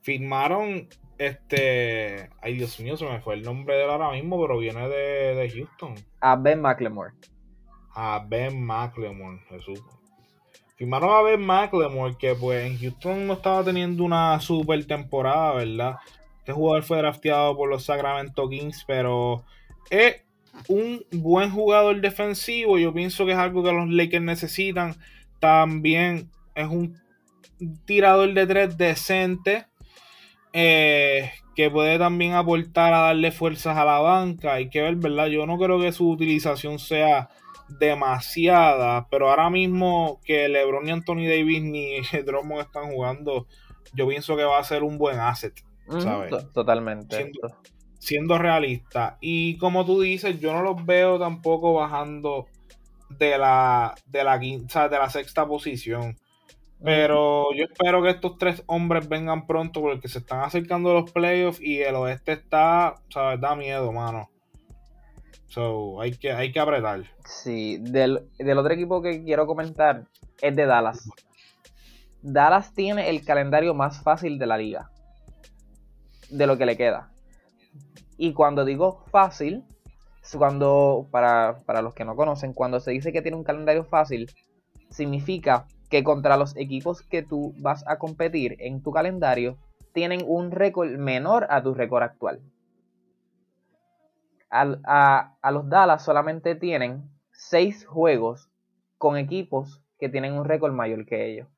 firmaron 0.00 0.88
este. 1.18 2.30
Ay, 2.40 2.54
Dios 2.54 2.78
mío, 2.80 2.96
se 2.96 3.04
me 3.04 3.20
fue 3.20 3.34
el 3.34 3.42
nombre 3.42 3.76
de 3.76 3.84
él 3.84 3.90
ahora 3.90 4.10
mismo, 4.10 4.40
pero 4.40 4.58
viene 4.58 4.88
de, 4.88 5.50
Houston. 5.54 5.94
A 6.20 6.36
Ben 6.36 6.60
McLemore. 6.60 7.12
A 7.94 8.24
Ben 8.26 8.64
McLemore, 8.64 9.40
Jesús. 9.48 9.82
Firmaron 10.76 11.10
a 11.10 11.22
Ben 11.22 11.40
McLemore, 11.40 12.16
que 12.18 12.34
pues 12.34 12.64
en 12.64 12.78
Houston 12.78 13.26
no 13.26 13.34
estaba 13.34 13.62
teniendo 13.62 14.02
una 14.04 14.40
super 14.40 14.84
temporada, 14.86 15.52
¿verdad? 15.54 15.96
Este 16.42 16.52
jugador 16.52 16.82
fue 16.82 16.98
drafteado 16.98 17.56
por 17.56 17.70
los 17.70 17.84
Sacramento 17.84 18.48
Kings, 18.48 18.82
pero 18.84 19.44
es 19.90 20.22
un 20.66 21.04
buen 21.12 21.52
jugador 21.52 22.00
defensivo. 22.00 22.78
Yo 22.78 22.92
pienso 22.92 23.24
que 23.24 23.30
es 23.30 23.38
algo 23.38 23.62
que 23.62 23.72
los 23.72 23.88
Lakers 23.88 24.24
necesitan. 24.24 24.96
También 25.38 26.28
es 26.56 26.66
un 26.66 27.00
tirador 27.84 28.34
de 28.34 28.44
tres 28.44 28.76
decente 28.76 29.66
eh, 30.52 31.30
que 31.54 31.70
puede 31.70 31.96
también 31.96 32.32
aportar 32.32 32.92
a 32.92 33.02
darle 33.02 33.30
fuerzas 33.30 33.76
a 33.76 33.84
la 33.84 34.00
banca. 34.00 34.54
Hay 34.54 34.68
que 34.68 34.82
ver, 34.82 34.96
¿verdad? 34.96 35.26
Yo 35.26 35.46
no 35.46 35.58
creo 35.58 35.80
que 35.80 35.92
su 35.92 36.10
utilización 36.10 36.80
sea 36.80 37.28
demasiada, 37.68 39.06
pero 39.10 39.30
ahora 39.30 39.48
mismo 39.48 40.20
que 40.24 40.48
LeBron 40.48 40.88
y 40.88 40.90
Anthony 40.90 41.28
Davis 41.28 41.62
ni 41.62 42.00
Drummond 42.26 42.62
están 42.62 42.90
jugando, 42.90 43.46
yo 43.94 44.08
pienso 44.08 44.36
que 44.36 44.42
va 44.42 44.58
a 44.58 44.64
ser 44.64 44.82
un 44.82 44.98
buen 44.98 45.20
asset, 45.20 45.54
¿sabes? 46.00 46.52
Totalmente. 46.52 47.32
Siendo, 47.98 48.38
realista. 48.38 49.16
Y 49.20 49.56
como 49.58 49.86
tú 49.86 50.00
dices, 50.00 50.40
yo 50.40 50.52
no 50.52 50.62
los 50.62 50.84
veo 50.84 51.18
tampoco 51.18 51.74
bajando 51.74 52.46
de 53.10 53.38
la, 53.38 53.94
de 54.06 54.24
la 54.24 54.40
quinta, 54.40 54.88
de 54.88 54.98
la 54.98 55.08
sexta 55.08 55.46
posición. 55.46 56.16
Pero 56.84 57.54
yo 57.54 57.64
espero 57.64 58.02
que 58.02 58.10
estos 58.10 58.38
tres 58.38 58.64
hombres 58.66 59.08
vengan 59.08 59.46
pronto 59.46 59.80
porque 59.80 60.08
se 60.08 60.18
están 60.18 60.40
acercando 60.40 60.92
los 60.92 61.12
playoffs 61.12 61.60
y 61.60 61.80
el 61.80 61.94
oeste 61.94 62.32
está, 62.32 62.96
¿sabes? 63.08 63.40
Da 63.40 63.54
miedo, 63.54 63.92
mano. 63.92 64.30
So, 65.46 66.00
hay 66.00 66.12
que, 66.12 66.32
hay 66.32 66.50
que 66.50 66.58
apretar. 66.58 67.04
Sí, 67.26 67.76
del, 67.78 68.26
otro 68.56 68.72
equipo 68.72 69.02
que 69.02 69.22
quiero 69.22 69.46
comentar 69.46 70.06
es 70.40 70.56
de 70.56 70.64
Dallas. 70.64 71.08
Dallas 72.22 72.72
tiene 72.74 73.10
el 73.10 73.22
calendario 73.24 73.74
más 73.74 74.02
fácil 74.02 74.38
de 74.38 74.46
la 74.46 74.56
liga. 74.56 74.90
De 76.32 76.46
lo 76.46 76.58
que 76.58 76.66
le 76.66 76.76
queda. 76.76 77.12
Y 78.16 78.32
cuando 78.32 78.64
digo 78.64 79.04
fácil, 79.10 79.64
cuando, 80.36 81.08
para, 81.10 81.60
para 81.66 81.82
los 81.82 81.94
que 81.94 82.04
no 82.04 82.16
conocen, 82.16 82.52
cuando 82.52 82.80
se 82.80 82.92
dice 82.92 83.12
que 83.12 83.22
tiene 83.22 83.36
un 83.36 83.44
calendario 83.44 83.84
fácil, 83.84 84.30
significa 84.90 85.66
que 85.90 86.04
contra 86.04 86.36
los 86.36 86.56
equipos 86.56 87.02
que 87.02 87.22
tú 87.22 87.54
vas 87.58 87.84
a 87.86 87.98
competir 87.98 88.56
en 88.60 88.82
tu 88.82 88.92
calendario 88.92 89.58
tienen 89.92 90.22
un 90.26 90.50
récord 90.50 90.90
menor 90.90 91.46
a 91.50 91.62
tu 91.62 91.74
récord 91.74 92.02
actual. 92.02 92.40
A, 94.50 95.34
a, 95.40 95.50
los 95.50 95.68
Dallas 95.68 96.04
solamente 96.04 96.54
tienen 96.54 97.10
6 97.32 97.86
juegos 97.86 98.50
con 98.98 99.16
equipos 99.16 99.82
que 99.98 100.08
tienen 100.08 100.34
un 100.34 100.44
récord 100.44 100.72
mayor 100.72 101.06
que 101.06 101.30
ellos. 101.30 101.48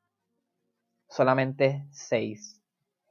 Solamente 1.09 1.85
6. 1.91 2.64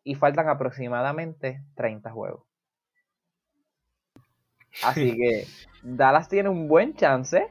Y 0.05 0.15
faltan 0.15 0.49
aproximadamente 0.49 1.63
30 1.75 2.11
juegos. 2.11 2.45
Así 4.83 5.17
que 5.17 5.47
Dallas 5.83 6.29
tiene 6.29 6.49
un 6.49 6.69
buen 6.69 6.95
chance 6.95 7.49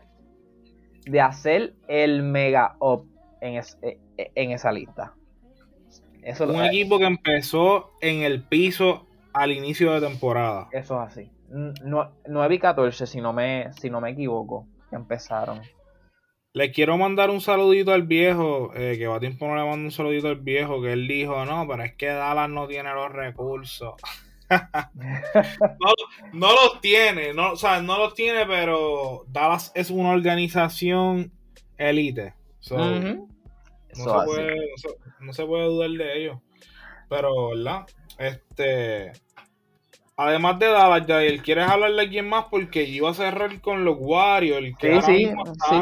de 1.05 1.21
hacer 1.21 1.75
el 1.87 2.23
mega 2.23 2.77
up 2.79 3.09
en, 3.41 3.55
e, 3.55 3.99
e, 4.17 4.31
en 4.35 4.51
esa 4.51 4.71
lista. 4.71 5.13
Eso 6.21 6.45
un 6.45 6.63
equipo 6.63 6.99
que 6.99 7.05
empezó 7.05 7.91
en 7.99 8.21
el 8.21 8.43
piso 8.43 9.07
al 9.33 9.51
inicio 9.51 9.91
de 9.93 10.07
temporada. 10.07 10.69
Eso 10.71 11.01
es 11.03 11.09
así. 11.09 11.31
9 11.49 12.55
y 12.55 12.59
14, 12.59 13.05
si 13.05 13.21
no 13.21 13.33
me, 13.33 13.71
si 13.73 13.89
no 13.89 13.99
me 13.99 14.11
equivoco, 14.11 14.67
que 14.89 14.95
empezaron. 14.95 15.61
Le 16.53 16.71
quiero 16.71 16.97
mandar 16.99 17.31
un 17.31 17.41
saludito 17.41 17.93
al 17.93 18.03
viejo, 18.03 18.71
eh, 18.75 18.95
que 18.99 19.07
va 19.07 19.15
a 19.15 19.19
tiempo 19.19 19.47
no 19.47 19.55
le 19.55 19.63
mando 19.63 19.85
un 19.85 19.91
saludito 19.91 20.27
al 20.27 20.35
viejo, 20.35 20.83
que 20.83 20.93
él 20.93 21.07
dijo, 21.07 21.43
no, 21.45 21.67
pero 21.67 21.83
es 21.83 21.95
que 21.95 22.05
Dallas 22.05 22.47
no 22.47 22.67
tiene 22.67 22.93
los 22.93 23.11
recursos. 23.11 23.95
no, 26.33 26.51
los 26.51 26.79
tiene, 26.79 27.33
no, 27.33 27.53
o 27.53 27.55
sea, 27.55 27.81
no 27.81 27.97
los 27.97 28.13
tiene, 28.13 28.45
pero 28.45 29.25
Dallas 29.29 29.71
es 29.73 29.89
una 29.89 30.11
organización 30.11 31.31
elite. 31.79 32.35
no, 32.69 33.25
se 33.95 35.45
puede, 35.45 35.65
dudar 35.65 35.89
de 35.89 36.21
ellos. 36.21 36.37
Pero, 37.09 37.49
¿verdad? 37.49 37.87
Este. 38.19 39.11
Además 40.25 40.57
de 40.57 40.67
Dallas, 40.67 41.05
Jair, 41.05 41.41
¿quieres 41.41 41.67
hablarle 41.67 41.99
a 41.99 42.03
alguien 42.05 42.29
más? 42.29 42.45
Porque 42.49 42.83
iba 42.83 43.09
a 43.09 43.13
cerrar 43.13 43.59
con 43.59 43.83
los 43.83 43.97
Warriors, 43.99 44.77
que 44.77 45.01
sí, 45.01 45.29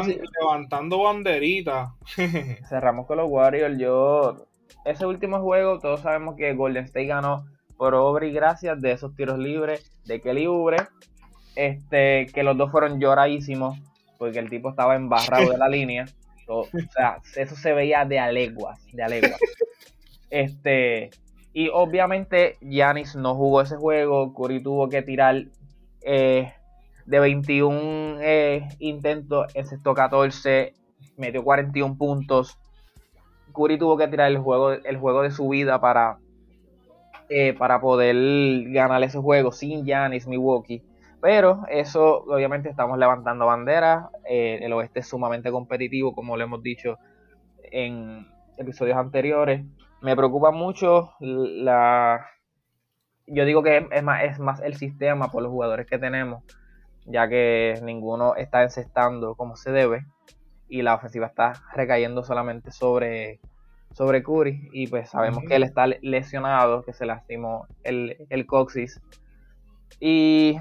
sí, 0.04 0.20
levantando 0.40 1.04
banderitas. 1.04 1.90
Cerramos 2.68 3.06
con 3.06 3.18
los 3.18 3.30
Warriors. 3.30 3.78
Yo, 3.78 4.48
ese 4.84 5.06
último 5.06 5.40
juego, 5.40 5.78
todos 5.78 6.00
sabemos 6.00 6.34
que 6.34 6.54
Golden 6.54 6.84
State 6.86 7.06
ganó 7.06 7.46
por 7.76 7.94
obra 7.94 8.26
y 8.26 8.32
gracias 8.32 8.80
de 8.80 8.90
esos 8.90 9.14
tiros 9.14 9.38
libres 9.38 9.92
de 10.06 10.20
Kelly 10.20 10.48
Ubre. 10.48 10.78
Este, 11.54 12.26
que 12.34 12.42
los 12.42 12.56
dos 12.56 12.72
fueron 12.72 12.98
lloradísimos 12.98 13.78
porque 14.18 14.40
el 14.40 14.50
tipo 14.50 14.70
estaba 14.70 14.96
embarrado 14.96 15.52
de 15.52 15.58
la 15.58 15.68
línea. 15.68 16.06
o 16.48 16.66
sea, 16.92 17.18
eso 17.36 17.54
se 17.54 17.72
veía 17.74 18.04
de 18.04 18.18
aleguas, 18.18 18.80
de 18.92 19.02
aleguas. 19.04 19.38
Este, 20.30 21.10
y 21.52 21.68
obviamente 21.68 22.56
Yanis 22.60 23.14
no 23.14 23.34
jugó 23.34 23.60
ese 23.60 23.76
juego. 23.76 24.32
Curry 24.34 24.62
tuvo 24.62 24.88
que 24.88 25.02
tirar 25.02 25.44
eh, 26.00 26.52
de 27.04 27.20
21 27.20 28.20
eh, 28.20 28.68
intentos, 28.78 29.54
excepto 29.54 29.94
14, 29.94 30.74
metió 31.16 31.44
41 31.44 31.96
puntos. 31.98 32.58
Curry 33.54 33.78
tuvo 33.78 33.98
que 33.98 34.08
tirar 34.08 34.30
el 34.30 34.38
juego, 34.38 34.72
el 34.72 34.96
juego 34.96 35.22
de 35.22 35.30
su 35.30 35.48
vida 35.48 35.80
para 35.80 36.18
eh, 37.28 37.54
para 37.54 37.80
poder 37.80 38.16
ganar 38.72 39.02
ese 39.02 39.18
juego 39.18 39.52
sin 39.52 39.84
Giannis 39.84 40.26
Milwaukee. 40.26 40.82
Pero 41.20 41.64
eso, 41.68 42.24
obviamente, 42.24 42.68
estamos 42.68 42.98
levantando 42.98 43.46
banderas. 43.46 44.06
El 44.24 44.72
oeste 44.72 45.00
es 45.00 45.06
sumamente 45.06 45.52
competitivo, 45.52 46.14
como 46.14 46.36
lo 46.36 46.42
hemos 46.42 46.62
dicho 46.62 46.98
en 47.62 48.26
episodios 48.58 48.96
anteriores. 48.96 49.64
Me 50.02 50.16
preocupa 50.16 50.50
mucho 50.50 51.12
la. 51.20 52.26
Yo 53.28 53.44
digo 53.44 53.62
que 53.62 53.86
es 53.90 54.02
más, 54.02 54.60
el 54.60 54.74
sistema 54.74 55.28
por 55.28 55.44
los 55.44 55.52
jugadores 55.52 55.86
que 55.86 55.98
tenemos, 55.98 56.42
ya 57.06 57.28
que 57.28 57.78
ninguno 57.84 58.34
está 58.34 58.64
encestando 58.64 59.36
como 59.36 59.54
se 59.54 59.70
debe 59.70 60.04
y 60.68 60.82
la 60.82 60.96
ofensiva 60.96 61.26
está 61.26 61.52
recayendo 61.72 62.24
solamente 62.24 62.72
sobre 62.72 63.40
sobre 63.92 64.24
Curry 64.24 64.70
y 64.72 64.88
pues 64.88 65.10
sabemos 65.10 65.44
que 65.46 65.54
él 65.54 65.62
está 65.62 65.86
lesionado, 65.86 66.82
que 66.82 66.92
se 66.92 67.06
lastimó 67.06 67.68
el, 67.84 68.26
el 68.28 68.46
coxis. 68.46 69.00
Y 70.00 70.56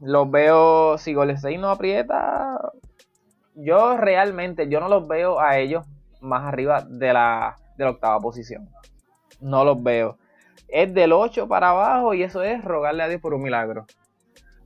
los 0.00 0.30
veo, 0.30 0.98
si 0.98 1.14
Golden 1.14 1.36
State 1.36 1.56
no 1.56 1.70
aprieta, 1.70 2.58
yo 3.54 3.96
realmente, 3.96 4.68
yo 4.68 4.80
no 4.80 4.88
los 4.88 5.08
veo 5.08 5.40
a 5.40 5.56
ellos 5.58 5.86
más 6.20 6.44
arriba 6.44 6.82
de 6.82 7.12
la, 7.12 7.56
de 7.76 7.84
la 7.84 7.90
octava 7.90 8.18
posición. 8.20 8.68
No 9.40 9.64
los 9.64 9.82
veo. 9.82 10.18
Es 10.68 10.92
del 10.92 11.12
8 11.12 11.48
para 11.48 11.70
abajo 11.70 12.14
y 12.14 12.22
eso 12.22 12.42
es 12.42 12.64
rogarle 12.64 13.02
a 13.02 13.08
Dios 13.08 13.20
por 13.20 13.34
un 13.34 13.42
milagro. 13.42 13.86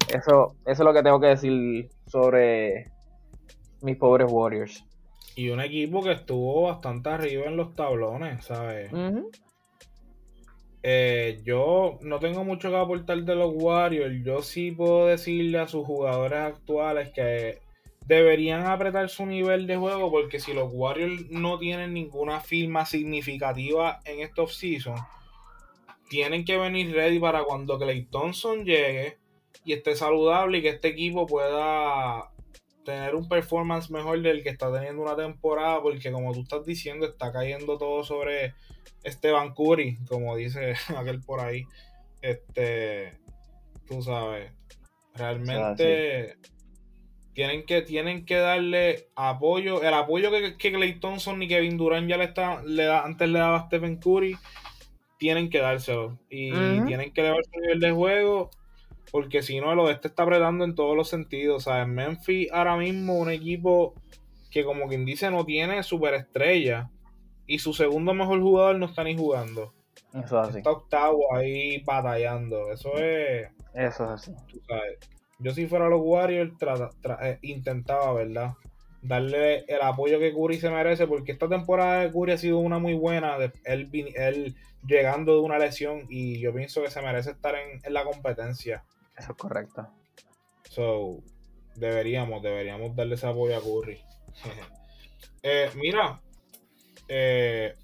Eso, 0.09 0.57
eso 0.65 0.73
es 0.73 0.79
lo 0.79 0.93
que 0.93 1.03
tengo 1.03 1.21
que 1.21 1.27
decir 1.27 1.89
sobre 2.07 2.91
mis 3.83 3.97
pobres 3.97 4.31
Warriors. 4.31 4.85
Y 5.37 5.51
un 5.51 5.61
equipo 5.61 6.03
que 6.03 6.13
estuvo 6.13 6.63
bastante 6.63 7.11
arriba 7.11 7.47
en 7.47 7.57
los 7.57 7.75
tablones, 7.75 8.45
¿sabes? 8.45 8.91
Eh, 10.83 11.41
yo 11.45 11.99
no 12.03 12.19
tengo 12.19 12.45
mucho 12.45 12.71
que 12.71 12.77
aportar 12.77 13.19
de 13.19 13.35
los 13.35 13.53
Warriors. 13.55 14.25
Yo 14.25 14.43
sí 14.43 14.73
puedo 14.73 15.07
decirle 15.07 15.59
a 15.59 15.69
sus 15.69 15.87
jugadores 15.87 16.39
actuales 16.39 17.11
que 17.11 17.61
deberían 18.09 18.67
apretar 18.67 19.11
su 19.11 19.27
nivel 19.27 19.67
de 19.67 19.77
juego 19.77 20.11
porque 20.11 20.41
si 20.41 20.55
los 20.55 20.71
Warriors 20.73 21.31
no 21.31 21.59
tienen 21.59 21.93
ninguna 21.93 22.41
firma 22.41 22.87
significativa 22.87 24.01
en 24.07 24.21
esta 24.21 24.43
offseason, 24.43 24.97
tienen 26.09 26.47
que 26.47 26.57
venir 26.57 26.95
ready 26.95 27.19
para 27.19 27.45
cuando 27.45 27.79
Clay 27.79 28.07
Thompson 28.07 28.65
llegue 28.65 29.19
y 29.63 29.75
esté 29.75 29.95
saludable 29.95 30.59
y 30.59 30.63
que 30.63 30.71
este 30.71 30.89
equipo 30.89 31.27
pueda 31.27 32.31
tener 32.83 33.15
un 33.15 33.29
performance 33.29 33.91
mejor 33.91 34.23
del 34.23 34.43
que 34.43 34.49
está 34.49 34.73
teniendo 34.73 35.03
una 35.03 35.15
temporada, 35.15 35.83
porque 35.83 36.11
como 36.11 36.33
tú 36.33 36.41
estás 36.41 36.65
diciendo, 36.65 37.05
está 37.05 37.31
cayendo 37.31 37.77
todo 37.77 38.03
sobre 38.05 38.55
Esteban 39.05 39.53
Curry, 39.53 39.99
como 40.09 40.35
dice 40.35 40.77
aquel 40.97 41.21
por 41.21 41.41
ahí. 41.41 41.67
Este, 42.23 43.19
tú 43.87 44.01
sabes, 44.01 44.51
realmente 45.15 46.39
tienen 47.39 47.65
que, 47.65 47.83
tienen 47.83 48.27
que 48.27 48.35
darle 48.35 49.11
apoyo, 49.15 49.81
el 49.85 49.95
apoyo 49.95 50.33
que, 50.33 50.57
que 50.57 50.73
Clay 50.73 50.99
Thompson 50.99 51.41
y 51.41 51.47
Kevin 51.47 51.77
Durant 51.77 52.09
ya 52.09 52.17
le 52.17 52.25
está, 52.25 52.65
le 52.65 52.83
da, 52.83 53.05
antes 53.05 53.29
le 53.29 53.39
daba 53.39 53.59
a 53.59 53.67
Stephen 53.67 53.99
Curry, 53.99 54.37
tienen 55.19 55.49
que 55.49 55.61
dárselo. 55.61 56.19
Y 56.29 56.51
tienen 56.51 57.13
que 57.13 57.21
elevar 57.21 57.45
su 57.45 57.61
nivel 57.61 57.79
de 57.79 57.93
juego 57.93 58.51
porque 59.13 59.43
si 59.43 59.61
no, 59.61 59.73
el 59.73 59.79
oeste 59.79 60.09
está 60.09 60.25
apretando 60.25 60.65
en 60.65 60.75
todos 60.75 60.97
los 60.97 61.09
sentidos. 61.09 61.65
O 61.65 61.71
sea, 61.71 61.83
en 61.83 61.95
Memphis 61.95 62.51
ahora 62.51 62.77
mismo 62.77 63.15
un 63.15 63.31
equipo 63.31 63.95
que 64.51 64.65
como 64.65 64.89
quien 64.89 65.05
dice 65.05 65.31
no 65.31 65.45
tiene 65.45 65.85
superestrella. 65.85 66.91
Y 67.47 67.61
su 67.61 67.73
segundo 67.73 68.15
mejor 68.15 68.41
jugador 68.41 68.81
no 68.81 68.87
está 68.87 69.05
ni 69.05 69.17
jugando. 69.17 69.73
Eso 70.13 70.43
es 70.43 70.49
así. 70.49 70.59
Está 70.59 70.73
octavo 70.73 71.37
ahí 71.37 71.85
batallando. 71.85 72.73
Eso 72.73 72.99
es... 72.99 73.49
Eso 73.75 74.05
es 74.07 74.11
así. 74.11 74.33
Yo 75.39 75.53
si 75.53 75.67
fuera 75.67 75.89
los 75.89 76.01
Warriors 76.03 76.53
eh, 77.23 77.39
intentaba, 77.43 78.13
¿verdad? 78.13 78.55
Darle 79.03 79.65
el 79.69 79.81
apoyo 79.83 80.19
que 80.19 80.33
Curry 80.33 80.59
se 80.59 80.71
merece. 80.71 81.07
Porque 81.07 81.33
esta 81.33 81.49
temporada 81.49 82.03
de 82.03 82.13
Curry 82.13 82.33
ha 82.33 82.39
sido 82.39 82.59
una 82.59 82.79
muy 82.79 82.95
buena. 82.95 83.37
él, 83.65 83.91
él 84.17 84.57
llegando 84.87 85.35
de 85.35 85.41
una 85.41 85.59
lesión. 85.59 86.07
Y 86.09 86.41
yo 86.41 86.53
pienso 86.53 86.83
que 86.83 86.91
se 86.91 87.03
merece 87.03 87.31
estar 87.31 87.55
en 87.57 87.93
la 87.93 88.05
competencia. 88.05 88.85
Eso 89.17 89.33
es 89.33 89.39
correcto. 89.39 89.89
So, 90.71 91.23
deberíamos, 91.75 92.43
deberíamos 92.43 92.95
darle 92.95 93.15
ese 93.15 93.27
apoyo 93.27 93.57
a 93.57 93.61
Curry. 93.61 93.99
Eh, 95.41 95.71
mira, 95.77 96.21
eh, 97.07 97.77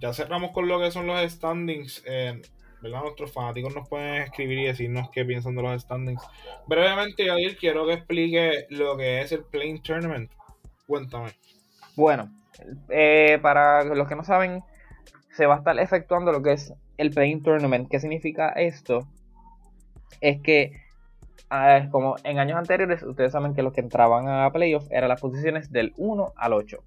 ya 0.00 0.12
cerramos 0.12 0.50
con 0.50 0.66
lo 0.66 0.80
que 0.80 0.90
son 0.90 1.06
los 1.06 1.30
standings. 1.30 2.02
Eh, 2.04 2.42
¿verdad? 2.86 3.02
Nuestros 3.02 3.32
fanáticos 3.32 3.74
nos 3.74 3.88
pueden 3.88 4.22
escribir 4.22 4.58
y 4.58 4.64
decirnos 4.66 5.10
qué 5.10 5.24
piensan 5.24 5.54
de 5.54 5.62
los 5.62 5.82
standings. 5.82 6.22
Brevemente, 6.66 7.30
Adil, 7.30 7.56
quiero 7.56 7.86
que 7.86 7.92
explique 7.94 8.66
lo 8.70 8.96
que 8.96 9.20
es 9.20 9.32
el 9.32 9.44
Playing 9.44 9.82
Tournament. 9.82 10.30
Cuéntame. 10.86 11.30
Bueno, 11.94 12.30
para 13.42 13.84
los 13.84 14.08
que 14.08 14.16
no 14.16 14.24
saben, 14.24 14.62
se 15.30 15.46
va 15.46 15.54
a 15.54 15.58
estar 15.58 15.78
efectuando 15.78 16.32
lo 16.32 16.42
que 16.42 16.52
es 16.52 16.72
el 16.96 17.10
Playing 17.10 17.42
Tournament. 17.42 17.88
¿Qué 17.90 18.00
significa 18.00 18.50
esto? 18.50 19.06
es 20.20 20.40
que, 20.40 20.72
como 21.90 22.16
en 22.24 22.38
años 22.38 22.58
anteriores, 22.58 23.02
ustedes 23.02 23.32
saben 23.32 23.54
que 23.54 23.62
los 23.62 23.72
que 23.72 23.80
entraban 23.80 24.28
a 24.28 24.50
playoffs 24.50 24.90
eran 24.90 25.08
las 25.08 25.20
posiciones 25.20 25.70
del 25.70 25.92
1 25.96 26.32
al 26.36 26.52
8. 26.52 26.78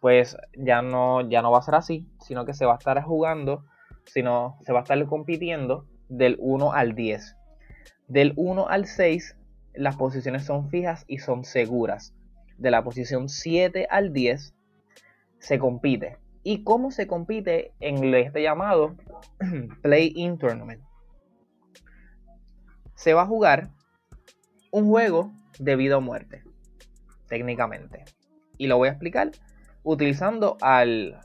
Pues 0.00 0.36
ya 0.56 0.82
no, 0.82 1.22
ya 1.28 1.40
no 1.40 1.50
va 1.50 1.58
a 1.58 1.62
ser 1.62 1.76
así, 1.76 2.06
sino 2.20 2.44
que 2.44 2.52
se 2.52 2.66
va 2.66 2.74
a 2.74 2.78
estar 2.78 3.02
jugando, 3.02 3.64
sino 4.06 4.58
se 4.64 4.72
va 4.72 4.80
a 4.80 4.82
estar 4.82 5.04
compitiendo 5.06 5.86
del 6.08 6.36
1 6.38 6.72
al 6.72 6.94
10. 6.94 7.36
Del 8.08 8.32
1 8.36 8.68
al 8.68 8.86
6, 8.86 9.36
las 9.74 9.96
posiciones 9.96 10.44
son 10.44 10.68
fijas 10.70 11.04
y 11.06 11.18
son 11.18 11.44
seguras. 11.44 12.14
De 12.58 12.70
la 12.70 12.84
posición 12.84 13.28
7 13.28 13.86
al 13.90 14.12
10 14.12 14.54
se 15.38 15.58
compite. 15.58 16.18
y 16.46 16.62
cómo 16.62 16.90
se 16.90 17.06
compite 17.06 17.72
en 17.80 18.14
este 18.14 18.42
llamado 18.42 18.96
Play-in 19.82 20.36
Tournament. 20.36 20.82
Se 22.94 23.14
va 23.14 23.22
a 23.22 23.26
jugar 23.26 23.70
un 24.70 24.86
juego 24.86 25.32
de 25.58 25.76
vida 25.76 25.96
o 25.96 26.02
muerte, 26.02 26.42
técnicamente. 27.28 28.04
Y 28.58 28.66
lo 28.66 28.76
voy 28.76 28.88
a 28.88 28.92
explicar 28.92 29.30
utilizando 29.84 30.58
al, 30.60 31.18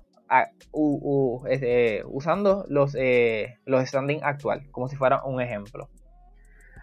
este, 1.48 2.04
usando 2.06 2.66
los, 2.70 2.96
eh, 2.96 3.58
los 3.66 3.88
standing 3.88 4.20
actual, 4.24 4.70
como 4.72 4.88
si 4.88 4.96
fuera 4.96 5.24
un 5.24 5.42
ejemplo. 5.42 5.90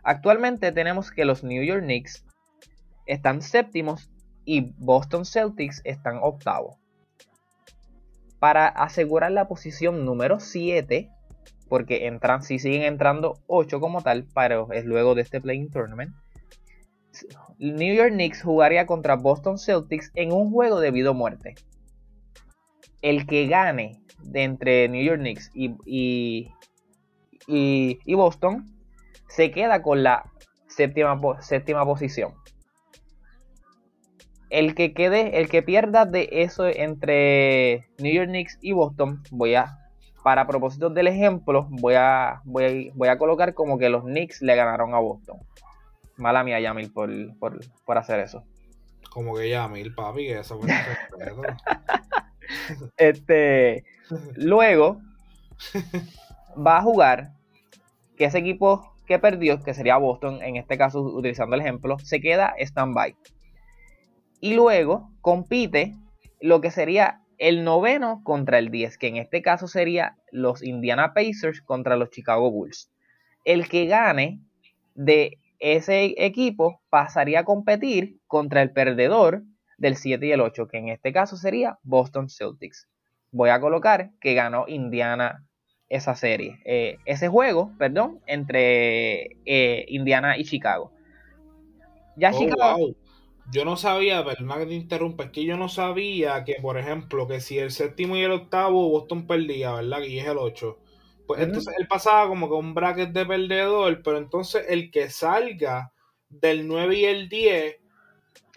Actualmente 0.03 0.73
tenemos 0.73 1.11
que 1.11 1.25
los 1.25 1.43
New 1.43 1.65
York 1.65 1.83
Knicks 1.83 2.25
están 3.07 3.43
séptimos 3.43 4.11
y 4.45 4.73
Boston 4.79 5.25
Celtics 5.25 5.81
están 5.85 6.19
octavos. 6.23 6.77
Para 8.39 8.69
asegurar 8.69 9.33
la 9.33 9.49
posición 9.49 10.05
número 10.05 10.39
7, 10.39 11.11
porque 11.69 12.07
entran, 12.07 12.43
si 12.43 12.59
siguen 12.59 12.83
entrando 12.83 13.39
8 13.47 13.81
como 13.81 14.03
tal, 14.03 14.27
pero 14.35 14.71
es 14.73 14.85
luego 14.85 15.15
de 15.15 15.23
este 15.23 15.41
playing 15.41 15.71
tournament. 15.71 16.15
New 17.59 17.95
York 17.95 18.13
Knicks 18.13 18.43
jugaría 18.43 18.87
contra 18.87 19.17
Boston 19.17 19.59
Celtics 19.59 20.13
en 20.15 20.33
un 20.33 20.51
juego 20.51 20.81
de 20.81 20.91
vida 20.91 21.11
o 21.11 21.15
muerte. 21.15 21.55
El 23.07 23.27
que 23.27 23.47
gane 23.47 24.01
de 24.23 24.43
entre 24.43 24.89
New 24.89 25.05
York 25.05 25.21
Knicks 25.21 25.51
y, 25.55 26.51
y, 27.47 28.15
Boston 28.15 28.67
se 29.29 29.53
queda 29.53 29.81
con 29.81 30.03
la 30.03 30.25
séptima, 30.67 31.21
séptima 31.41 31.85
posición 31.85 32.35
el 34.51 34.75
que 34.75 34.93
quede, 34.93 35.39
el 35.41 35.49
que 35.49 35.63
pierda 35.63 36.05
de 36.05 36.29
eso 36.33 36.67
entre 36.67 37.89
New 37.99 38.13
York 38.13 38.29
Knicks 38.29 38.59
y 38.61 38.73
Boston, 38.73 39.23
voy 39.31 39.55
a, 39.55 39.79
para 40.23 40.47
propósitos 40.47 40.95
del 40.95 41.09
ejemplo, 41.09 41.67
voy 41.71 41.95
a, 41.95 42.41
voy 42.45 42.91
voy 42.95 43.09
a 43.09 43.19
colocar 43.19 43.55
como 43.55 43.79
que 43.79 43.89
los 43.89 44.05
Knicks 44.05 44.43
le 44.43 44.57
ganaron 44.57 44.95
a 44.95 44.99
Boston. 44.99 45.39
Mala 46.17 46.45
mía, 46.45 46.61
Yamil, 46.61 46.93
por, 46.93 47.11
por, 47.39 47.99
hacer 47.99 48.21
eso. 48.21 48.45
Como 49.11 49.37
que 49.37 49.51
Yamil, 49.51 49.95
papi, 49.95 50.27
que 50.27 50.39
eso 50.39 50.59
fue 50.59 50.71
Este, 52.97 53.85
luego 54.37 55.01
va 56.57 56.79
a 56.79 56.83
jugar 56.83 57.33
que 58.17 58.27
ese 58.27 58.39
equipo 58.39 58.95
que 59.07 59.19
perdió, 59.19 59.63
que 59.63 59.75
sería 59.75 59.97
Boston, 59.97 60.43
en 60.43 60.57
este 60.57 60.79
caso 60.79 61.01
utilizando 61.01 61.55
el 61.55 61.63
ejemplo, 61.63 61.99
se 61.99 62.21
queda 62.21 62.55
stand-by 62.59 63.15
y 64.41 64.55
luego 64.55 65.11
compite 65.21 65.95
lo 66.41 66.61
que 66.61 66.71
sería 66.71 67.23
el 67.39 67.65
noveno 67.65 68.23
contra 68.25 68.59
el 68.59 68.71
10, 68.71 68.99
que 68.99 69.09
en 69.09 69.17
este 69.17 69.43
caso 69.43 69.69
sería 69.69 70.17
los 70.31 70.63
Indiana 70.63 71.13
Pacers 71.15 71.61
contra 71.63 71.97
los 71.97 72.11
Chicago 72.11 72.51
Bulls. 72.51 72.91
El 73.45 73.69
que 73.69 73.87
gane 73.87 74.41
de 74.95 75.39
ese 75.59 76.15
equipo 76.19 76.81
pasaría 76.91 77.41
a 77.41 77.45
competir 77.45 78.21
contra 78.27 78.63
el 78.63 78.73
perdedor 78.73 79.43
del 79.77 79.97
7 79.97 80.27
y 80.27 80.33
el 80.33 80.41
8, 80.41 80.69
que 80.69 80.79
en 80.79 80.89
este 80.89 81.13
caso 81.13 81.37
sería 81.37 81.79
Boston 81.83 82.29
Celtics. 82.29 82.89
Voy 83.31 83.51
a 83.51 83.61
colocar 83.61 84.11
que 84.21 84.35
ganó 84.35 84.67
Indiana 84.69 85.45
esa 85.89 86.15
serie, 86.15 86.59
eh, 86.65 86.99
ese 87.05 87.29
juego, 87.29 87.73
perdón, 87.79 88.21
entre 88.27 89.37
eh, 89.45 89.85
Indiana 89.89 90.37
y 90.37 90.45
Chicago. 90.45 90.93
Ya 92.17 92.31
oh, 92.33 92.39
Chicago 92.39 92.97
yo 93.51 93.65
no 93.65 93.77
sabía, 93.77 94.25
perdona 94.25 94.59
que 94.59 94.67
te 94.67 94.75
interrumpa, 94.75 95.25
es 95.25 95.31
que 95.31 95.45
yo 95.45 95.57
no 95.57 95.69
sabía 95.69 96.45
que, 96.45 96.57
por 96.61 96.79
ejemplo, 96.79 97.29
que 97.29 97.41
si 97.41 97.59
el 97.59 97.71
séptimo 97.71 98.17
y 98.17 98.23
el 98.23 98.33
octavo 98.33 98.89
Boston 98.89 99.27
perdía, 99.27 99.73
¿verdad? 99.75 100.01
Y 100.03 100.19
es 100.19 100.27
el 100.27 100.39
8. 100.39 100.79
Pues 101.27 101.41
entonces 101.41 101.75
él 101.79 101.87
pasaba 101.89 102.29
como 102.29 102.49
que 102.49 102.55
un 102.55 102.75
bracket 102.75 103.11
de 103.11 103.27
perdedor, 103.27 104.03
pero 104.03 104.19
entonces 104.19 104.65
el 104.69 104.91
que 104.91 105.11
salga 105.11 105.93
del 106.29 106.67
9 106.67 106.97
y 106.97 107.05
el 107.05 107.29
10 107.29 107.77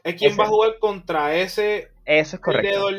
es 0.03 0.15
quien 0.15 0.37
va 0.39 0.45
a 0.45 0.47
jugar 0.47 0.79
contra 0.79 1.35
ese 1.35 1.89
Eso 2.05 2.35
es 2.37 2.41
correcto. 2.41 2.89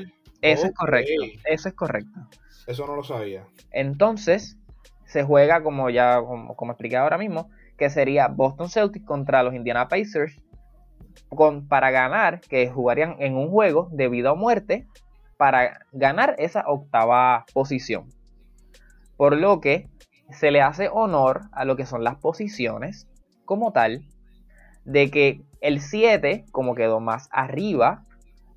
Eso 0.42 0.66
es 0.66 0.74
correcto. 0.74 1.22
Eso 1.44 1.68
es 1.68 1.74
correcto. 1.74 2.20
Eso 2.66 2.86
no 2.86 2.96
lo 2.96 3.02
sabía. 3.02 3.44
Entonces, 3.72 4.56
se 5.04 5.24
juega 5.24 5.62
como 5.62 5.90
ya, 5.90 6.20
como, 6.20 6.56
como 6.56 6.72
expliqué 6.72 6.96
ahora 6.96 7.18
mismo, 7.18 7.50
que 7.76 7.90
sería 7.90 8.28
Boston 8.28 8.68
Celtics 8.68 9.06
contra 9.06 9.42
los 9.42 9.54
Indiana 9.54 9.88
Pacers 9.88 10.36
para 11.68 11.90
ganar, 11.90 12.40
que 12.40 12.68
jugarían 12.68 13.16
en 13.20 13.36
un 13.36 13.50
juego 13.50 13.88
de 13.92 14.08
vida 14.08 14.32
o 14.32 14.36
muerte, 14.36 14.86
para 15.36 15.86
ganar 15.92 16.34
esa 16.38 16.64
octava 16.66 17.46
posición. 17.54 18.08
Por 19.16 19.36
lo 19.36 19.60
que 19.60 19.88
se 20.30 20.50
le 20.50 20.60
hace 20.60 20.88
honor 20.92 21.42
a 21.52 21.64
lo 21.64 21.76
que 21.76 21.86
son 21.86 22.04
las 22.04 22.16
posiciones 22.16 23.08
como 23.44 23.72
tal, 23.72 24.02
de 24.84 25.10
que 25.10 25.42
el 25.60 25.80
7, 25.80 26.44
como 26.52 26.74
quedó 26.74 27.00
más 27.00 27.28
arriba, 27.32 28.04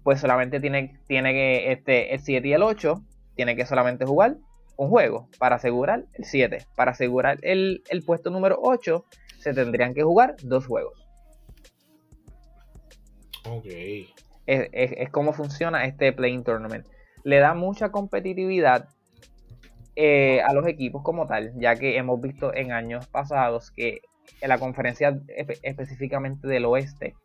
pues 0.04 0.20
solamente 0.20 0.60
tiene, 0.60 1.00
tiene 1.08 1.34
que, 1.34 1.72
este, 1.72 2.14
el 2.14 2.20
7 2.20 2.48
y 2.48 2.54
el 2.54 2.64
8, 2.64 3.02
tiene 3.36 3.56
que 3.56 3.66
solamente 3.66 4.06
jugar 4.06 4.38
un 4.76 4.90
juego 4.90 5.30
para 5.40 5.56
asegurar 5.56 6.06
el 6.14 6.26
7. 6.26 6.66
Para 6.76 6.92
asegurar 6.92 7.40
el, 7.42 7.84
el 7.90 8.04
puesto 8.04 8.30
número 8.30 8.58
8, 8.62 9.06
se 9.40 9.54
tendrían 9.54 9.94
que 9.94 10.04
jugar 10.04 10.36
dos 10.44 10.66
juegos. 10.66 11.04
Ok. 13.50 13.66
Es, 14.46 15.10
como 15.12 15.34
funciona 15.34 15.86
este 15.86 16.12
Playing 16.14 16.44
Tournament. 16.44 16.88
Le 17.24 17.40
da 17.40 17.54
mucha 17.54 17.92
competitividad 17.92 18.90
eh, 19.96 20.42
a 20.42 20.54
los 20.54 20.68
equipos 20.68 21.04
como 21.04 21.28
tal, 21.28 21.54
ya 21.58 21.76
que 21.76 21.98
hemos 21.98 22.20
visto 22.20 22.54
en 22.54 22.72
años 22.72 23.08
pasados 23.08 23.72
que 23.72 24.02
en 24.42 24.50
la 24.50 24.58
conferencia 24.58 25.20
específicamente 25.64 26.48
del 26.48 26.66
oeste 26.66 27.16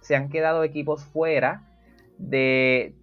se 0.00 0.16
han 0.16 0.28
quedado 0.28 0.62
equipos 0.64 1.04
fuera 1.04 1.62
de, 2.18 2.94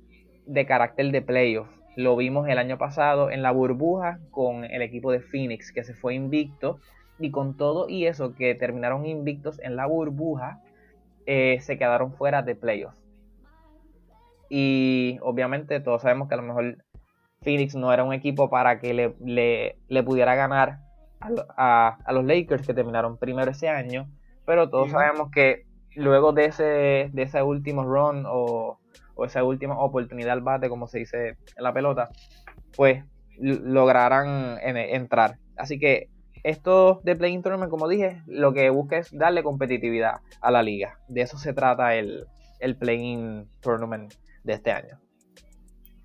de 0.45 0.65
carácter 0.65 1.11
de 1.11 1.21
playoff. 1.21 1.69
Lo 1.95 2.15
vimos 2.15 2.47
el 2.47 2.57
año 2.57 2.77
pasado 2.77 3.29
en 3.29 3.41
la 3.41 3.51
burbuja 3.51 4.19
con 4.31 4.63
el 4.63 4.81
equipo 4.81 5.11
de 5.11 5.19
Phoenix 5.19 5.71
que 5.71 5.83
se 5.83 5.93
fue 5.93 6.15
invicto 6.15 6.79
y 7.19 7.31
con 7.31 7.55
todo 7.55 7.87
y 7.87 8.07
eso 8.07 8.33
que 8.33 8.55
terminaron 8.55 9.05
invictos 9.05 9.59
en 9.59 9.75
la 9.75 9.85
burbuja 9.85 10.61
eh, 11.25 11.59
se 11.61 11.77
quedaron 11.77 12.13
fuera 12.13 12.41
de 12.41 12.55
playoffs. 12.55 13.01
Y 14.49 15.17
obviamente 15.21 15.79
todos 15.79 16.01
sabemos 16.01 16.27
que 16.27 16.35
a 16.35 16.37
lo 16.37 16.43
mejor 16.43 16.77
Phoenix 17.41 17.75
no 17.75 17.93
era 17.93 18.03
un 18.03 18.13
equipo 18.13 18.49
para 18.49 18.79
que 18.79 18.93
le, 18.93 19.75
le, 19.87 20.03
pudiera 20.03 20.35
ganar 20.35 20.79
a, 21.57 21.97
los 22.11 22.25
Lakers 22.25 22.65
que 22.65 22.73
terminaron 22.73 23.17
primero 23.17 23.51
ese 23.51 23.69
año. 23.69 24.09
Pero 24.45 24.69
todos 24.69 24.91
sabemos 24.91 25.31
que 25.31 25.65
luego 25.95 26.33
de 26.33 26.45
ese, 26.45 27.09
de 27.13 27.21
ese 27.21 27.41
último 27.41 27.83
run 27.83 28.25
o, 28.27 28.79
esa 29.23 29.43
última 29.43 29.77
oportunidad 29.79 30.33
al 30.33 30.41
bate, 30.41 30.69
como 30.69 30.87
se 30.87 30.99
dice 30.99 31.37
en 31.55 31.63
la 31.63 31.73
pelota, 31.73 32.09
pues 32.75 33.03
lograrán 33.39 34.57
entrar. 34.61 35.37
Así 35.55 35.79
que 35.79 36.09
esto 36.43 36.99
de 37.03 37.15
Playing 37.15 37.41
Tournament, 37.41 37.69
como 37.69 37.87
dije, 37.87 38.21
lo 38.27 38.53
que 38.53 38.69
busca 38.69 38.97
es 38.97 39.17
darle 39.17 39.43
competitividad 39.43 40.15
a 40.41 40.51
la 40.51 40.61
liga. 40.61 40.99
De 41.07 41.21
eso 41.21 41.37
se 41.37 41.53
trata 41.53 41.95
el, 41.95 42.25
el 42.59 42.75
Playing 42.75 43.47
Tournament 43.61 44.13
de 44.43 44.53
este 44.53 44.71
año. 44.71 44.99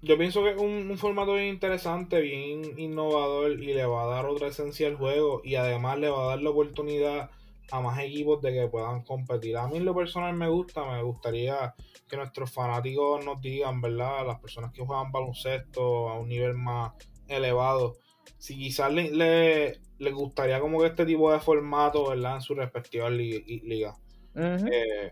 Yo 0.01 0.17
pienso 0.17 0.45
que 0.45 0.51
es 0.51 0.57
un, 0.57 0.97
formato 0.97 1.35
bien 1.35 1.49
interesante, 1.49 2.21
bien 2.21 2.79
innovador 2.79 3.53
y 3.53 3.75
le 3.75 3.85
va 3.85 4.05
a 4.05 4.07
dar 4.07 4.27
otra 4.27 4.49
esencia 4.49 4.87
al 4.87 4.97
juego 4.97 5.41
y 5.45 5.57
además 5.57 5.99
le 5.99 6.09
va 6.09 6.25
a 6.25 6.29
dar 6.29 6.43
la 6.43 6.51
oportunidad 6.51 7.31
a 7.71 7.81
más 7.81 7.99
equipos 7.99 8.41
de 8.41 8.53
que 8.53 8.69
puedan 8.69 9.03
competir. 9.03 9.57
A 9.57 9.67
mí 9.67 9.77
en 9.77 9.85
lo 9.85 9.95
personal 9.95 10.35
me 10.35 10.49
gusta, 10.49 10.85
me 10.85 11.03
gustaría 11.03 11.75
que 12.09 12.17
nuestros 12.17 12.51
fanáticos 12.53 13.25
nos 13.25 13.41
digan, 13.41 13.81
¿verdad? 13.81 14.25
Las 14.25 14.39
personas 14.41 14.73
que 14.73 14.85
juegan 14.85 15.11
baloncesto 15.11 16.09
a 16.09 16.19
un 16.19 16.29
nivel 16.29 16.55
más 16.55 16.93
elevado, 17.27 17.97
si 18.39 18.57
quizás 18.57 18.93
le, 18.93 19.81
les 19.99 20.15
gustaría 20.15 20.61
como 20.61 20.81
que 20.81 20.87
este 20.87 21.07
tipo 21.07 21.33
de 21.33 21.41
formato, 21.41 22.09
¿verdad? 22.09 22.37
En 22.37 22.43
su 22.43 22.55
respectiva 22.55 23.11
liga. 23.11 23.97
Eh, 24.37 25.11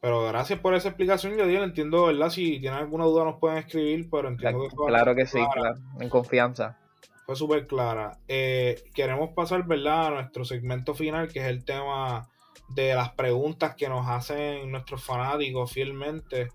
pero 0.00 0.26
gracias 0.26 0.60
por 0.60 0.74
esa 0.74 0.88
explicación, 0.88 1.36
yo 1.36 1.46
digo, 1.46 1.62
entiendo, 1.64 2.06
¿verdad? 2.06 2.30
Si 2.30 2.60
tienen 2.60 2.78
alguna 2.78 3.04
duda 3.04 3.24
nos 3.24 3.38
pueden 3.38 3.58
escribir, 3.58 4.08
pero 4.10 4.28
entiendo 4.28 4.68
que... 4.68 4.76
Claro 4.76 5.14
que 5.14 5.26
sí, 5.26 5.40
claro, 5.52 5.76
en 6.00 6.08
confianza. 6.08 6.78
Fue 7.24 7.34
súper 7.34 7.66
clara. 7.66 8.18
Eh, 8.28 8.84
queremos 8.94 9.30
pasar, 9.30 9.66
¿verdad? 9.66 10.06
A 10.06 10.10
nuestro 10.10 10.44
segmento 10.44 10.94
final, 10.94 11.28
que 11.28 11.40
es 11.40 11.46
el 11.46 11.64
tema 11.64 12.28
de 12.68 12.94
las 12.94 13.12
preguntas 13.12 13.74
que 13.74 13.88
nos 13.88 14.06
hacen 14.08 14.70
nuestros 14.70 15.02
fanáticos 15.02 15.72
fielmente. 15.72 16.48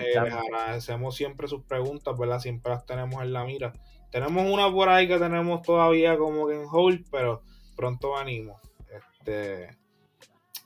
Eh, 0.00 0.18
agradecemos 0.18 1.14
siempre 1.14 1.48
sus 1.48 1.62
preguntas, 1.64 2.16
¿verdad? 2.18 2.38
Siempre 2.38 2.72
las 2.72 2.86
tenemos 2.86 3.22
en 3.22 3.32
la 3.32 3.44
mira. 3.44 3.72
Tenemos 4.10 4.46
una 4.50 4.70
por 4.70 4.88
ahí 4.88 5.08
que 5.08 5.18
tenemos 5.18 5.62
todavía 5.62 6.16
como 6.16 6.46
que 6.46 6.54
en 6.54 6.66
hold, 6.70 7.04
pero 7.10 7.42
pronto 7.76 8.14
venimos. 8.14 8.60
Este, 8.88 9.76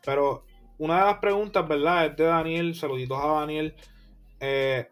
pero 0.04 0.44
una 0.78 1.00
de 1.00 1.04
las 1.06 1.18
preguntas, 1.18 1.66
¿verdad? 1.66 2.06
Es 2.06 2.16
de 2.16 2.24
Daniel, 2.24 2.74
saluditos 2.74 3.18
a 3.22 3.26
Daniel. 3.40 3.74
Eh, 4.40 4.88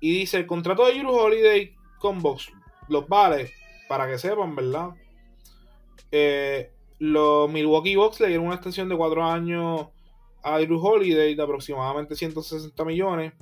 y 0.00 0.20
dice, 0.20 0.38
el 0.38 0.46
contrato 0.46 0.86
de 0.86 0.96
Euro 0.96 1.12
Holiday 1.14 1.74
Combox 1.98 2.52
los 2.88 3.08
vale, 3.08 3.50
para 3.88 4.06
que 4.06 4.18
sepan, 4.18 4.54
¿verdad? 4.54 4.90
Eh, 6.10 6.70
los 6.98 7.50
Milwaukee 7.50 7.96
Bucks 7.96 8.20
le 8.20 8.28
dieron 8.28 8.46
una 8.46 8.54
extensión 8.54 8.88
de 8.88 8.96
4 8.96 9.24
años 9.24 9.88
a 10.42 10.58
Drew 10.58 10.78
Holiday 10.78 11.34
de 11.34 11.42
aproximadamente 11.42 12.14
160 12.14 12.84
millones. 12.84 13.32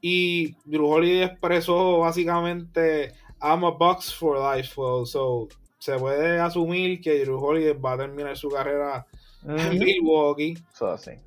Y 0.00 0.54
Drew 0.64 0.88
Holiday 0.88 1.22
expresó 1.22 1.98
básicamente 1.98 3.12
I'm 3.40 3.64
a 3.64 3.70
Bucks 3.70 4.14
for 4.14 4.38
life. 4.38 4.74
So, 4.74 5.48
se 5.78 5.98
puede 5.98 6.40
asumir 6.40 7.00
que 7.00 7.20
Drew 7.20 7.38
Holiday 7.38 7.74
va 7.74 7.92
a 7.92 7.98
terminar 7.98 8.36
su 8.36 8.48
carrera 8.48 9.06
en 9.44 9.78
Milwaukee. 9.78 10.56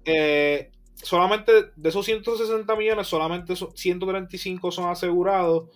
Eh, 0.05 0.72
solamente 0.95 1.51
de 1.76 1.89
esos 1.89 2.05
160 2.05 2.76
millones, 2.76 3.07
solamente 3.07 3.53
135 3.55 4.72
son 4.72 4.89
asegurados. 4.89 5.70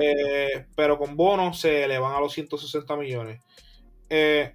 Eh, 0.00 0.66
pero 0.76 0.98
con 0.98 1.16
bonos 1.16 1.60
se 1.60 1.84
elevan 1.84 2.14
a 2.14 2.20
los 2.20 2.32
160 2.32 2.96
millones. 2.96 3.40
Eh, 4.08 4.54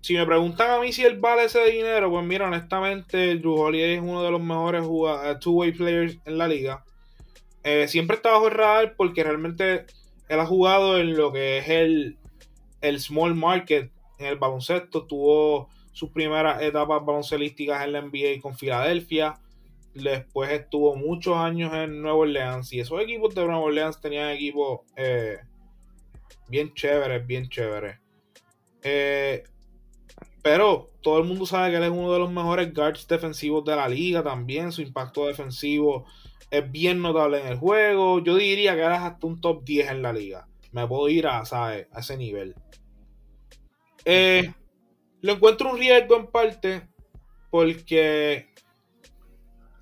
si 0.00 0.14
me 0.14 0.26
preguntan 0.26 0.70
a 0.70 0.80
mí 0.80 0.92
si 0.92 1.02
él 1.02 1.18
vale 1.18 1.44
ese 1.44 1.64
dinero, 1.64 2.10
pues 2.10 2.24
mira, 2.24 2.46
honestamente, 2.46 3.36
Drew 3.36 3.54
Holiday 3.54 3.94
es 3.94 4.02
uno 4.02 4.22
de 4.22 4.30
los 4.30 4.40
mejores 4.40 4.84
two-way 5.40 5.72
players 5.72 6.18
en 6.26 6.38
la 6.38 6.46
liga. 6.46 6.84
Eh, 7.62 7.88
siempre 7.88 8.16
está 8.16 8.32
bajo 8.32 8.48
el 8.48 8.54
radar 8.54 8.94
porque 8.96 9.24
realmente 9.24 9.86
él 10.28 10.40
ha 10.40 10.44
jugado 10.44 10.98
en 10.98 11.16
lo 11.16 11.32
que 11.32 11.56
es 11.56 11.68
el, 11.70 12.18
el 12.82 13.00
small 13.00 13.34
market 13.34 13.90
en 14.18 14.26
el 14.26 14.36
baloncesto. 14.36 15.06
Tuvo 15.06 15.70
sus 15.94 16.10
primeras 16.10 16.60
etapas 16.60 17.04
baloncelísticas 17.04 17.84
en 17.84 17.92
la 17.92 18.02
NBA 18.02 18.42
con 18.42 18.56
Filadelfia. 18.56 19.38
Después 19.94 20.50
estuvo 20.50 20.96
muchos 20.96 21.36
años 21.36 21.72
en 21.72 22.02
Nueva 22.02 22.18
Orleans. 22.18 22.72
Y 22.72 22.80
esos 22.80 23.00
equipos 23.00 23.32
de 23.32 23.42
Nueva 23.46 23.60
Orleans 23.60 24.00
tenían 24.00 24.30
equipos 24.30 24.80
eh, 24.96 25.38
bien 26.48 26.74
chéveres, 26.74 27.24
bien 27.24 27.48
chéveres. 27.48 28.00
Eh, 28.82 29.44
pero 30.42 30.90
todo 31.00 31.18
el 31.20 31.24
mundo 31.24 31.46
sabe 31.46 31.70
que 31.70 31.76
él 31.76 31.84
es 31.84 31.90
uno 31.90 32.12
de 32.12 32.18
los 32.18 32.32
mejores 32.32 32.74
guards 32.74 33.06
defensivos 33.06 33.64
de 33.64 33.76
la 33.76 33.88
liga 33.88 34.24
también. 34.24 34.72
Su 34.72 34.82
impacto 34.82 35.28
defensivo 35.28 36.06
es 36.50 36.68
bien 36.72 37.00
notable 37.02 37.40
en 37.40 37.46
el 37.46 37.56
juego. 37.56 38.18
Yo 38.18 38.34
diría 38.34 38.74
que 38.74 38.82
eres 38.82 38.98
hasta 38.98 39.28
un 39.28 39.40
top 39.40 39.62
10 39.62 39.90
en 39.90 40.02
la 40.02 40.12
liga. 40.12 40.48
Me 40.72 40.88
puedo 40.88 41.08
ir 41.08 41.28
a, 41.28 41.44
a 41.48 41.76
ese 42.00 42.16
nivel. 42.16 42.56
Eh, 44.04 44.52
lo 45.24 45.32
encuentro 45.32 45.70
un 45.70 45.78
riesgo 45.78 46.16
en 46.16 46.26
parte 46.26 46.86
porque 47.48 48.46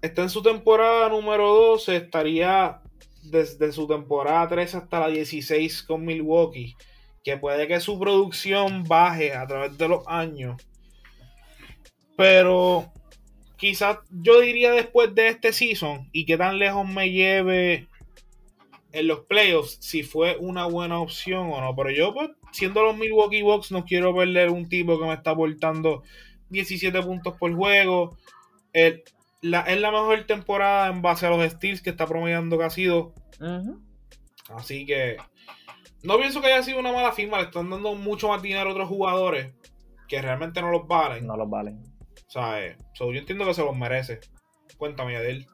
está 0.00 0.22
en 0.22 0.30
su 0.30 0.40
temporada 0.40 1.08
número 1.08 1.52
12. 1.52 1.96
Estaría 1.96 2.80
desde 3.24 3.72
su 3.72 3.88
temporada 3.88 4.48
13 4.48 4.76
hasta 4.76 5.00
la 5.00 5.08
16 5.08 5.82
con 5.82 6.04
Milwaukee 6.04 6.76
que 7.24 7.38
puede 7.38 7.66
que 7.66 7.80
su 7.80 7.98
producción 7.98 8.84
baje 8.84 9.34
a 9.34 9.44
través 9.48 9.76
de 9.76 9.88
los 9.88 10.06
años. 10.06 10.62
Pero 12.16 12.92
quizás 13.56 13.98
yo 14.10 14.40
diría 14.40 14.70
después 14.70 15.12
de 15.12 15.26
este 15.26 15.52
season 15.52 16.08
y 16.12 16.24
que 16.24 16.38
tan 16.38 16.60
lejos 16.60 16.88
me 16.88 17.10
lleve 17.10 17.88
en 18.92 19.06
los 19.06 19.20
playoffs 19.20 19.78
si 19.80 20.02
fue 20.02 20.36
una 20.38 20.66
buena 20.66 21.00
opción 21.00 21.50
o 21.52 21.60
no. 21.60 21.74
Pero 21.74 21.90
yo, 21.90 22.14
pues, 22.14 22.30
siendo 22.52 22.82
los 22.82 22.96
Milwaukee 22.96 23.42
Bucks, 23.42 23.72
no 23.72 23.84
quiero 23.84 24.14
perder 24.14 24.50
un 24.50 24.68
tipo 24.68 24.98
que 24.98 25.06
me 25.06 25.14
está 25.14 25.30
aportando 25.30 26.02
17 26.50 27.02
puntos 27.02 27.36
por 27.36 27.54
juego. 27.54 28.16
es 28.72 29.02
la 29.42 29.64
mejor 29.90 30.24
temporada 30.24 30.88
en 30.88 31.02
base 31.02 31.26
a 31.26 31.30
los 31.30 31.52
steals 31.52 31.82
que 31.82 31.90
está 31.90 32.06
promediando 32.06 32.56
dos. 32.56 33.12
Así 34.48 34.84
que 34.84 35.16
no 36.02 36.18
pienso 36.18 36.40
que 36.40 36.48
haya 36.48 36.62
sido 36.62 36.78
una 36.78 36.92
mala 36.92 37.12
firma. 37.12 37.38
Le 37.38 37.44
están 37.44 37.70
dando 37.70 37.94
mucho 37.94 38.28
más 38.28 38.42
dinero 38.42 38.68
a 38.68 38.72
otros 38.72 38.88
jugadores 38.88 39.52
que 40.08 40.20
realmente 40.20 40.60
no 40.60 40.70
los 40.70 40.86
valen. 40.86 41.26
No 41.26 41.36
los 41.36 41.48
valen. 41.48 41.82
O 42.26 42.30
sea, 42.30 42.64
eh, 42.64 42.76
yo 42.98 43.12
entiendo 43.12 43.44
que 43.44 43.54
se 43.54 43.64
los 43.64 43.76
merece. 43.76 44.20
Cuéntame, 44.76 45.16
Adel. 45.16 45.46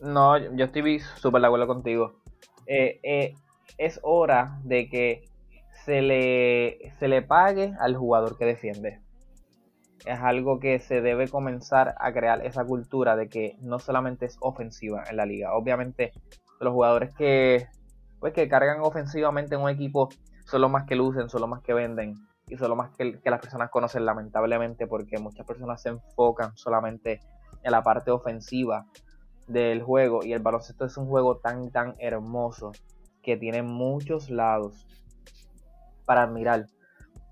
No, 0.00 0.36
yo 0.38 0.64
estoy 0.66 1.00
súper 1.20 1.40
de 1.40 1.46
acuerdo 1.46 1.66
contigo. 1.66 2.20
Eh, 2.66 3.00
eh, 3.02 3.34
es 3.78 4.00
hora 4.02 4.58
de 4.64 4.88
que 4.88 5.28
se 5.84 6.02
le, 6.02 6.92
se 6.98 7.08
le 7.08 7.22
pague 7.22 7.74
al 7.78 7.96
jugador 7.96 8.36
que 8.38 8.44
defiende. 8.44 9.00
Es 10.04 10.20
algo 10.20 10.60
que 10.60 10.78
se 10.78 11.00
debe 11.00 11.28
comenzar 11.28 11.94
a 11.98 12.12
crear 12.12 12.44
esa 12.44 12.64
cultura 12.64 13.16
de 13.16 13.28
que 13.28 13.56
no 13.60 13.78
solamente 13.78 14.26
es 14.26 14.36
ofensiva 14.40 15.04
en 15.08 15.16
la 15.16 15.26
liga. 15.26 15.54
Obviamente, 15.54 16.12
los 16.60 16.72
jugadores 16.72 17.12
que 17.14 17.66
pues 18.20 18.32
que 18.32 18.48
cargan 18.48 18.80
ofensivamente 18.80 19.54
en 19.54 19.60
un 19.60 19.70
equipo 19.70 20.08
son 20.46 20.62
los 20.62 20.70
más 20.70 20.84
que 20.84 20.96
lucen, 20.96 21.28
son 21.28 21.42
los 21.42 21.50
más 21.50 21.62
que 21.62 21.74
venden 21.74 22.14
y 22.48 22.56
son 22.56 22.68
los 22.68 22.78
más 22.78 22.90
que, 22.96 23.20
las 23.24 23.40
personas 23.40 23.70
conocen 23.70 24.04
lamentablemente 24.04 24.86
porque 24.86 25.18
muchas 25.18 25.46
personas 25.46 25.82
se 25.82 25.90
enfocan 25.90 26.56
solamente 26.56 27.20
en 27.62 27.72
la 27.72 27.82
parte 27.82 28.10
ofensiva 28.10 28.86
del 29.46 29.82
juego 29.82 30.24
y 30.24 30.32
el 30.32 30.40
baloncesto 30.40 30.84
es 30.84 30.96
un 30.96 31.06
juego 31.06 31.38
tan 31.38 31.70
tan 31.70 31.94
hermoso 31.98 32.72
que 33.22 33.36
tiene 33.36 33.62
muchos 33.62 34.30
lados 34.30 34.86
para 36.04 36.22
admirar 36.22 36.66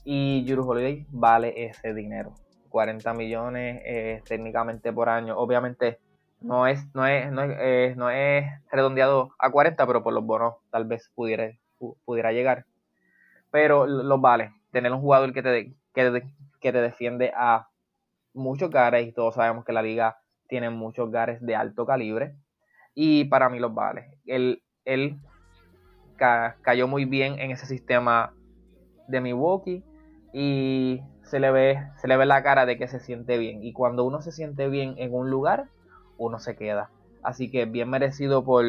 y 0.05 0.45
Juru 0.49 0.69
Holiday 0.69 1.07
vale 1.11 1.67
ese 1.67 1.95
dinero 1.95 2.35
40 2.69 3.15
millones 3.15 3.83
eh, 3.85 4.23
técnicamente 4.27 4.93
por 4.93 5.09
año 5.09 5.37
obviamente 5.37 5.99
no 6.45 6.67
es, 6.67 6.95
no 6.95 7.07
es, 7.07 7.33
no 7.33 7.43
es, 7.43 7.57
eh, 7.59 7.95
no 7.97 8.11
es 8.11 8.45
redondeado 8.71 9.31
a 9.39 9.51
40, 9.51 9.87
pero 9.87 10.03
por 10.03 10.13
los 10.13 10.25
bonos 10.25 10.57
tal 10.71 10.85
vez 10.85 11.11
pudiera, 11.15 11.51
pudiera 12.05 12.33
llegar. 12.33 12.67
Pero 13.51 13.87
los 13.87 14.21
vale. 14.21 14.53
Tener 14.71 14.93
un 14.93 15.01
jugador 15.01 15.33
que 15.33 15.43
te, 15.43 15.75
que, 15.95 16.23
que 16.61 16.73
te 16.73 16.81
defiende 16.83 17.33
a 17.35 17.69
muchos 18.35 18.71
gares, 18.71 19.07
y 19.07 19.13
todos 19.13 19.37
sabemos 19.37 19.65
que 19.65 19.73
la 19.73 19.83
liga 19.83 20.19
tiene 20.49 20.71
muchos 20.71 21.11
gares 21.11 21.41
de 21.41 21.57
alto 21.57 21.87
calibre. 21.87 22.35
Y 22.95 23.25
para 23.25 23.49
mí 23.49 23.59
los 23.59 23.75
vale. 23.75 24.19
Él, 24.27 24.63
él 24.85 25.19
cayó 26.17 26.87
muy 26.87 27.05
bien 27.05 27.39
en 27.39 27.51
ese 27.51 27.67
sistema 27.67 28.33
de 29.09 29.21
Milwaukee 29.21 29.83
y 30.33 31.01
se 31.23 31.41
le 31.41 31.51
ve 31.51 31.79
se 31.97 32.09
le 32.09 32.17
ve 32.17 32.27
la 32.27 32.43
cara 32.43 32.67
de 32.67 32.79
que 32.79 32.89
se 32.89 33.01
siente 33.01 33.39
bien 33.39 33.63
y 33.63 33.73
cuando 33.73 34.05
uno 34.05 34.21
se 34.21 34.33
siente 34.33 34.69
bien 34.69 34.95
en 34.99 35.15
un 35.15 35.31
lugar 35.31 35.69
uno 36.19 36.39
se 36.39 36.57
queda. 36.57 36.91
Así 37.23 37.51
que 37.51 37.65
bien 37.65 37.91
merecido 37.91 38.45
por, 38.45 38.65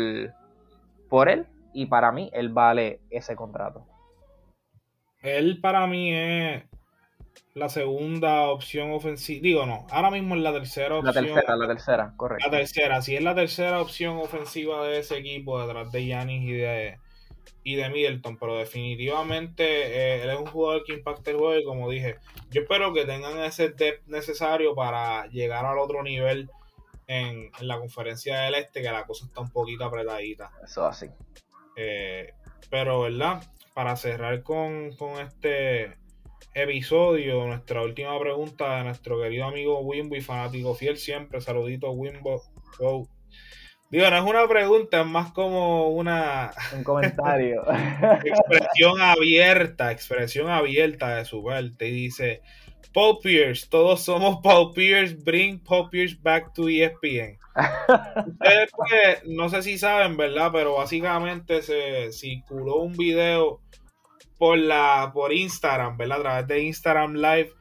por 1.09 1.29
él 1.29 1.45
y 1.73 1.87
para 1.87 2.11
mí 2.11 2.29
él 2.33 2.49
vale 2.49 3.01
ese 3.09 3.35
contrato. 3.35 3.85
Él 5.21 5.59
para 5.61 5.87
mí 5.87 6.13
es 6.13 6.63
la 7.53 7.69
segunda 7.69 8.49
opción 8.49 8.91
ofensiva. 8.91 9.41
Digo, 9.41 9.65
no, 9.65 9.87
ahora 9.91 10.11
mismo 10.11 10.35
es 10.35 10.41
la 10.41 10.53
tercera 10.53 10.97
opción. 10.97 11.15
La 11.15 11.21
tercera, 11.21 11.55
la 11.55 11.67
tercera, 11.67 12.13
correcto. 12.15 12.45
La 12.49 12.57
tercera, 12.57 13.01
sí 13.01 13.15
es 13.15 13.23
la 13.23 13.35
tercera 13.35 13.81
opción 13.81 14.17
ofensiva 14.17 14.85
de 14.85 14.99
ese 14.99 15.17
equipo 15.17 15.61
detrás 15.61 15.91
de 15.91 16.05
Yanis 16.05 16.43
y 16.43 16.53
de, 16.53 16.99
y 17.63 17.75
de 17.75 17.89
Middleton, 17.89 18.37
pero 18.37 18.57
definitivamente 18.57 19.63
eh, 19.63 20.23
él 20.23 20.29
es 20.29 20.39
un 20.39 20.45
jugador 20.45 20.83
que 20.83 20.93
impacta 20.93 21.31
el 21.31 21.37
juego 21.37 21.57
y 21.57 21.63
como 21.63 21.89
dije, 21.89 22.17
yo 22.51 22.61
espero 22.61 22.93
que 22.93 23.05
tengan 23.05 23.39
ese 23.39 23.69
depth 23.69 24.07
necesario 24.07 24.75
para 24.75 25.27
llegar 25.27 25.65
al 25.65 25.79
otro 25.79 26.03
nivel 26.03 26.49
en, 27.07 27.51
la 27.61 27.79
conferencia 27.79 28.41
del 28.41 28.55
este 28.55 28.81
que 28.81 28.91
la 28.91 29.05
cosa 29.05 29.25
está 29.25 29.41
un 29.41 29.49
poquito 29.49 29.85
apretadita. 29.85 30.51
Eso 30.63 30.85
así. 30.85 31.07
Eh, 31.75 32.33
pero, 32.69 33.01
¿verdad? 33.01 33.43
Para 33.73 33.95
cerrar 33.95 34.43
con, 34.43 34.91
este 35.21 35.97
episodio, 36.55 37.45
nuestra 37.45 37.81
última 37.83 38.17
pregunta 38.17 38.77
de 38.77 38.85
nuestro 38.85 39.21
querido 39.21 39.45
amigo 39.45 39.81
Wimbo 39.81 40.15
y 40.15 40.21
fanático 40.21 40.73
fiel 40.73 40.95
siempre. 40.97 41.41
Saludito, 41.41 41.91
Wimbo. 41.91 42.41
Digo, 43.91 44.09
no 44.09 44.17
es 44.17 44.23
una 44.23 44.47
pregunta, 44.47 45.01
es 45.01 45.05
más 45.05 45.33
como 45.33 45.89
una... 45.89 46.51
Un 46.73 46.83
comentario. 46.83 47.61
expresión 48.23 49.01
abierta, 49.01 49.91
expresión 49.91 50.49
abierta 50.49 51.17
de 51.17 51.25
su 51.25 51.43
parte. 51.43 51.89
Y 51.89 51.91
dice, 51.91 52.41
Paul 52.93 53.19
Pierce, 53.21 53.67
todos 53.69 54.01
somos 54.01 54.39
Paul 54.41 54.71
Pierce, 54.73 55.13
bring 55.13 55.59
Paul 55.59 55.89
Pierce 55.89 56.17
back 56.21 56.53
to 56.53 56.69
ESPN. 56.69 57.37
Ustedes 58.27 58.69
pues, 58.75 59.23
no 59.25 59.49
sé 59.49 59.61
si 59.61 59.77
saben, 59.77 60.15
¿verdad? 60.15 60.51
Pero 60.53 60.75
básicamente 60.75 61.61
se 61.61 62.13
circuló 62.13 62.77
un 62.77 62.93
video 62.93 63.61
por 64.37 64.57
la 64.57 65.11
por 65.13 65.33
Instagram, 65.33 65.97
¿verdad? 65.97 66.19
A 66.19 66.21
través 66.21 66.47
de 66.47 66.63
Instagram 66.63 67.15
Live 67.15 67.51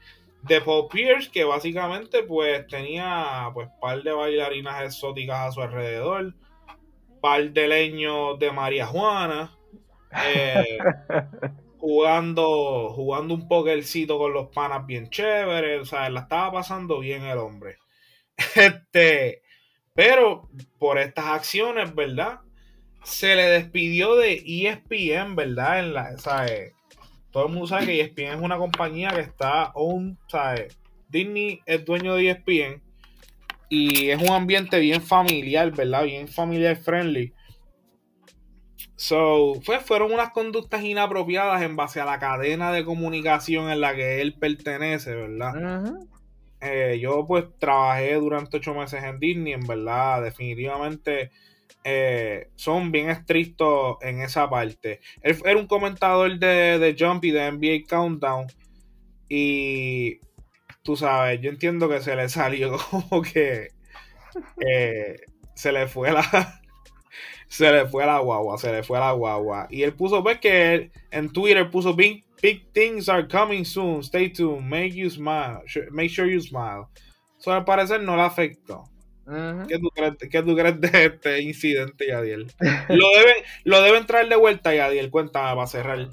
de 0.43 0.61
Paul 0.61 0.89
Pierce, 0.89 1.31
que 1.31 1.45
básicamente 1.45 2.23
pues 2.23 2.67
tenía 2.67 3.51
pues 3.55 3.69
par 3.81 4.03
de 4.03 4.13
bailarinas 4.13 4.83
exóticas 4.83 5.49
a 5.49 5.53
su 5.53 5.63
alrededor, 5.63 6.35
par 7.21 7.51
de 7.51 7.69
leños 7.69 8.39
de 8.39 8.53
María 8.53 8.87
Juana. 8.87 9.57
Eh, 10.27 10.79
jugando, 11.85 12.91
jugando 12.95 13.35
un 13.35 13.47
pokercito 13.47 14.17
con 14.17 14.33
los 14.33 14.49
panas 14.49 14.87
bien 14.87 15.11
chévere, 15.11 15.81
o 15.81 15.85
sea, 15.85 16.09
la 16.09 16.21
estaba 16.21 16.53
pasando 16.53 16.99
bien 16.99 17.25
el 17.25 17.39
hombre. 17.39 17.77
Este, 18.57 19.43
pero 19.93 20.49
por 20.79 20.99
estas 20.99 21.27
acciones, 21.27 21.95
¿verdad? 21.95 22.41
Se 23.05 23.37
le 23.37 23.45
despidió 23.45 24.17
de 24.17 24.43
ESPN, 24.47 25.37
¿verdad? 25.37 25.81
En 25.81 25.95
la, 25.95 26.17
Todo 27.31 27.47
el 27.47 27.53
mundo 27.53 27.67
sabe 27.67 27.87
que 27.87 28.01
ESPN 28.01 28.39
es 28.39 28.41
una 28.41 28.57
compañía 28.57 29.11
que 29.11 29.21
está 29.21 29.71
own, 29.75 30.19
¿sabes? 30.29 30.77
Disney 31.09 31.61
es 31.67 31.85
dueño 31.85 32.15
de 32.15 32.31
ESPN 32.31 32.83
y 33.69 34.11
es 34.11 34.21
un 34.21 34.31
ambiente 34.31 34.79
bien 34.81 35.03
familiar, 35.03 35.71
¿verdad? 35.71 36.05
Bien 36.05 36.27
familiar 36.29 36.77
friendly. 36.77 37.33
So, 38.97 39.61
fue, 39.63 39.81
fueron 39.81 40.13
unas 40.13 40.31
conductas 40.31 40.83
inapropiadas 40.83 41.63
en 41.63 41.77
base 41.77 42.01
a 42.01 42.05
la 42.05 42.19
cadena 42.19 42.73
de 42.73 42.85
comunicación 42.85 43.71
en 43.71 43.81
la 43.81 43.95
que 43.95 44.21
él 44.21 44.35
pertenece, 44.35 45.15
¿verdad? 45.15 45.93
Eh, 46.61 46.99
yo 47.01 47.27
pues 47.27 47.45
trabajé 47.59 48.15
durante 48.15 48.57
ocho 48.57 48.73
meses 48.73 49.03
en 49.05 49.19
Disney, 49.19 49.53
en 49.53 49.67
verdad, 49.67 50.23
definitivamente 50.23 51.31
eh, 51.85 52.49
son 52.57 52.91
bien 52.91 53.11
estrictos 53.11 53.99
en 54.01 54.23
esa 54.23 54.49
parte. 54.49 55.01
Él 55.23 55.39
era 55.45 55.59
un 55.59 55.67
comentador 55.67 56.39
de, 56.39 56.79
de 56.79 56.97
Jump 56.99 57.25
y 57.25 57.31
de 57.31 57.53
NBA 57.53 57.87
Countdown 57.89 58.47
y 59.29 60.19
tú 60.83 60.97
sabes, 60.97 61.41
yo 61.41 61.51
entiendo 61.51 61.89
que 61.89 62.01
se 62.01 62.17
le 62.17 62.29
salió 62.29 62.77
como 62.91 63.23
que 63.23 63.69
eh, 64.61 65.17
se 65.55 65.73
le 65.73 65.87
fue 65.87 66.13
la 66.13 66.61
se 67.49 67.71
le 67.71 67.87
fue 67.87 68.07
la 68.07 68.19
guagua, 68.19 68.59
se 68.59 68.73
le 68.73 68.83
fue 68.83 68.99
la 68.99 69.13
guagua. 69.13 69.67
Y 69.71 69.83
él 69.83 69.95
puso, 69.95 70.23
ves 70.23 70.39
que 70.39 70.91
en 71.11 71.33
Twitter 71.33 71.71
puso 71.71 71.95
big, 71.95 72.25
big 72.43 72.73
things 72.73 73.09
are 73.09 73.27
coming 73.29 73.65
soon, 73.65 74.01
stay 74.03 74.29
tuned, 74.31 74.63
make 74.63 74.91
you 74.91 75.11
smile, 75.11 75.63
make 75.91 76.09
sure 76.09 76.31
you 76.31 76.41
smile. 76.41 76.87
Eso 77.39 77.53
al 77.53 77.65
parecer 77.65 78.03
no 78.03 78.17
le 78.17 78.23
afectó. 78.23 78.85
¿Qué, 79.69 79.79
tú 79.79 79.89
crees, 79.95 80.15
¿Qué, 80.31 80.43
tú 80.43 80.55
crees, 80.55 80.81
de 80.81 81.07
este 81.07 81.43
incidente, 81.43 82.07
Yadiel? 82.09 82.47
lo, 82.89 83.07
deben, 83.17 83.37
lo 83.65 83.81
deben 83.81 84.07
traer 84.07 84.29
de 84.29 84.37
vuelta, 84.37 84.75
Yadiel, 84.75 85.11
cuéntame 85.11 85.55
para 85.55 85.67
cerrar. 85.67 86.09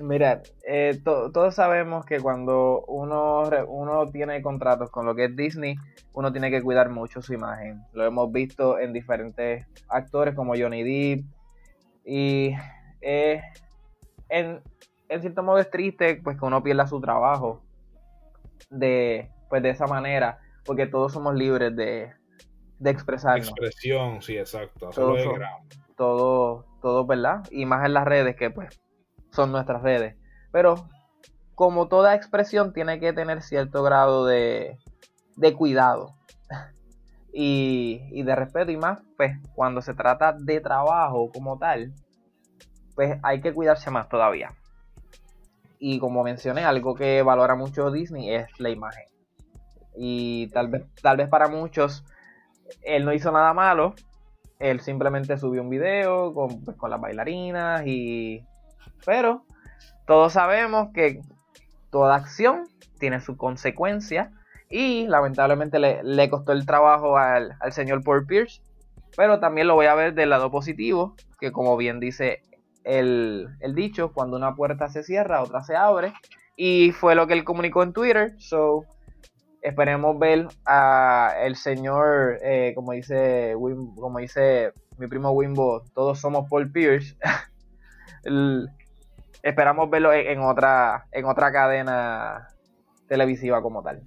Mira, 0.00 0.42
eh, 0.66 0.98
todos 1.04 1.54
sabemos 1.54 2.06
que 2.06 2.18
cuando 2.18 2.82
uno, 2.86 3.42
uno 3.68 4.06
tiene 4.06 4.40
contratos 4.40 4.90
con 4.90 5.04
lo 5.04 5.14
que 5.14 5.26
es 5.26 5.36
Disney, 5.36 5.76
uno 6.14 6.32
tiene 6.32 6.50
que 6.50 6.62
cuidar 6.62 6.88
mucho 6.88 7.20
su 7.20 7.34
imagen. 7.34 7.82
Lo 7.92 8.04
hemos 8.04 8.32
visto 8.32 8.78
en 8.78 8.92
diferentes 8.92 9.66
actores 9.88 10.34
como 10.34 10.54
Johnny 10.56 10.82
Depp. 10.82 11.24
Y 12.04 12.54
eh, 13.02 13.42
en, 14.28 14.62
cierto 15.20 15.42
modo 15.42 15.58
es 15.58 15.70
triste 15.70 16.20
pues 16.22 16.38
que 16.38 16.44
uno 16.44 16.62
pierda 16.62 16.86
su 16.86 17.00
trabajo 17.00 17.62
de, 18.70 19.30
pues, 19.50 19.62
de 19.62 19.70
esa 19.70 19.86
manera, 19.86 20.38
porque 20.64 20.86
todos 20.86 21.12
somos 21.12 21.34
libres 21.34 21.76
de, 21.76 22.12
de 22.82 22.90
expresarnos. 22.90 23.48
Expresión, 23.48 24.20
sí, 24.22 24.36
exacto. 24.36 24.90
todo, 25.96 26.66
todo, 26.80 27.06
¿verdad? 27.06 27.44
Y 27.50 27.64
más 27.64 27.86
en 27.86 27.94
las 27.94 28.04
redes 28.04 28.34
que 28.34 28.50
pues 28.50 28.80
son 29.30 29.52
nuestras 29.52 29.82
redes. 29.82 30.16
Pero 30.50 30.88
como 31.54 31.86
toda 31.86 32.16
expresión 32.16 32.72
tiene 32.72 32.98
que 32.98 33.12
tener 33.12 33.42
cierto 33.42 33.84
grado 33.84 34.26
de, 34.26 34.78
de 35.36 35.54
cuidado 35.54 36.16
y, 37.32 38.00
y, 38.10 38.24
de 38.24 38.34
respeto 38.34 38.72
y 38.72 38.76
más, 38.76 39.00
pues 39.16 39.38
cuando 39.54 39.80
se 39.80 39.94
trata 39.94 40.32
de 40.32 40.60
trabajo 40.60 41.30
como 41.32 41.58
tal, 41.58 41.92
pues 42.96 43.16
hay 43.22 43.40
que 43.40 43.52
cuidarse 43.52 43.92
más 43.92 44.08
todavía. 44.08 44.48
Y 45.78 46.00
como 46.00 46.24
mencioné, 46.24 46.64
algo 46.64 46.96
que 46.96 47.22
valora 47.22 47.54
mucho 47.54 47.92
Disney 47.92 48.34
es 48.34 48.48
la 48.58 48.70
imagen. 48.70 49.04
Y 49.96 50.48
tal 50.48 50.68
vez, 50.68 50.84
tal 51.00 51.16
vez 51.16 51.28
para 51.28 51.46
muchos 51.48 52.04
él 52.82 53.04
no 53.04 53.12
hizo 53.12 53.30
nada 53.32 53.52
malo, 53.52 53.94
él 54.58 54.80
simplemente 54.80 55.36
subió 55.38 55.62
un 55.62 55.70
video 55.70 56.32
con, 56.32 56.64
pues, 56.64 56.76
con 56.76 56.90
las 56.90 57.00
bailarinas 57.00 57.86
y 57.86 58.44
pero 59.04 59.44
todos 60.06 60.32
sabemos 60.32 60.88
que 60.94 61.20
toda 61.90 62.16
acción 62.16 62.64
tiene 62.98 63.20
su 63.20 63.36
consecuencia 63.36 64.30
y 64.68 65.06
lamentablemente 65.06 65.78
le, 65.78 66.30
costó 66.30 66.52
el 66.52 66.64
trabajo 66.64 67.18
al, 67.18 67.54
señor 67.70 68.02
Paul 68.02 68.26
Pierce. 68.26 68.62
Pero 69.14 69.38
también 69.38 69.66
lo 69.66 69.74
voy 69.74 69.86
a 69.86 69.94
ver 69.94 70.14
del 70.14 70.30
lado 70.30 70.50
positivo, 70.50 71.14
que 71.38 71.52
como 71.52 71.76
bien 71.76 72.00
dice 72.00 72.40
el, 72.82 73.48
dicho, 73.74 74.12
cuando 74.14 74.38
una 74.38 74.54
puerta 74.54 74.88
se 74.88 75.02
cierra, 75.02 75.42
otra 75.42 75.62
se 75.62 75.76
abre. 75.76 76.14
Y 76.56 76.92
fue 76.92 77.14
lo 77.14 77.26
que 77.26 77.34
él 77.34 77.44
comunicó 77.44 77.82
en 77.82 77.92
Twitter. 77.92 78.34
So, 78.38 78.86
esperemos 79.62 80.18
ver 80.18 80.48
a 80.66 81.34
el 81.42 81.56
señor, 81.56 82.38
eh, 82.42 82.72
como 82.74 82.92
dice 82.92 83.54
como 83.96 84.18
dice 84.18 84.72
mi 84.98 85.06
primo 85.06 85.30
Wimbo, 85.30 85.84
todos 85.94 86.20
somos 86.20 86.48
Paul 86.50 86.70
Pierce. 86.70 87.16
el, 88.24 88.68
esperamos 89.42 89.88
verlo 89.90 90.12
en, 90.12 90.40
otra, 90.40 91.06
en 91.12 91.24
otra 91.24 91.52
cadena 91.52 92.48
televisiva 93.08 93.62
como 93.62 93.82
tal. 93.82 94.02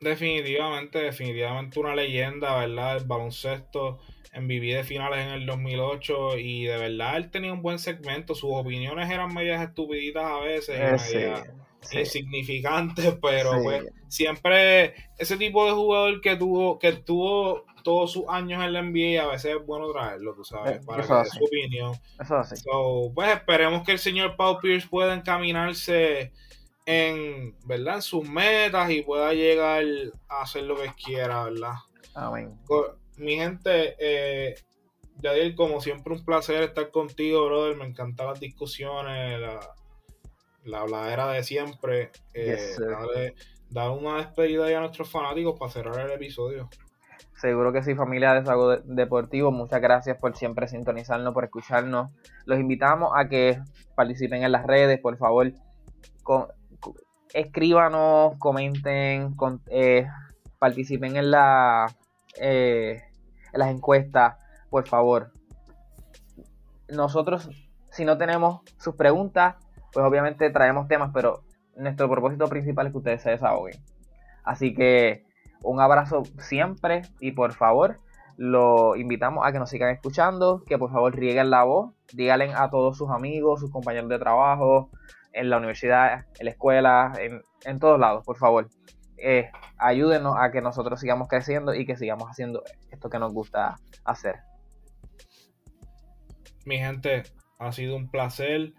Definitivamente, 0.00 0.98
definitivamente 0.98 1.78
una 1.78 1.94
leyenda, 1.94 2.56
¿verdad? 2.56 2.96
El 2.96 3.04
baloncesto 3.04 4.00
en 4.32 4.48
Viví 4.48 4.72
de 4.72 4.82
finales 4.82 5.26
en 5.26 5.32
el 5.32 5.46
2008 5.46 6.38
y 6.38 6.64
de 6.64 6.76
verdad 6.78 7.16
él 7.18 7.30
tenía 7.30 7.52
un 7.52 7.62
buen 7.62 7.78
segmento, 7.78 8.34
sus 8.34 8.50
opiniones 8.52 9.10
eran 9.10 9.32
medias 9.32 9.62
estupiditas 9.62 10.24
a 10.24 10.38
veces, 10.40 11.12
y 11.14 11.16
eh, 11.18 11.34
medias 11.90 12.14
insignificantes, 12.14 13.16
pero 13.22 13.62
pues 13.62 13.84
siempre 14.08 14.94
ese 15.18 15.36
tipo 15.36 15.66
de 15.66 15.72
jugador 15.72 16.20
que 16.20 16.36
tuvo 16.36 16.78
que 16.78 16.92
tuvo 16.92 17.64
todos 17.82 18.12
sus 18.12 18.24
años 18.28 18.62
en 18.62 18.72
la 18.72 18.82
NBA, 18.82 19.22
a 19.22 19.26
veces 19.26 19.56
es 19.58 19.66
bueno 19.66 19.90
traerlo, 19.90 20.34
tú 20.34 20.44
sabes, 20.44 20.76
eh, 20.76 20.80
para 20.86 21.02
que 21.02 21.12
dé 21.12 21.24
su 21.24 21.44
opinión. 21.44 21.92
Eso 22.20 23.12
pues 23.14 23.32
esperemos 23.32 23.82
que 23.84 23.92
el 23.92 23.98
señor 23.98 24.36
Paul 24.36 24.58
Pierce 24.60 24.86
pueda 24.88 25.14
encaminarse 25.14 26.32
en, 26.86 27.56
¿verdad? 27.64 27.96
En 27.96 28.02
sus 28.02 28.28
metas 28.28 28.90
y 28.90 29.02
pueda 29.02 29.32
llegar 29.32 29.84
a 30.28 30.42
hacer 30.42 30.64
lo 30.64 30.76
que 30.76 30.92
quiera, 30.94 31.44
¿verdad? 31.44 31.74
Amén. 32.14 32.56
Mi 33.16 33.36
gente, 33.36 33.94
eh, 33.98 34.54
Yadiel, 35.22 35.54
como 35.54 35.80
siempre 35.80 36.14
un 36.14 36.24
placer 36.24 36.62
estar 36.62 36.90
contigo, 36.90 37.46
brother. 37.46 37.76
Me 37.76 37.86
encantan 37.86 38.26
las 38.26 38.40
discusiones, 38.40 39.40
la, 39.40 39.60
la 40.64 40.80
habladera 40.80 41.28
de 41.28 41.42
siempre. 41.42 42.10
Eh, 42.34 43.34
dar 43.70 43.90
una 43.90 44.18
despedida 44.18 44.70
ya 44.70 44.78
a 44.78 44.80
nuestros 44.80 45.10
fanáticos 45.10 45.58
para 45.58 45.70
cerrar 45.70 46.00
el 46.00 46.12
episodio. 46.12 46.68
Seguro 47.42 47.72
que 47.72 47.82
sí, 47.82 47.94
familia 47.94 48.34
de 48.34 48.44
Sago 48.44 48.76
Deportivo. 48.76 49.50
Muchas 49.50 49.80
gracias 49.80 50.16
por 50.18 50.36
siempre 50.36 50.68
sintonizarnos, 50.68 51.34
por 51.34 51.44
escucharnos. 51.44 52.10
Los 52.44 52.60
invitamos 52.60 53.10
a 53.16 53.28
que 53.28 53.60
participen 53.96 54.44
en 54.44 54.52
las 54.52 54.64
redes, 54.64 55.00
por 55.00 55.16
favor. 55.16 55.52
escríbanos, 57.34 58.36
comenten, 58.38 59.34
eh, 59.70 60.06
participen 60.58 61.16
en, 61.16 61.30
la, 61.30 61.86
eh, 62.38 63.02
en 63.52 63.58
las 63.58 63.70
encuestas, 63.70 64.36
por 64.70 64.86
favor. 64.86 65.32
Nosotros, 66.88 67.50
si 67.90 68.04
no 68.04 68.18
tenemos 68.18 68.60
sus 68.78 68.94
preguntas, 68.94 69.56
pues 69.92 70.04
obviamente 70.04 70.50
traemos 70.50 70.88
temas, 70.88 71.10
pero 71.12 71.42
nuestro 71.76 72.08
propósito 72.08 72.46
principal 72.48 72.86
es 72.86 72.92
que 72.92 72.98
ustedes 72.98 73.22
se 73.22 73.30
desahoguen. 73.30 73.80
Así 74.44 74.74
que 74.74 75.24
un 75.62 75.80
abrazo 75.80 76.22
siempre 76.38 77.02
y 77.20 77.32
por 77.32 77.52
favor 77.52 78.00
lo 78.36 78.96
invitamos 78.96 79.46
a 79.46 79.52
que 79.52 79.58
nos 79.58 79.70
sigan 79.70 79.90
escuchando, 79.90 80.64
que 80.64 80.78
por 80.78 80.90
favor 80.90 81.14
rieguen 81.14 81.50
la 81.50 81.64
voz, 81.64 81.92
díganle 82.12 82.52
a 82.54 82.70
todos 82.70 82.96
sus 82.96 83.10
amigos, 83.10 83.60
sus 83.60 83.70
compañeros 83.70 84.08
de 84.08 84.18
trabajo, 84.18 84.90
en 85.32 85.50
la 85.50 85.58
universidad, 85.58 86.26
en 86.38 86.44
la 86.44 86.50
escuela, 86.50 87.12
en, 87.64 87.78
todos 87.78 87.98
lados, 87.98 88.24
por 88.24 88.36
favor. 88.36 88.68
Eh, 89.16 89.50
ayúdenos 89.78 90.34
a 90.38 90.50
que 90.50 90.60
nosotros 90.60 91.00
sigamos 91.00 91.28
creciendo 91.28 91.74
y 91.74 91.86
que 91.86 91.96
sigamos 91.96 92.28
haciendo 92.28 92.62
esto 92.90 93.08
que 93.08 93.18
nos 93.18 93.32
gusta 93.32 93.76
hacer. 94.04 94.36
Mi 96.64 96.78
gente, 96.78 97.22
ha 97.58 97.72
sido 97.72 97.96
un 97.96 98.10
placer. 98.10 98.72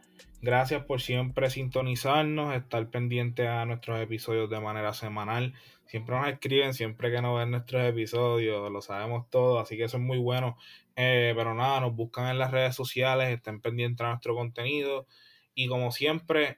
Gracias 0.44 0.84
por 0.84 1.00
siempre 1.00 1.50
sintonizarnos, 1.50 2.54
estar 2.54 2.86
pendiente 2.90 3.48
a 3.48 3.66
nuestros 3.66 4.02
episodios 4.02 4.50
de 4.50 4.60
manera 4.60 4.94
semanal. 4.94 5.54
Siempre 5.86 6.18
nos 6.18 6.28
escriben, 6.28 6.74
siempre 6.74 7.10
que 7.12 7.22
nos 7.22 7.40
ven 7.40 7.52
nuestros 7.52 7.82
episodios, 7.86 8.70
lo 8.70 8.82
sabemos 8.82 9.30
todo, 9.30 9.58
así 9.62 9.78
que 9.78 9.86
eso 9.86 9.96
es 9.96 10.04
muy 10.04 10.18
bueno. 10.18 10.58
Eh, 10.98 11.32
pero 11.38 11.54
nada, 11.54 11.80
nos 11.80 11.96
buscan 11.96 12.28
en 12.28 12.40
las 12.40 12.52
redes 12.52 12.76
sociales, 12.76 13.30
estén 13.30 13.62
pendientes 13.62 14.06
a 14.06 14.10
nuestro 14.10 14.36
contenido 14.36 15.08
y 15.56 15.70
como 15.70 15.94
siempre, 15.94 16.58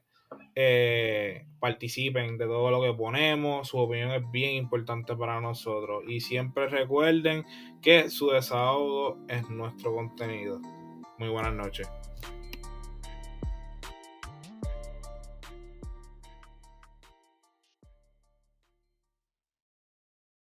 eh, 0.55 1.45
participen 1.59 2.39
de 2.39 2.45
todo 2.45 2.71
lo 2.71 2.81
que 2.81 2.91
ponemos, 2.91 3.67
su 3.67 3.77
opinión 3.77 4.13
es 4.13 4.23
bien 4.31 4.55
importante 4.55 5.15
para 5.15 5.39
nosotros 5.39 6.03
y 6.07 6.21
siempre 6.21 6.69
recuerden 6.69 7.45
que 7.83 8.09
su 8.09 8.31
desahogo 8.31 9.19
es 9.27 9.47
nuestro 9.47 9.93
contenido. 9.93 10.59
Muy 11.19 11.29
buenas 11.29 11.53
noches. 11.53 11.88